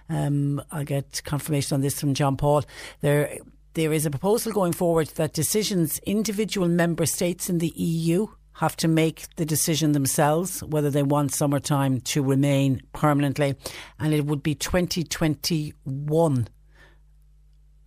[0.08, 2.64] Um, I'll get confirmation on this from John Paul.
[3.02, 3.36] There,
[3.74, 8.28] there is a proposal going forward that decisions individual member states in the EU
[8.60, 13.54] have to make the decision themselves whether they want summertime to remain permanently,
[13.98, 16.46] and it would be 2021.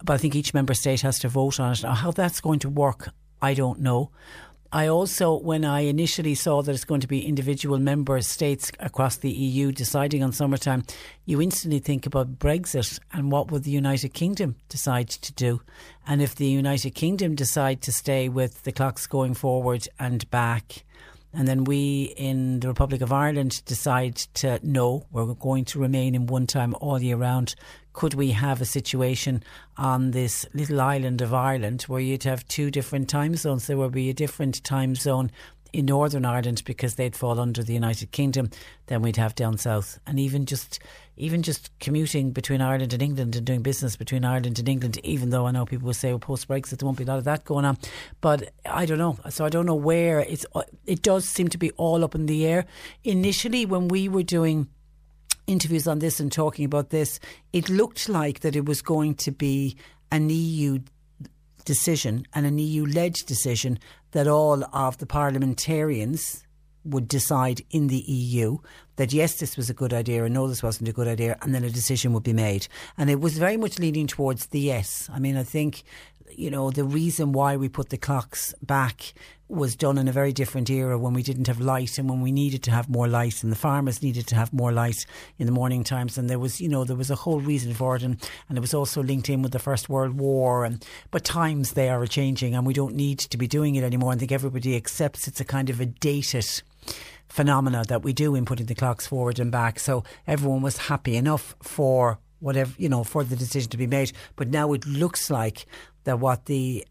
[0.03, 1.83] But I think each member state has to vote on it.
[1.83, 3.09] Now, how that's going to work,
[3.39, 4.09] I don't know.
[4.75, 9.17] I also, when I initially saw that it's going to be individual member states across
[9.17, 10.83] the EU deciding on summertime,
[11.27, 15.61] you instantly think about Brexit and what would the United Kingdom decide to do.
[16.07, 20.83] And if the United Kingdom decide to stay with the clocks going forward and back,
[21.31, 26.15] and then we in the Republic of Ireland decide to no, we're going to remain
[26.15, 27.53] in one time all year round.
[27.93, 29.43] Could we have a situation
[29.77, 33.67] on this little island of Ireland where you'd have two different time zones?
[33.67, 35.31] There would be a different time zone
[35.73, 38.51] in Northern Ireland because they'd fall under the United Kingdom
[38.85, 39.99] than we'd have down south.
[40.05, 40.79] And even just
[41.17, 45.29] even just commuting between Ireland and England and doing business between Ireland and England, even
[45.29, 47.17] though I know people will say oh, well, post Brexit there won't be a lot
[47.17, 47.77] of that going on.
[48.21, 49.17] But I don't know.
[49.29, 50.45] So I don't know where it's
[50.85, 52.65] it does seem to be all up in the air.
[53.03, 54.69] Initially when we were doing
[55.47, 57.19] interviews on this and talking about this,
[57.51, 59.75] it looked like that it was going to be
[60.11, 60.79] an EU
[61.65, 63.79] decision and an EU led decision
[64.11, 66.43] that all of the parliamentarians
[66.85, 68.57] would decide in the EU
[68.97, 71.55] that yes, this was a good idea and no, this wasn't a good idea, and
[71.55, 72.67] then a decision would be made.
[72.97, 75.09] And it was very much leaning towards the yes.
[75.11, 75.83] I mean, I think
[76.37, 79.13] you know, the reason why we put the clocks back
[79.49, 82.31] was done in a very different era when we didn't have light and when we
[82.31, 85.05] needed to have more light and the farmers needed to have more light
[85.37, 86.17] in the morning times.
[86.17, 88.03] And there was you know there was a whole reason for it.
[88.03, 88.17] And,
[88.49, 90.65] and it was also linked in with the first world war.
[90.65, 94.13] And but times they are changing and we don't need to be doing it anymore.
[94.13, 96.61] I think everybody accepts it's a kind of a dated
[97.27, 99.79] phenomena that we do in putting the clocks forward and back.
[99.79, 104.11] So everyone was happy enough for whatever you know for the decision to be made.
[104.35, 105.65] But now it looks like
[106.05, 106.85] that what the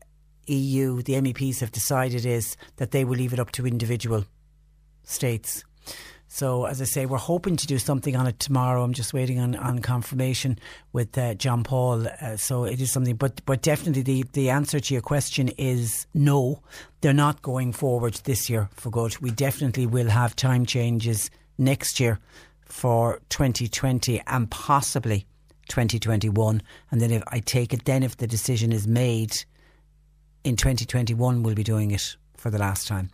[0.46, 4.24] EU, the MEPs have decided is that they will leave it up to individual
[5.04, 5.64] states.
[6.34, 8.82] So, as I say, we're hoping to do something on it tomorrow.
[8.82, 10.58] I'm just waiting on, on confirmation
[10.90, 12.06] with uh, John Paul.
[12.08, 16.06] Uh, so it is something, but but definitely the, the answer to your question is
[16.14, 16.62] no.
[17.02, 19.18] They're not going forward this year for good.
[19.18, 22.18] We definitely will have time changes next year
[22.64, 25.26] for 2020 and possibly
[25.68, 26.62] 2021.
[26.90, 29.44] And then if I take it, then if the decision is made
[30.44, 33.08] in 2021 we'll be doing it for the last time.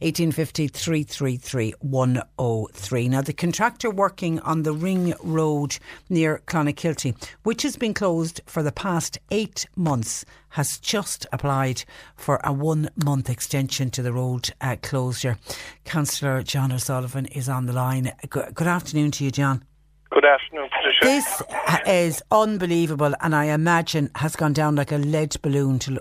[0.00, 3.08] 1850 333 103.
[3.08, 5.78] Now, the contractor working on the Ring Road
[6.10, 11.84] near Clonakilty, which has been closed for the past eight months, has just applied
[12.16, 15.38] for a one month extension to the road uh, closure.
[15.84, 18.12] Councillor John O'Sullivan is on the line.
[18.28, 19.64] Good, good afternoon to you, John.
[20.10, 21.04] Good afternoon, Patricia.
[21.04, 21.42] This
[21.86, 25.98] is unbelievable and I imagine has gone down like a lead balloon to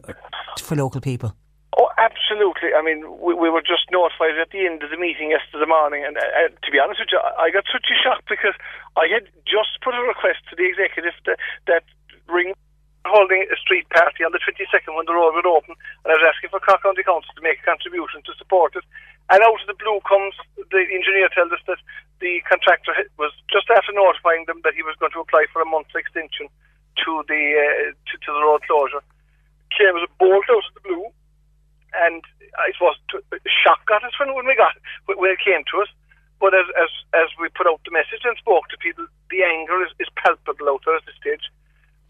[0.59, 1.35] for local people?
[1.77, 2.75] Oh, absolutely.
[2.75, 6.03] I mean, we, we were just notified at the end of the meeting yesterday morning,
[6.03, 8.55] and uh, to be honest with you, I got such a shock because
[8.99, 11.39] I had just put a request to the executive that,
[11.71, 11.83] that
[12.27, 12.51] ring
[13.07, 15.73] holding a street party on the 22nd when the road would open,
[16.03, 18.85] and I was asking for Cork County Council to make a contribution to support it.
[19.31, 21.79] And out of the blue comes the engineer tells us that
[22.19, 25.67] the contractor was just after notifying them that he was going to apply for a
[25.67, 26.51] month's extension
[26.99, 29.01] to the uh, to, to the road closure
[29.75, 31.05] came as a bolt out of the blue,
[32.05, 32.23] and
[32.57, 34.75] uh, it was a uh, shock got us when, when we got
[35.07, 35.91] when it came to us.
[36.39, 39.83] But as as as we put out the message and spoke to people, the anger
[39.85, 41.45] is, is palpable out there at this stage.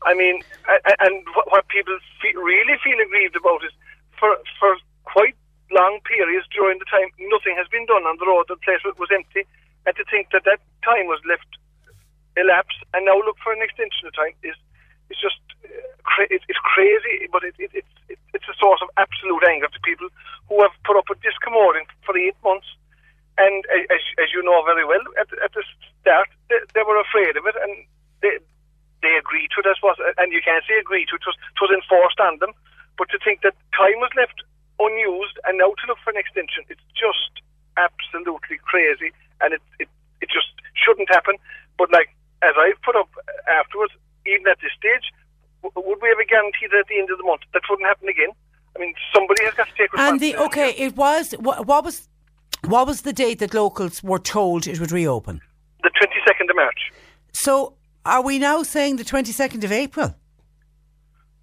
[0.03, 1.15] I mean, and
[1.51, 3.73] what people feel, really feel aggrieved about is
[4.17, 4.73] for for
[5.03, 5.35] quite
[5.69, 8.47] long periods during the time nothing has been done on the road.
[8.47, 9.45] The place was empty,
[9.85, 11.47] and to think that that time was left
[12.37, 14.55] elapse, and now look for an extension of time is
[15.11, 17.93] it's just uh, it's crazy, but it, it, it's
[18.33, 20.07] it's a source of absolute anger to people
[20.49, 22.67] who have put up with this commoding for eight months.
[23.37, 25.63] And as, as you know very well, at, at the
[26.01, 27.73] start they, they were afraid of it, and
[28.21, 28.37] they
[29.01, 29.71] they agreed to it.
[29.71, 32.37] I suppose, and you can't say agreed to it; it was, it was enforced on
[32.39, 32.51] them.
[32.99, 34.43] But to think that time was left
[34.77, 37.41] unused, and now to look for an extension, it's just
[37.79, 39.89] absolutely crazy, and it it,
[40.19, 41.39] it just shouldn't happen.
[41.79, 42.11] But like
[42.41, 43.09] as I put up
[43.47, 43.93] afterwards,
[44.25, 45.13] even at this stage,
[45.63, 48.09] would we have a guarantee that at the end of the month that wouldn't happen
[48.09, 48.29] again?
[48.75, 50.33] I mean, somebody has got to take responsibility.
[50.33, 52.07] And the okay, it was what, what was
[52.65, 55.41] what was the date that locals were told it would reopen?
[55.83, 56.91] The twenty second of March.
[57.33, 57.75] So,
[58.05, 60.15] are we now saying the twenty second of April?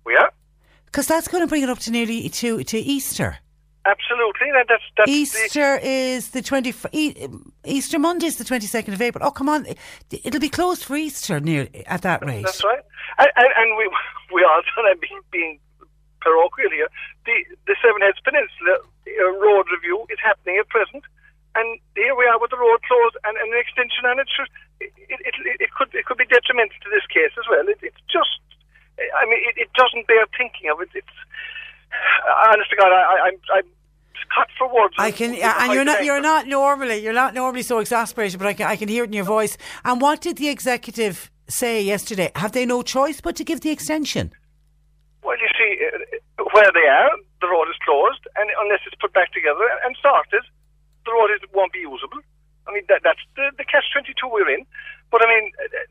[0.05, 0.32] We are.
[0.86, 3.39] Because that's going to bring it up to nearly to to Easter.
[3.89, 6.74] Absolutely, that's, that's Easter the is the twenty.
[7.65, 9.24] Easter Monday is the twenty second of April.
[9.27, 9.65] Oh, come on,
[10.10, 12.44] it'll be closed for Easter near at that rate.
[12.44, 12.85] That's right,
[13.16, 13.89] and, and, and we
[14.35, 15.59] we also have being, being
[16.20, 16.89] parochial here.
[17.24, 17.32] The
[17.65, 21.05] the Seven Heads Peninsula uh, road review is happening at present,
[21.56, 24.28] and here we are with the road closed and, and an extension on it.
[24.28, 24.52] Should,
[24.85, 25.35] it, it,
[25.65, 27.65] it, could it could be detrimental to this case as well.
[27.65, 28.36] It, it's just,
[29.16, 30.85] I mean, it, doesn't bear thinking of.
[30.85, 31.19] It, it's
[32.44, 33.69] honest to God, I, I, I'm
[34.35, 34.95] cut for words.
[34.99, 38.55] I can, and you're not, you're not normally, you're not normally so exasperated, but I
[38.55, 39.57] can, I can hear it in your voice.
[39.85, 42.31] And what did the executive say yesterday?
[42.36, 44.32] Have they no choice but to give the extension?
[45.23, 49.12] Well, you see, uh, where they are, the road is closed, and unless it's put
[49.12, 50.43] back together and started,
[51.05, 52.20] the road is, won't be usable.
[52.66, 54.65] I mean, that, that's the, the catch 22 we're in.
[55.11, 55.89] But I mean, uh,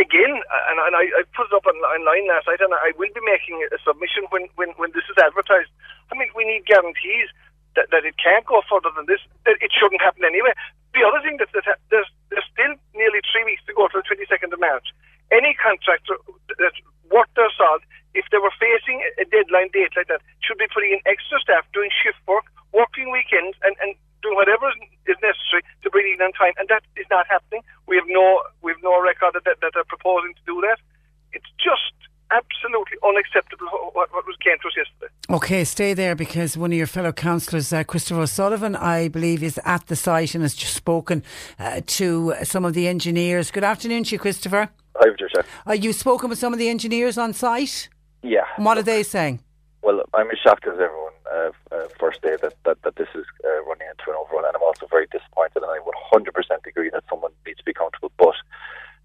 [0.00, 3.12] again, and, and I, I, put it up on, online last night, and I will
[3.12, 5.70] be making a submission when, when, when this is advertised.
[6.10, 7.28] I mean, we need guarantees
[7.76, 9.20] that, that it can't go further than this.
[9.44, 10.54] That it shouldn't happen anyway.
[10.94, 14.06] The other thing that, that there's there's still nearly three weeks to go to the
[14.06, 14.94] 22nd of March.
[15.32, 16.18] Any contractor
[16.58, 16.78] that's
[17.10, 17.82] worked their salt,
[18.14, 21.66] if they were facing a deadline date like that, should be putting in extra staff
[21.74, 24.70] doing shift work, working weekends, and, and doing whatever
[25.06, 26.54] is necessary to bring in on time.
[26.58, 27.62] And that is not happening.
[27.86, 30.78] We have no we have no record that, that, that they're proposing to do that.
[31.34, 31.93] It's just
[32.34, 35.12] absolutely unacceptable what, what was came to us yesterday.
[35.30, 39.58] Okay, stay there because one of your fellow councillors, uh, Christopher O'Sullivan, I believe, is
[39.64, 41.22] at the site and has just spoken
[41.58, 43.50] uh, to some of the engineers.
[43.50, 44.70] Good afternoon to you, Christopher.
[44.96, 45.44] Hi, Patricia.
[45.66, 47.88] Are you spoken with some of the engineers on site?
[48.22, 48.44] Yeah.
[48.56, 49.40] And what are they saying?
[49.84, 53.24] well, I'm as shocked as everyone uh, uh, first day that, that, that this is
[53.44, 56.32] uh, running into an overrun, and I'm also very disappointed, and I would 100%
[56.66, 58.10] agree that someone needs to be accountable.
[58.16, 58.34] But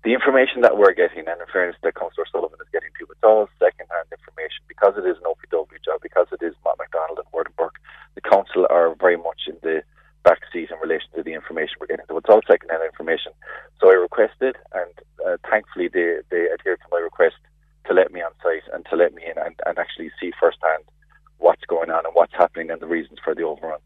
[0.09, 3.21] the information that we're getting, and in fairness that Councillor Sullivan is getting to, it's
[3.21, 7.29] all second-hand information because it is an OPW job, because it is Matt McDonald and
[7.29, 7.77] Ward and Burke.
[8.17, 9.85] The council are very much in the
[10.25, 12.09] back seat in relation to the information we're getting.
[12.09, 13.37] So it's all second-hand information.
[13.77, 14.89] So I requested, and
[15.21, 17.37] uh, thankfully they, they adhered to my request
[17.85, 20.89] to let me on site and to let me in and, and actually see firsthand
[21.37, 23.77] what's going on and what's happening and the reasons for the overrun.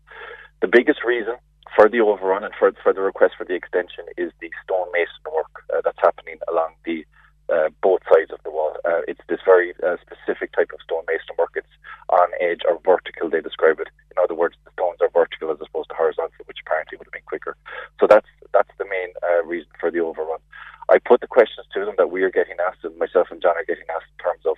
[0.63, 1.35] The biggest reason
[1.75, 5.65] for the overrun and for, for the request for the extension is the stonemason work
[5.73, 7.05] uh, that's happening along the
[7.51, 8.73] uh, both sides of the wall.
[8.85, 11.51] Uh, it's this very uh, specific type of stonemason work.
[11.55, 11.75] It's
[12.09, 13.89] on edge or vertical, they describe it.
[14.11, 17.17] In other words, the stones are vertical as opposed to horizontal, which apparently would have
[17.17, 17.57] been quicker.
[17.99, 20.39] So that's that's the main uh, reason for the overrun.
[20.89, 23.57] I put the questions to them that we are getting asked, and myself and John
[23.57, 24.55] are getting asked in terms of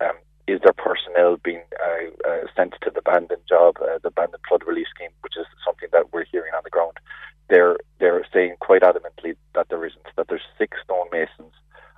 [0.00, 0.16] um,
[0.46, 4.62] is there personnel being uh, uh, sent to the abandoned job, uh, the abandoned flood
[4.66, 6.98] relief scheme, which is something that we're hearing on the ground.
[7.48, 10.06] They're they're saying quite adamantly that there isn't.
[10.16, 11.52] That there's six stonemasons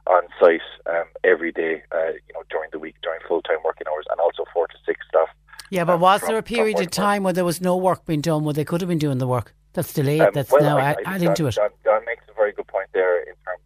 [0.06, 3.86] on site um, every day, uh, you know, during the week, during full time working
[3.88, 5.28] hours, and also four to six staff.
[5.70, 8.06] Yeah, but um, was from, there a period of time where there was no work
[8.06, 9.54] being done, where they could have been doing the work?
[9.72, 10.20] That's delayed.
[10.20, 11.52] Um, that's well, now I, adding to it.
[11.52, 13.60] John, John makes a very good point there in terms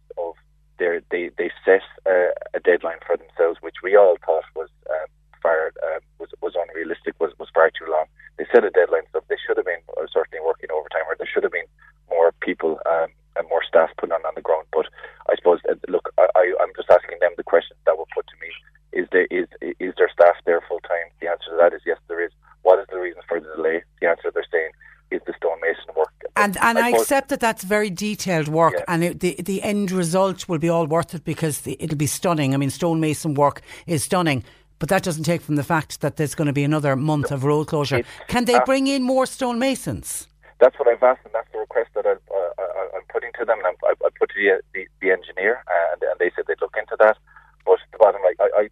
[0.81, 5.07] they they they set uh, a deadline for themselves, which we all thought was um,
[5.41, 8.05] far uh, was was unrealistic, was was far too long.
[8.37, 11.29] They set a deadline, so they should have been uh, certainly working overtime, or there
[11.29, 11.69] should have been
[12.09, 14.65] more people um, and more staff put on on the ground.
[14.73, 14.89] But
[15.29, 18.25] I suppose, uh, look, I, I, I'm just asking them the questions that were put
[18.25, 18.49] to me.
[18.91, 21.13] Is there is is there staff there full time?
[21.21, 22.33] The answer to that is yes, there is.
[22.65, 23.81] What is the reason for the delay?
[24.01, 24.73] The answer they're saying
[25.11, 26.13] is the stonemason work.
[26.35, 28.85] And and I, I accept that that's very detailed work, Yeah.
[28.87, 32.07] and it, the the end result will be all worth it because the, it'll be
[32.07, 32.53] stunning.
[32.53, 34.43] I mean, stonemason work is stunning.
[34.79, 37.43] But that doesn't take from the fact that there's going to be another month of
[37.43, 38.01] road closure.
[38.27, 40.27] Can they uh, bring in more stonemasons?
[40.59, 43.45] That's what I've asked, and that's the request that I, uh, I, I'm putting to
[43.45, 43.59] them.
[43.59, 45.61] And I'm, I, I put to the, the, the engineer,
[45.93, 47.15] and, and they said they'd look into that.
[47.63, 48.69] But the bottom line, I, I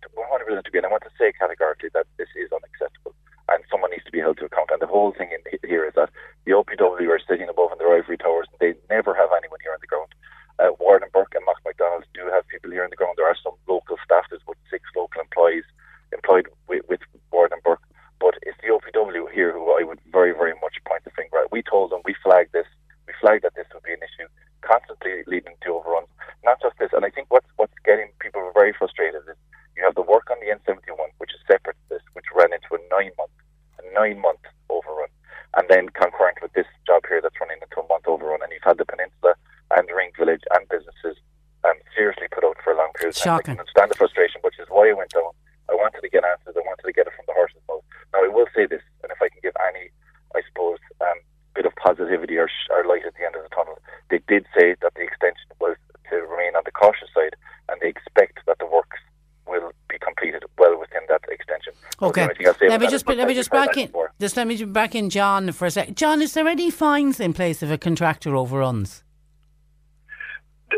[0.49, 3.14] 100% agree, and I want to say categorically that this is unacceptable,
[3.51, 4.69] and someone needs to be held to account.
[4.71, 6.09] And the whole thing in, here is that
[6.45, 9.73] the OPW are sitting above in their ivory towers, and they never have anyone here
[9.73, 10.11] on the ground.
[10.59, 13.15] Uh, Ward and Burke and Mac McDonald do have people here on the ground.
[13.15, 14.27] There are some local staff.
[14.30, 15.63] There's about six local employees
[16.11, 16.99] employed with, with
[17.31, 17.84] Ward and Burke.
[18.19, 21.51] But it's the OPW here who I would very, very much point the finger at.
[21.51, 22.67] We told them, we flagged this,
[23.07, 24.27] we flagged that this would be an issue,
[24.61, 26.11] constantly leading to overruns.
[26.43, 29.39] Not just this, and I think what's, what's getting people very frustrated is
[29.77, 32.73] you have the work on the N71, which is separate to this, which ran into
[32.75, 33.35] a nine month,
[33.79, 35.09] a nine month overrun.
[35.57, 38.63] And then concurrent with this job here that's running into a month overrun, and you've
[38.65, 39.33] had the peninsula
[39.71, 41.17] and the Ring Village and businesses
[41.65, 43.33] um, seriously put out for a long period of time.
[43.33, 43.55] I Shocking.
[43.55, 45.33] can understand the frustration, which is why I went down.
[45.69, 46.53] I wanted to get answers.
[46.57, 47.83] I wanted to get it from the horse's mouth.
[48.13, 49.89] Now, I will say this, and if I can give any,
[50.33, 51.17] I suppose, um,
[51.53, 53.77] bit of positivity or, sh- or light at the end of the tunnel,
[54.09, 55.77] they did say that the extension was
[56.09, 57.35] to remain on the cautious side,
[57.69, 58.97] and they expect that the works
[59.45, 61.73] will be completed well within that extension.
[61.73, 62.23] That's the Okay.
[62.23, 63.88] only thing I'll say Let me just let me just back in.
[63.88, 64.11] before.
[64.19, 65.95] Just let me back in John for a sec.
[65.95, 69.03] John, is there any fines in place if a contractor overruns?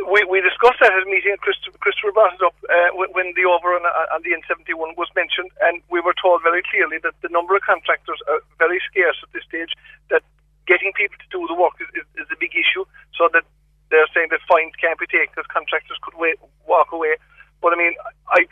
[0.08, 3.12] we, we discussed that at a meeting, and Christopher, Christopher brought it up uh, when,
[3.12, 6.98] when the overrun on on the N71 was mentioned, and we were told very clearly
[7.04, 9.76] that the number of contractors are very scarce at this stage,
[10.10, 10.24] that
[10.68, 13.44] getting people to do the work is, is, is a big issue, so that
[13.92, 17.20] they're saying that fines can't be taken because contractors could wait, walk away.
[17.60, 17.94] But I mean,
[18.32, 18.48] I,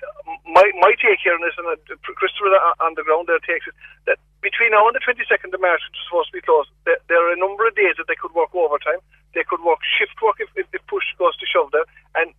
[0.45, 3.65] my, my take here on this, and uh, Christopher on- on the ground there takes
[3.65, 3.73] it,
[4.05, 7.01] that between now and the 22nd of March, which is supposed to be closed, there,
[7.09, 9.01] there are a number of days that they could work overtime.
[9.33, 11.85] They could work shift work if, if, if push goes to shove there,
[12.21, 12.33] and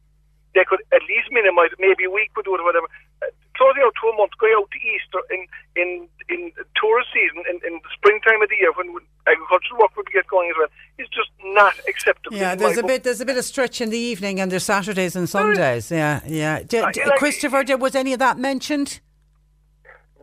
[0.54, 2.86] they could at least minimise, maybe a week would do it or whatever.
[3.22, 5.46] Uh, closing out two months, going out to Easter in
[5.78, 5.90] in
[6.30, 8.90] in tourist season, in, in the springtime of the year when
[9.26, 12.29] agricultural work would get going as well, is just not acceptable.
[12.40, 15.14] Yeah, there's a bit there's a bit of stretch in the evening, and there's Saturdays
[15.16, 15.90] and Sundays.
[15.90, 16.62] Yeah, yeah.
[16.62, 19.00] D- Uh, like- Christopher, did, was any of that mentioned?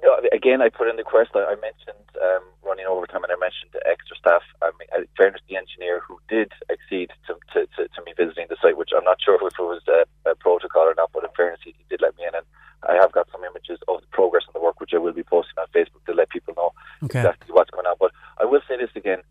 [0.04, 1.32] No, again, I put in the request.
[1.36, 4.44] I I mentioned um, running overtime, and I mentioned the extra staff.
[4.62, 8.46] I mean, in fairness, the engineer who did accede to, to, to, to me visiting
[8.50, 11.24] the site, which I'm not sure if it was a, a protocol or not, but
[11.24, 12.46] in fairness, he, he did let me in, and
[12.88, 15.24] I have got some images of the progress on the work, which I will be
[15.24, 16.72] posting on Facebook to let people know
[17.04, 17.20] Okay.
[17.20, 17.96] exactly what's going on.
[18.00, 19.22] But I will say this again: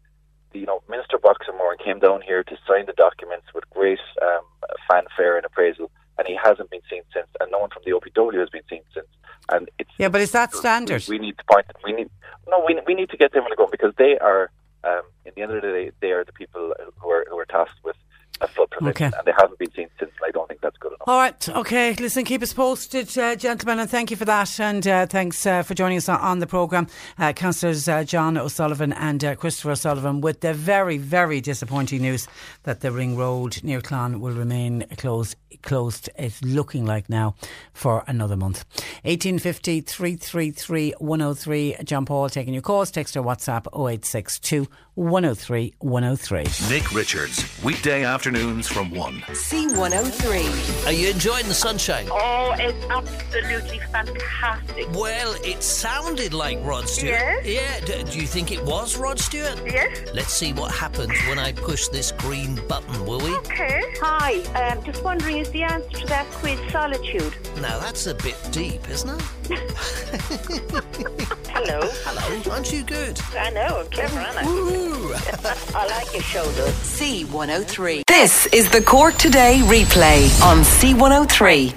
[0.53, 4.43] you know, Minister Boxer Moran came down here to sign the documents with great um,
[4.91, 8.41] fanfare and appraisal, and he hasn't been seen since, and no one from the OPW
[8.41, 9.07] has been seen since.
[9.49, 11.05] And it's Yeah, but is that standard?
[11.09, 11.67] we, we need to point.
[11.85, 12.09] We need
[12.49, 12.65] no.
[12.65, 14.51] We, we need to get them on the ground because they are.
[14.85, 17.45] Um, in the end of the day, they are the people who are who are
[17.45, 17.97] tasked with
[18.41, 19.17] a full prevention, Okay.
[19.19, 20.13] and they haven't been seen since.
[20.25, 21.09] I don't think that's good enough.
[21.09, 21.95] All right, okay.
[21.95, 24.61] Listen, keep us posted, uh, gentlemen, and thank you for that.
[24.61, 26.87] And uh, thanks uh, for joining us on, on the programme.
[27.19, 32.29] Uh, Councillors uh, John O'Sullivan and uh, Christopher O'Sullivan with the very, very disappointing news
[32.63, 35.35] that the Ring Road near Clon will remain closed.
[35.63, 37.35] Closed, it's looking like now
[37.73, 38.65] for another month.
[39.07, 41.77] 1850 333 103.
[41.85, 42.91] John Paul taking your calls.
[42.91, 44.67] Text or WhatsApp 0862
[44.97, 46.71] 103 103.
[46.75, 49.13] Nick Richards, weekday afternoons from 1.
[49.29, 50.87] C103.
[50.87, 52.07] Are you enjoying the sunshine?
[52.11, 54.91] Oh, it's absolutely fantastic.
[54.95, 57.13] Well, it sounded like Rod Stewart.
[57.45, 57.47] Yes.
[57.47, 58.03] Yeah.
[58.05, 59.61] D- do you think it was Rod Stewart?
[59.67, 59.99] Yes.
[60.15, 63.35] Let's see what happens when I push this green button, will we?
[63.37, 63.83] Okay.
[64.01, 64.37] Hi,
[64.73, 67.35] um, just wondering, is the answer to that quiz solitude?
[67.61, 69.23] Now that's a bit deep, isn't it?
[71.51, 71.81] Hello.
[71.83, 72.53] Hello.
[72.55, 73.21] Aren't you good?
[73.37, 74.86] I know, I'm clever, aren't I?
[74.89, 76.45] I like your show.
[76.45, 78.03] C103.
[78.07, 81.75] This is the Cork Today replay on C103.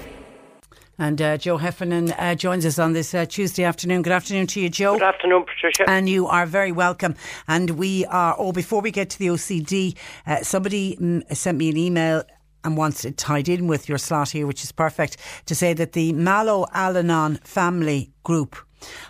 [0.96, 4.02] And uh, Joe Heffernan uh, joins us on this uh, Tuesday afternoon.
[4.02, 4.92] Good afternoon to you, Joe.
[4.94, 5.90] Good afternoon, Patricia.
[5.90, 7.16] And you are very welcome.
[7.48, 9.96] And we are, oh, before we get to the OCD,
[10.26, 12.22] uh, somebody mm, sent me an email
[12.62, 15.16] and wants it tied in with your slot here, which is perfect,
[15.46, 18.54] to say that the Mallow Al-Anon family group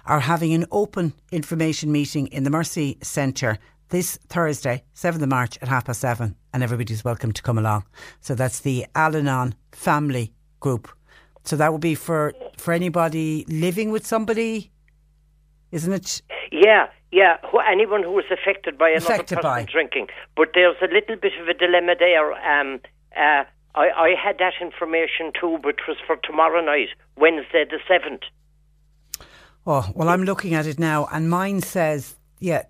[0.07, 3.59] are having an open information meeting in the Mercy Centre
[3.91, 7.85] this Thursday, 7th of March at half past seven, and everybody's welcome to come along.
[8.21, 10.89] So that's the Al-Anon family group.
[11.45, 14.71] So that would be for for anybody living with somebody,
[15.73, 16.23] isn't it?
[16.53, 17.39] Yeah, yeah.
[17.51, 19.67] Who, anyone who is affected by another Affected person by.
[19.71, 20.09] drinking.
[20.37, 22.33] But there's a little bit of a dilemma there.
[22.33, 22.81] Um,
[23.17, 23.45] uh,
[23.75, 28.23] I, I had that information too, but it was for tomorrow night, Wednesday the 7th.
[29.67, 32.63] Oh, well, I'm looking at it now, and mine says, yeah,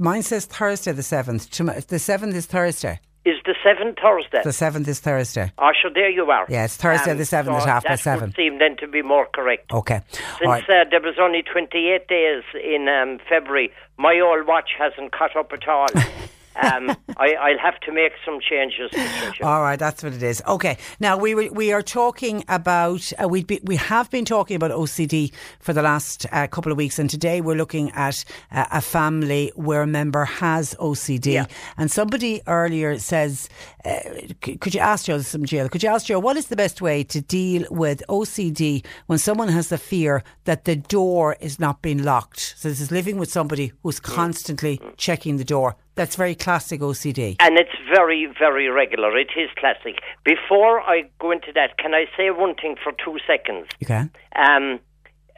[0.00, 1.50] mine says Thursday the 7th.
[1.50, 2.98] Tom- The 7th is Thursday.
[3.22, 4.40] Is the 7th Thursday?
[4.42, 5.52] The 7th is Thursday.
[5.58, 6.46] Oh, sure, there you are.
[6.48, 8.30] Yeah, it's Thursday the 7th at half past seven.
[8.30, 9.70] would seem then to be more correct.
[9.70, 10.00] Okay.
[10.38, 10.62] Since right.
[10.64, 15.52] uh, there was only 28 days in um, February, my old watch hasn't caught up
[15.52, 15.86] at all.
[16.56, 18.90] um, I, I'll have to make some changes.
[18.90, 19.44] Patricia.
[19.44, 20.42] All right, that's what it is.
[20.46, 24.56] Okay, now we were, we are talking about uh, we be, we have been talking
[24.56, 28.66] about OCD for the last uh, couple of weeks, and today we're looking at uh,
[28.70, 31.48] a family where a member has OCD.
[31.76, 33.48] And somebody earlier says,
[33.84, 34.00] uh,
[34.40, 35.68] could you ask Joe some is jail?
[35.68, 39.48] Could you ask Joe what is the best way to deal with OCD when someone
[39.48, 42.54] has the fear that the door is not being locked?
[42.58, 45.76] So this is living with somebody who's constantly checking the door.
[45.94, 47.36] That's very classic OCD.
[47.40, 49.16] And it's very, very regular.
[49.18, 49.96] It is classic.
[50.24, 53.66] Before I go into that, can I say one thing for two seconds?
[53.78, 54.10] You can.
[54.36, 54.80] Um,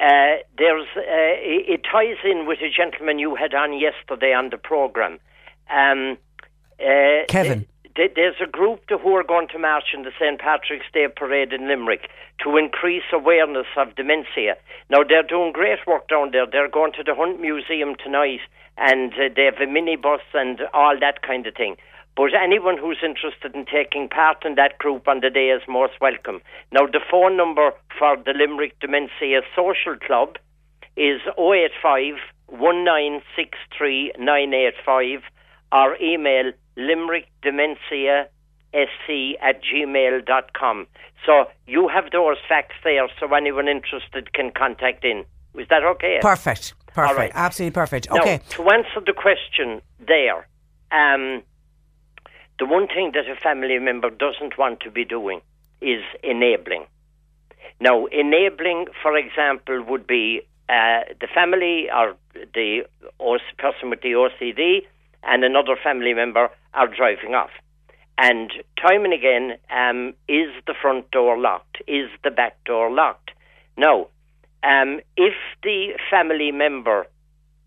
[0.00, 4.50] uh, there's uh, it, it ties in with a gentleman you had on yesterday on
[4.50, 5.18] the program.
[5.70, 6.18] Um,
[6.80, 7.66] uh, Kevin.
[7.94, 11.52] Th- there's a group who are going to march in the St Patrick's Day parade
[11.52, 12.08] in Limerick
[12.42, 14.56] to increase awareness of dementia.
[14.90, 16.46] Now they're doing great work down there.
[16.50, 18.40] They're going to the Hunt Museum tonight,
[18.76, 21.76] and uh, they have a minibus and all that kind of thing.
[22.16, 25.94] But anyone who's interested in taking part in that group on the day is most
[26.00, 26.42] welcome.
[26.70, 30.36] Now, the phone number for the Limerick Dementia Social Club
[30.96, 35.22] is 085 1963 985
[35.72, 38.28] or email limerickdementiasc
[38.74, 40.86] at gmail.com.
[41.26, 45.24] So you have those facts there so anyone interested can contact in.
[45.58, 46.18] Is that okay?
[46.20, 46.74] Perfect.
[46.94, 47.18] Perfect.
[47.18, 47.32] Right.
[47.34, 48.10] Absolutely perfect.
[48.10, 48.40] Now, Okay.
[48.50, 50.46] to answer the question there,
[50.90, 51.42] um,
[52.58, 55.40] the one thing that a family member doesn't want to be doing
[55.80, 56.86] is enabling.
[57.80, 62.14] Now, enabling, for example, would be uh, the family or
[62.54, 62.86] the
[63.58, 64.86] person with the OCD
[65.22, 67.50] and another family member are driving off.
[68.18, 71.82] And time and again, um, is the front door locked?
[71.88, 73.30] Is the back door locked?
[73.76, 74.08] Now,
[74.62, 77.06] um, if the family member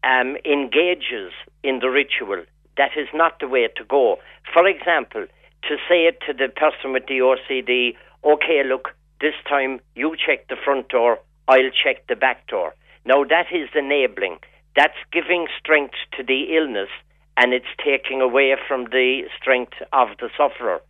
[0.04, 1.32] um, engages
[1.64, 2.44] in the ritual,
[2.78, 4.18] that is not the way to go.
[4.54, 5.26] For example,
[5.64, 10.48] to say it to the person with the OCD, okay, look, this time you check
[10.48, 12.76] the front door, I'll check the back door.
[13.06, 14.38] Now, that is enabling.
[14.76, 16.90] That's giving strength to the illness
[17.38, 20.82] and it's taking away from the strength of the sufferer.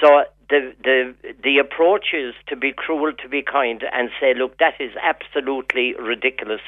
[0.00, 4.58] So the the the approach is to be cruel, to be kind, and say, look,
[4.58, 6.60] that is absolutely ridiculous.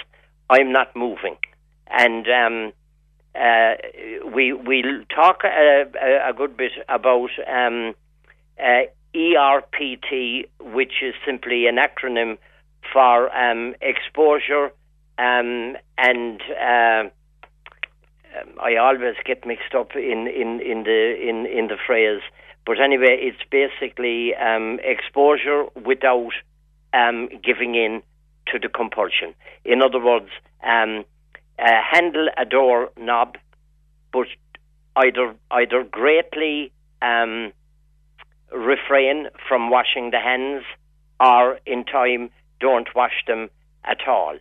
[0.51, 1.37] I'm not moving,
[1.89, 2.73] and um,
[3.35, 3.75] uh,
[4.35, 7.95] we we'll talk a, a, a good bit about um,
[8.63, 8.83] uh,
[9.15, 12.39] ERPT, which is simply an acronym
[12.93, 14.73] for um, exposure
[15.19, 17.09] um, and uh,
[18.41, 22.21] um, I always get mixed up in, in, in the in, in the phrase.
[22.65, 26.33] But anyway, it's basically um, exposure without
[26.95, 28.03] um, giving in
[28.53, 29.35] to the compulsion.
[29.65, 30.29] In other words,
[30.63, 31.05] um,
[31.59, 33.37] uh, handle a door knob,
[34.13, 34.27] but
[34.97, 37.53] either either greatly um,
[38.53, 40.65] refrain from washing the hands,
[41.21, 42.31] or in time
[42.61, 43.51] don't wash them
[43.85, 44.37] at all.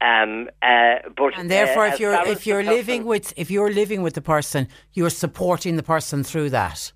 [0.00, 4.02] Um, uh, but And therefore, uh, if you're if you're living with if you're living
[4.02, 6.92] with the person, you're supporting the person through that.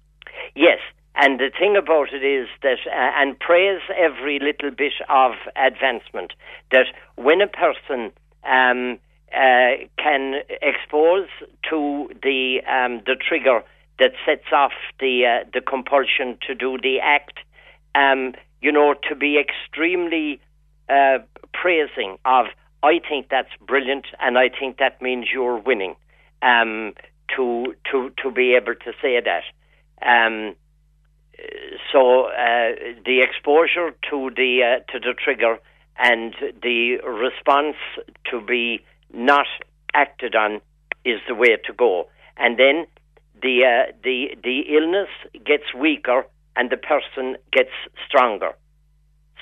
[0.55, 0.81] Yes,
[1.15, 6.33] and the thing about it is that, uh, and praise every little bit of advancement,
[6.73, 6.87] that
[7.17, 8.13] when a person
[8.45, 8.99] um,
[9.35, 11.29] uh, can expose
[11.69, 13.63] to the um, the trigger
[13.99, 17.39] that sets off the uh, the compulsion to do the act,
[17.95, 18.33] um,
[18.63, 20.41] you know, to be extremely
[20.89, 21.19] uh,
[21.53, 22.47] praising of,
[22.83, 25.97] I think that's brilliant, and I think that means you're winning.
[26.43, 26.95] Um,
[27.37, 29.45] to to to be able to say that.
[30.03, 30.55] Um,
[31.93, 32.73] so uh,
[33.05, 35.59] the exposure to the uh, to the trigger
[35.97, 37.77] and the response
[38.31, 39.47] to be not
[39.95, 40.61] acted on
[41.05, 42.09] is the way to go.
[42.37, 42.87] And then
[43.43, 45.09] the uh, the the illness
[45.45, 46.27] gets weaker
[46.57, 47.71] and the person gets
[48.07, 48.53] stronger.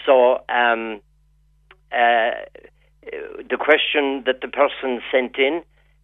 [0.06, 1.00] So um,
[1.92, 2.30] uh,
[3.10, 5.62] the question that the person sent in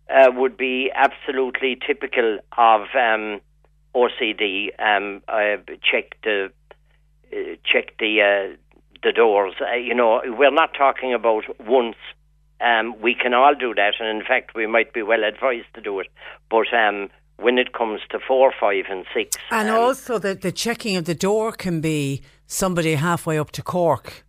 [0.08, 3.40] uh, would be absolutely typical of um,
[3.94, 4.68] OCD.
[4.78, 6.50] Um, uh, check the
[7.32, 8.56] uh, check the uh,
[9.02, 9.54] the doors.
[9.60, 11.96] Uh, you know, we're not talking about once.
[12.60, 15.80] Um, we can all do that, and in fact, we might be well advised to
[15.80, 16.06] do it.
[16.50, 20.96] But um, when it comes to four, five, and six, And also, the, the checking
[20.96, 24.24] of the door can be somebody halfway up to Cork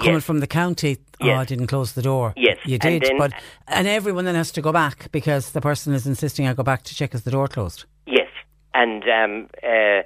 [0.00, 0.24] coming Yes.
[0.24, 0.96] from the county.
[1.22, 1.38] Oh, Yes.
[1.38, 2.32] I didn't close the door.
[2.36, 3.32] Yes, you and did, then- but
[3.68, 6.82] and everyone then has to go back because the person is insisting I go back
[6.84, 7.84] to check is the door closed.
[8.06, 8.30] Yes,
[8.74, 10.02] and um, uh,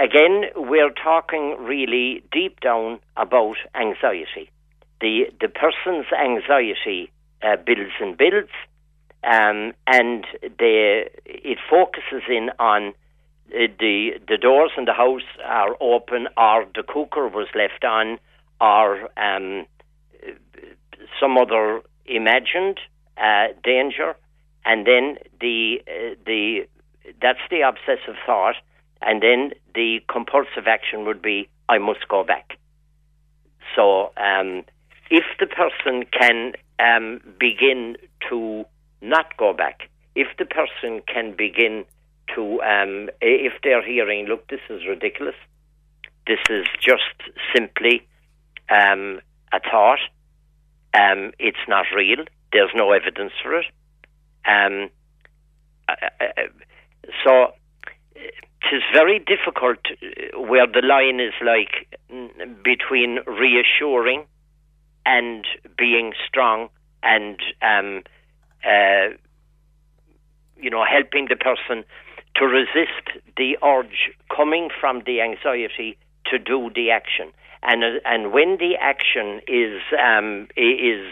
[0.00, 4.50] again, we're talking really deep down about anxiety.
[5.00, 7.10] The the person's anxiety
[7.42, 8.50] uh, builds and builds,
[9.24, 12.94] um, and the it focuses in on
[13.50, 18.18] the the doors in the house are open, or the cooker was left on,
[18.60, 19.66] or um,
[21.20, 22.80] some other imagined
[23.16, 24.16] uh, danger,
[24.64, 26.66] and then the uh, the
[27.20, 28.56] that's the obsessive thought,
[29.02, 32.58] and then the compulsive action would be I must go back.
[33.76, 34.64] So um,
[35.10, 37.96] if the person can um, begin
[38.28, 38.64] to
[39.00, 41.84] not go back, if the person can begin
[42.34, 45.34] to, um, if they're hearing, look, this is ridiculous,
[46.26, 47.02] this is just
[47.54, 48.06] simply
[48.70, 49.20] um,
[49.52, 49.98] a thought,
[50.94, 53.66] um, it's not real, there's no evidence for it.
[54.46, 54.90] Um,
[55.88, 56.42] uh, uh,
[57.24, 57.52] so
[58.14, 58.34] it
[58.72, 61.88] is very difficult uh, where the line is like
[62.62, 64.24] between reassuring
[65.06, 65.44] and
[65.76, 66.68] being strong
[67.02, 68.02] and um,
[68.64, 69.14] uh,
[70.56, 71.84] you know helping the person
[72.36, 75.96] to resist the urge coming from the anxiety
[76.26, 77.32] to do the action
[77.62, 81.06] and uh, and when the action is um, is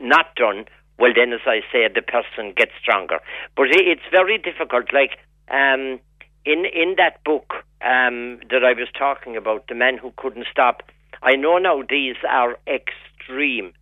[0.00, 0.64] not done
[0.98, 3.18] well then as I say the person gets stronger
[3.56, 5.18] but it's very difficult like
[5.50, 6.00] um,
[6.44, 10.82] in in that book um, that I was talking about, the man who couldn't stop.
[11.22, 13.72] I know now these are extreme,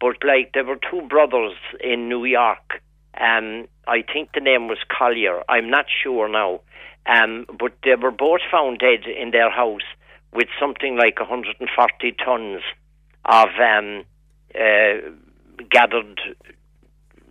[0.00, 2.82] but like there were two brothers in New York.
[3.18, 5.42] Um, I think the name was Collyer.
[5.48, 6.60] I'm not sure now,
[7.06, 9.86] um, but they were both found dead in their house
[10.32, 12.62] with something like 140 tons
[13.24, 14.04] of um,
[14.54, 15.10] uh,
[15.70, 16.20] gathered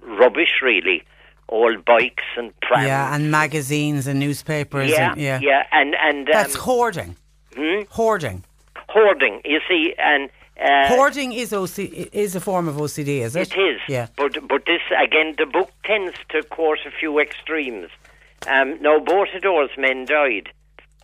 [0.01, 1.03] rubbish, really,
[1.49, 2.87] old bikes and prams.
[2.87, 4.89] Yeah, and magazines and newspapers.
[4.89, 7.15] Yeah, and, yeah, yeah, and and um, That's hoarding.
[7.55, 7.81] hmm?
[7.89, 8.43] Hoarding.
[8.89, 9.41] hoarding.
[9.45, 10.29] You see, and
[10.61, 11.79] uh, Hoarding is OC,
[12.13, 13.53] is a form of OCD, is it?
[13.53, 13.81] It is.
[13.89, 14.07] Yeah.
[14.15, 17.89] But but this again, the book tends to quote a few extremes.
[18.47, 20.49] Um, now, both of those men died,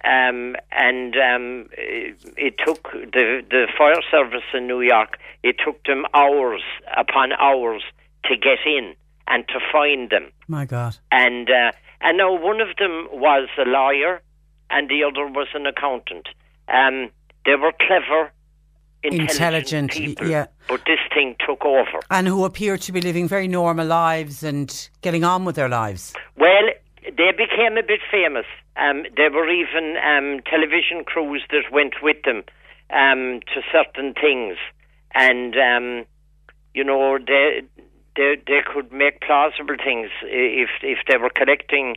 [0.05, 5.17] um, and um, it, it took the the fire service in New York.
[5.43, 6.61] It took them hours
[6.95, 7.83] upon hours
[8.25, 8.95] to get in
[9.27, 10.31] and to find them.
[10.47, 10.97] My God.
[11.11, 11.71] And uh,
[12.01, 14.21] and now one of them was a lawyer,
[14.69, 16.27] and the other was an accountant.
[16.67, 17.09] Um,
[17.45, 18.31] they were clever,
[19.03, 20.47] intelligent, Intelligent, people, yeah.
[20.67, 21.99] but this thing took over.
[22.09, 26.13] And who appear to be living very normal lives and getting on with their lives.
[26.37, 26.69] Well,
[27.03, 28.45] they became a bit famous.
[28.77, 32.43] Um, there were even um, television crews that went with them
[32.91, 34.57] um, to certain things,
[35.13, 36.05] and um,
[36.73, 37.63] you know they
[38.15, 41.95] they they could make plausible things if if they were collecting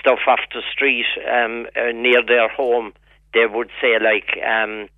[0.00, 2.92] stuff off the street um, uh, near their home.
[3.32, 4.88] They would say like, um,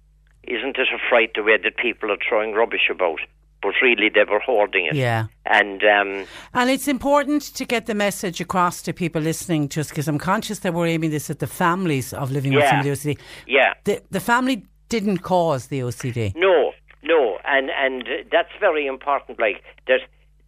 [0.46, 3.20] "Isn't it a fright the way that people are throwing rubbish about?"
[3.62, 4.94] But really, they were hoarding it.
[4.94, 5.26] Yeah.
[5.46, 10.06] And um, And it's important to get the message across to people listening, just because
[10.08, 12.82] I'm conscious that we're aiming this at the families of living with Yeah.
[12.82, 13.18] with OCD.
[13.46, 16.34] yeah, The, the family didn't cause the OCD.
[16.36, 19.40] No, no, and and that's very important.
[19.40, 20.00] Like that,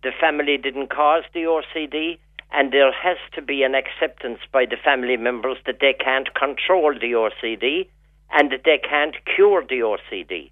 [0.02, 2.18] the family didn't cause the OCD,
[2.52, 6.92] and there has to be an acceptance by the family members that they can't control
[6.94, 7.88] the OCD,
[8.32, 10.50] and that they can't cure the OCD.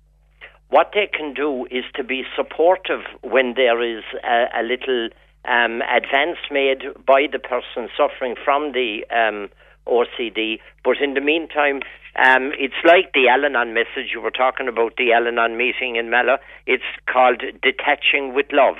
[0.68, 5.08] What they can do is to be supportive when there is a, a little
[5.44, 9.48] um, advance made by the person suffering from the um,
[9.86, 10.58] OCD.
[10.84, 11.82] But in the meantime,
[12.16, 15.96] um, it's like the Al Anon message you were talking about, the Al Anon meeting
[15.96, 16.38] in Mallow.
[16.66, 18.76] It's called detaching with love.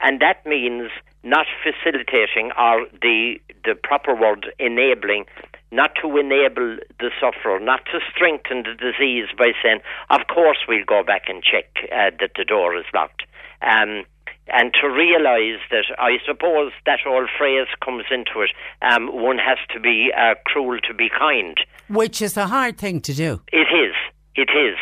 [0.00, 0.90] And that means
[1.22, 5.24] not facilitating or the, the proper word, enabling,
[5.70, 9.80] not to enable the sufferer, not to strengthen the disease by saying,
[10.10, 13.22] of course we'll go back and check uh, that the door is locked.
[13.62, 14.04] Um,
[14.48, 19.58] and to realise that I suppose that old phrase comes into it, um, one has
[19.74, 21.56] to be uh, cruel to be kind.
[21.88, 23.42] Which is a hard thing to do.
[23.52, 23.94] It is.
[24.36, 24.76] It is.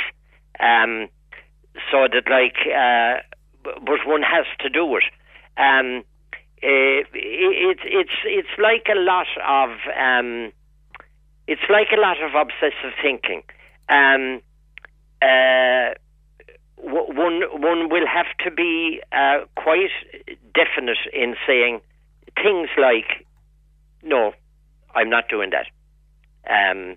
[0.60, 1.08] Um,
[1.90, 3.22] so that, like, uh,
[3.62, 5.04] but one has to do it.
[5.56, 6.04] Um,
[6.62, 10.52] uh, it, it's it's like a lot of um,
[11.46, 13.42] it's like a lot of obsessive thinking.
[13.88, 14.40] Um,
[15.20, 15.94] uh,
[16.76, 19.90] one one will have to be uh, quite
[20.54, 21.80] definite in saying
[22.42, 23.26] things like,
[24.02, 24.32] "No,
[24.94, 25.66] I'm not doing that."
[26.46, 26.96] Um,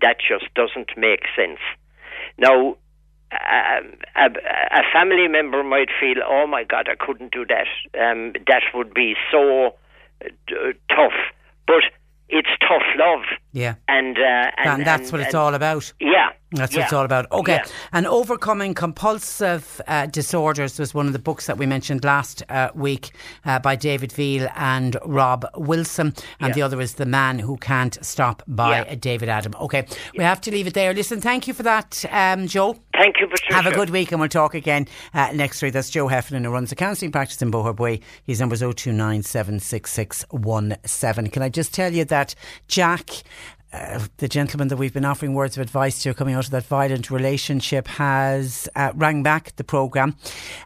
[0.00, 1.58] that just doesn't make sense.
[2.38, 2.76] Now,
[3.32, 3.80] a,
[4.16, 7.66] a, a family member might feel, "Oh my God, I couldn't do that.
[7.98, 9.76] Um, that would be so
[10.24, 11.18] uh, tough,"
[11.66, 11.82] but
[12.28, 13.22] it's tough love,
[13.52, 13.74] Yeah.
[13.88, 15.92] and uh, and, And, that's and- what it's all about.
[16.00, 16.78] Yeah, That's yeah.
[16.80, 17.30] what it's all about.
[17.32, 17.54] Okay.
[17.54, 17.64] Yeah.
[17.92, 22.70] And Overcoming Compulsive uh, Disorders was one of the books that we mentioned last uh,
[22.74, 23.10] week
[23.44, 26.16] uh, by David Veale and Rob Willson.
[26.40, 29.54] And the other is The Man Who Can't Stop by David Adam.
[29.60, 29.86] Okay.
[30.16, 30.94] We have to leave it there.
[30.94, 32.76] Listen, thank you for that, um, Joe.
[32.96, 33.54] Thank you, Patricia.
[33.54, 35.72] Have a good week and we'll talk again uh, next week.
[35.72, 38.00] That's Joe Heffernan who runs a counselling practice in Boherbue.
[38.24, 41.32] His number is 02976617.
[41.32, 42.36] Can I just tell you that
[42.68, 43.10] Jack
[43.74, 46.64] uh, the gentleman that we've been offering words of advice to coming out of that
[46.64, 50.14] violent relationship has uh, rang back the programme.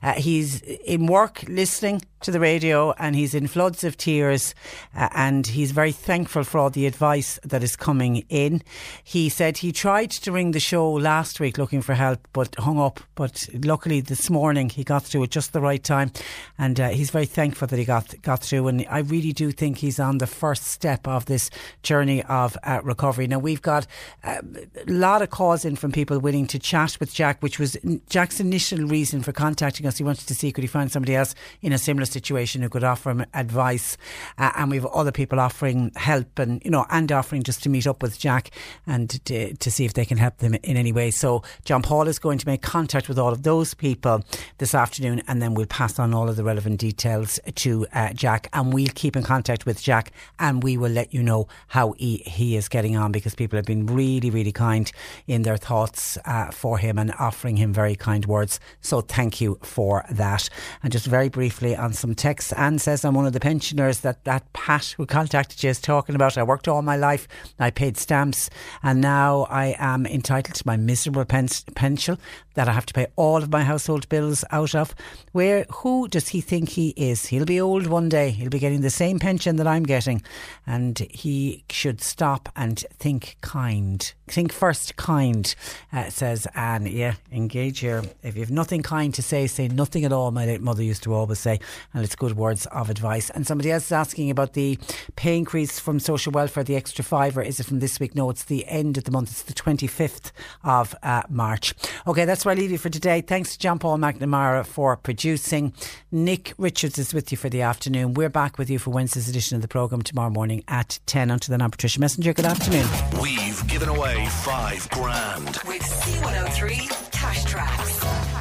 [0.02, 4.54] Uh, he's in work listening to the radio and he's in floods of tears
[4.94, 8.62] uh, and he's very thankful for all the advice that is coming in.
[9.04, 12.78] He said he tried to ring the show last week looking for help but hung
[12.78, 13.00] up.
[13.14, 16.10] But luckily this morning he got through at just the right time
[16.58, 18.68] and uh, he's very thankful that he got got through.
[18.68, 21.50] And I really do think he's on the first step of this
[21.82, 23.26] journey of uh, recovery.
[23.26, 23.86] Now we've got
[24.24, 24.42] a
[24.86, 27.76] lot of calls in from people willing to chat with Jack, which was
[28.08, 29.98] Jack's initial reason for contacting us.
[29.98, 32.85] He wanted to see could he find somebody else in a similar situation who could
[32.85, 33.97] offer him advice,
[34.39, 37.86] uh, and we've other people offering help and you know and offering just to meet
[37.86, 38.51] up with Jack
[38.86, 41.10] and to, to see if they can help them in any way.
[41.10, 44.24] So John Paul is going to make contact with all of those people
[44.59, 48.48] this afternoon, and then we'll pass on all of the relevant details to uh, Jack,
[48.52, 52.18] and we'll keep in contact with Jack, and we will let you know how he,
[52.26, 54.90] he is getting on because people have been really, really kind
[55.26, 58.60] in their thoughts uh, for him and offering him very kind words.
[58.80, 60.48] So thank you for that.
[60.82, 64.24] And just very briefly on some texts, Anne says I'm one of the pensioners that
[64.24, 66.38] that Pat who contacted you is talking about.
[66.38, 68.48] I worked all my life, I paid stamps,
[68.82, 72.18] and now I am entitled to my miserable pens- pension
[72.59, 74.93] that I have to pay all of my household bills out of.
[75.30, 77.26] Where who does he think he is?
[77.26, 78.30] He'll be old one day.
[78.30, 80.22] He'll be getting the same pension that I'm getting,
[80.66, 84.12] and he should stop and think kind.
[84.26, 85.55] Think first, kind,
[85.93, 86.86] uh, says Anne.
[86.86, 88.02] Yeah, engage here.
[88.24, 90.32] If you have nothing kind to say, say nothing at all.
[90.32, 91.60] My late mother used to always say,
[91.94, 93.30] and it's good words of advice.
[93.30, 94.80] And somebody else is asking about the
[95.14, 97.40] pay increase from social welfare, the extra fiver.
[97.40, 98.16] Is it from this week?
[98.16, 99.30] No, it's the end of the month.
[99.30, 100.32] It's the 25th
[100.64, 101.72] of uh, March.
[102.05, 103.20] Okay, that's where I leave you for today.
[103.20, 105.74] Thanks to John Paul McNamara for producing.
[106.10, 108.14] Nick Richards is with you for the afternoon.
[108.14, 111.30] We're back with you for Wednesday's edition of the programme tomorrow morning at 10.
[111.30, 112.34] Until then, I'm Patricia Messinger.
[112.34, 112.86] Good afternoon.
[113.20, 115.58] We've given away five grand.
[115.66, 118.38] With C103 Cash Traps.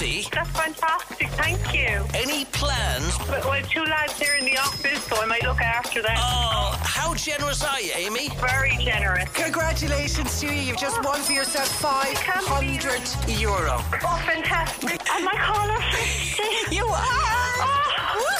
[0.00, 0.28] You 50.
[0.34, 2.04] That's fantastic, thank you.
[2.14, 3.16] Any plans?
[3.28, 6.12] But, well, two lads here in the office, so I might look after them.
[6.16, 8.28] Oh, how How generous are you, Amy?
[8.40, 9.28] Very generous.
[9.32, 10.52] Congratulations to you.
[10.52, 13.78] You've just won for yourself 500 euro.
[14.04, 15.00] Oh, fantastic.
[15.10, 15.80] Am I caller
[16.66, 16.74] 50?
[16.76, 17.00] You are.
[17.00, 18.32] Oh.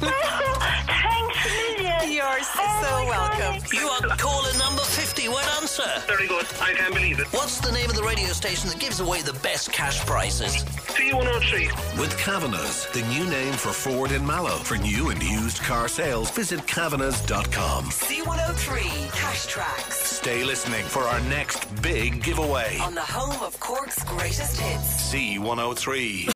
[0.86, 1.48] Thanks a
[1.78, 2.12] million.
[2.12, 3.54] You're Oh so my God, welcome.
[3.72, 5.05] You are caller number 50.
[5.28, 6.02] Well done, sir.
[6.06, 6.46] Very good.
[6.60, 7.26] I can't believe it.
[7.32, 10.64] What's the name of the radio station that gives away the best cash prizes?
[10.94, 11.98] C103.
[11.98, 14.58] With Kavanagh's, the new name for Ford in Mallow.
[14.58, 17.84] For new and used car sales, visit Kavanagh's.com.
[17.86, 22.78] C103 Cash Tracks Stay listening for our next big giveaway.
[22.80, 25.12] on the home of Cork's greatest hits.
[25.12, 26.35] C103.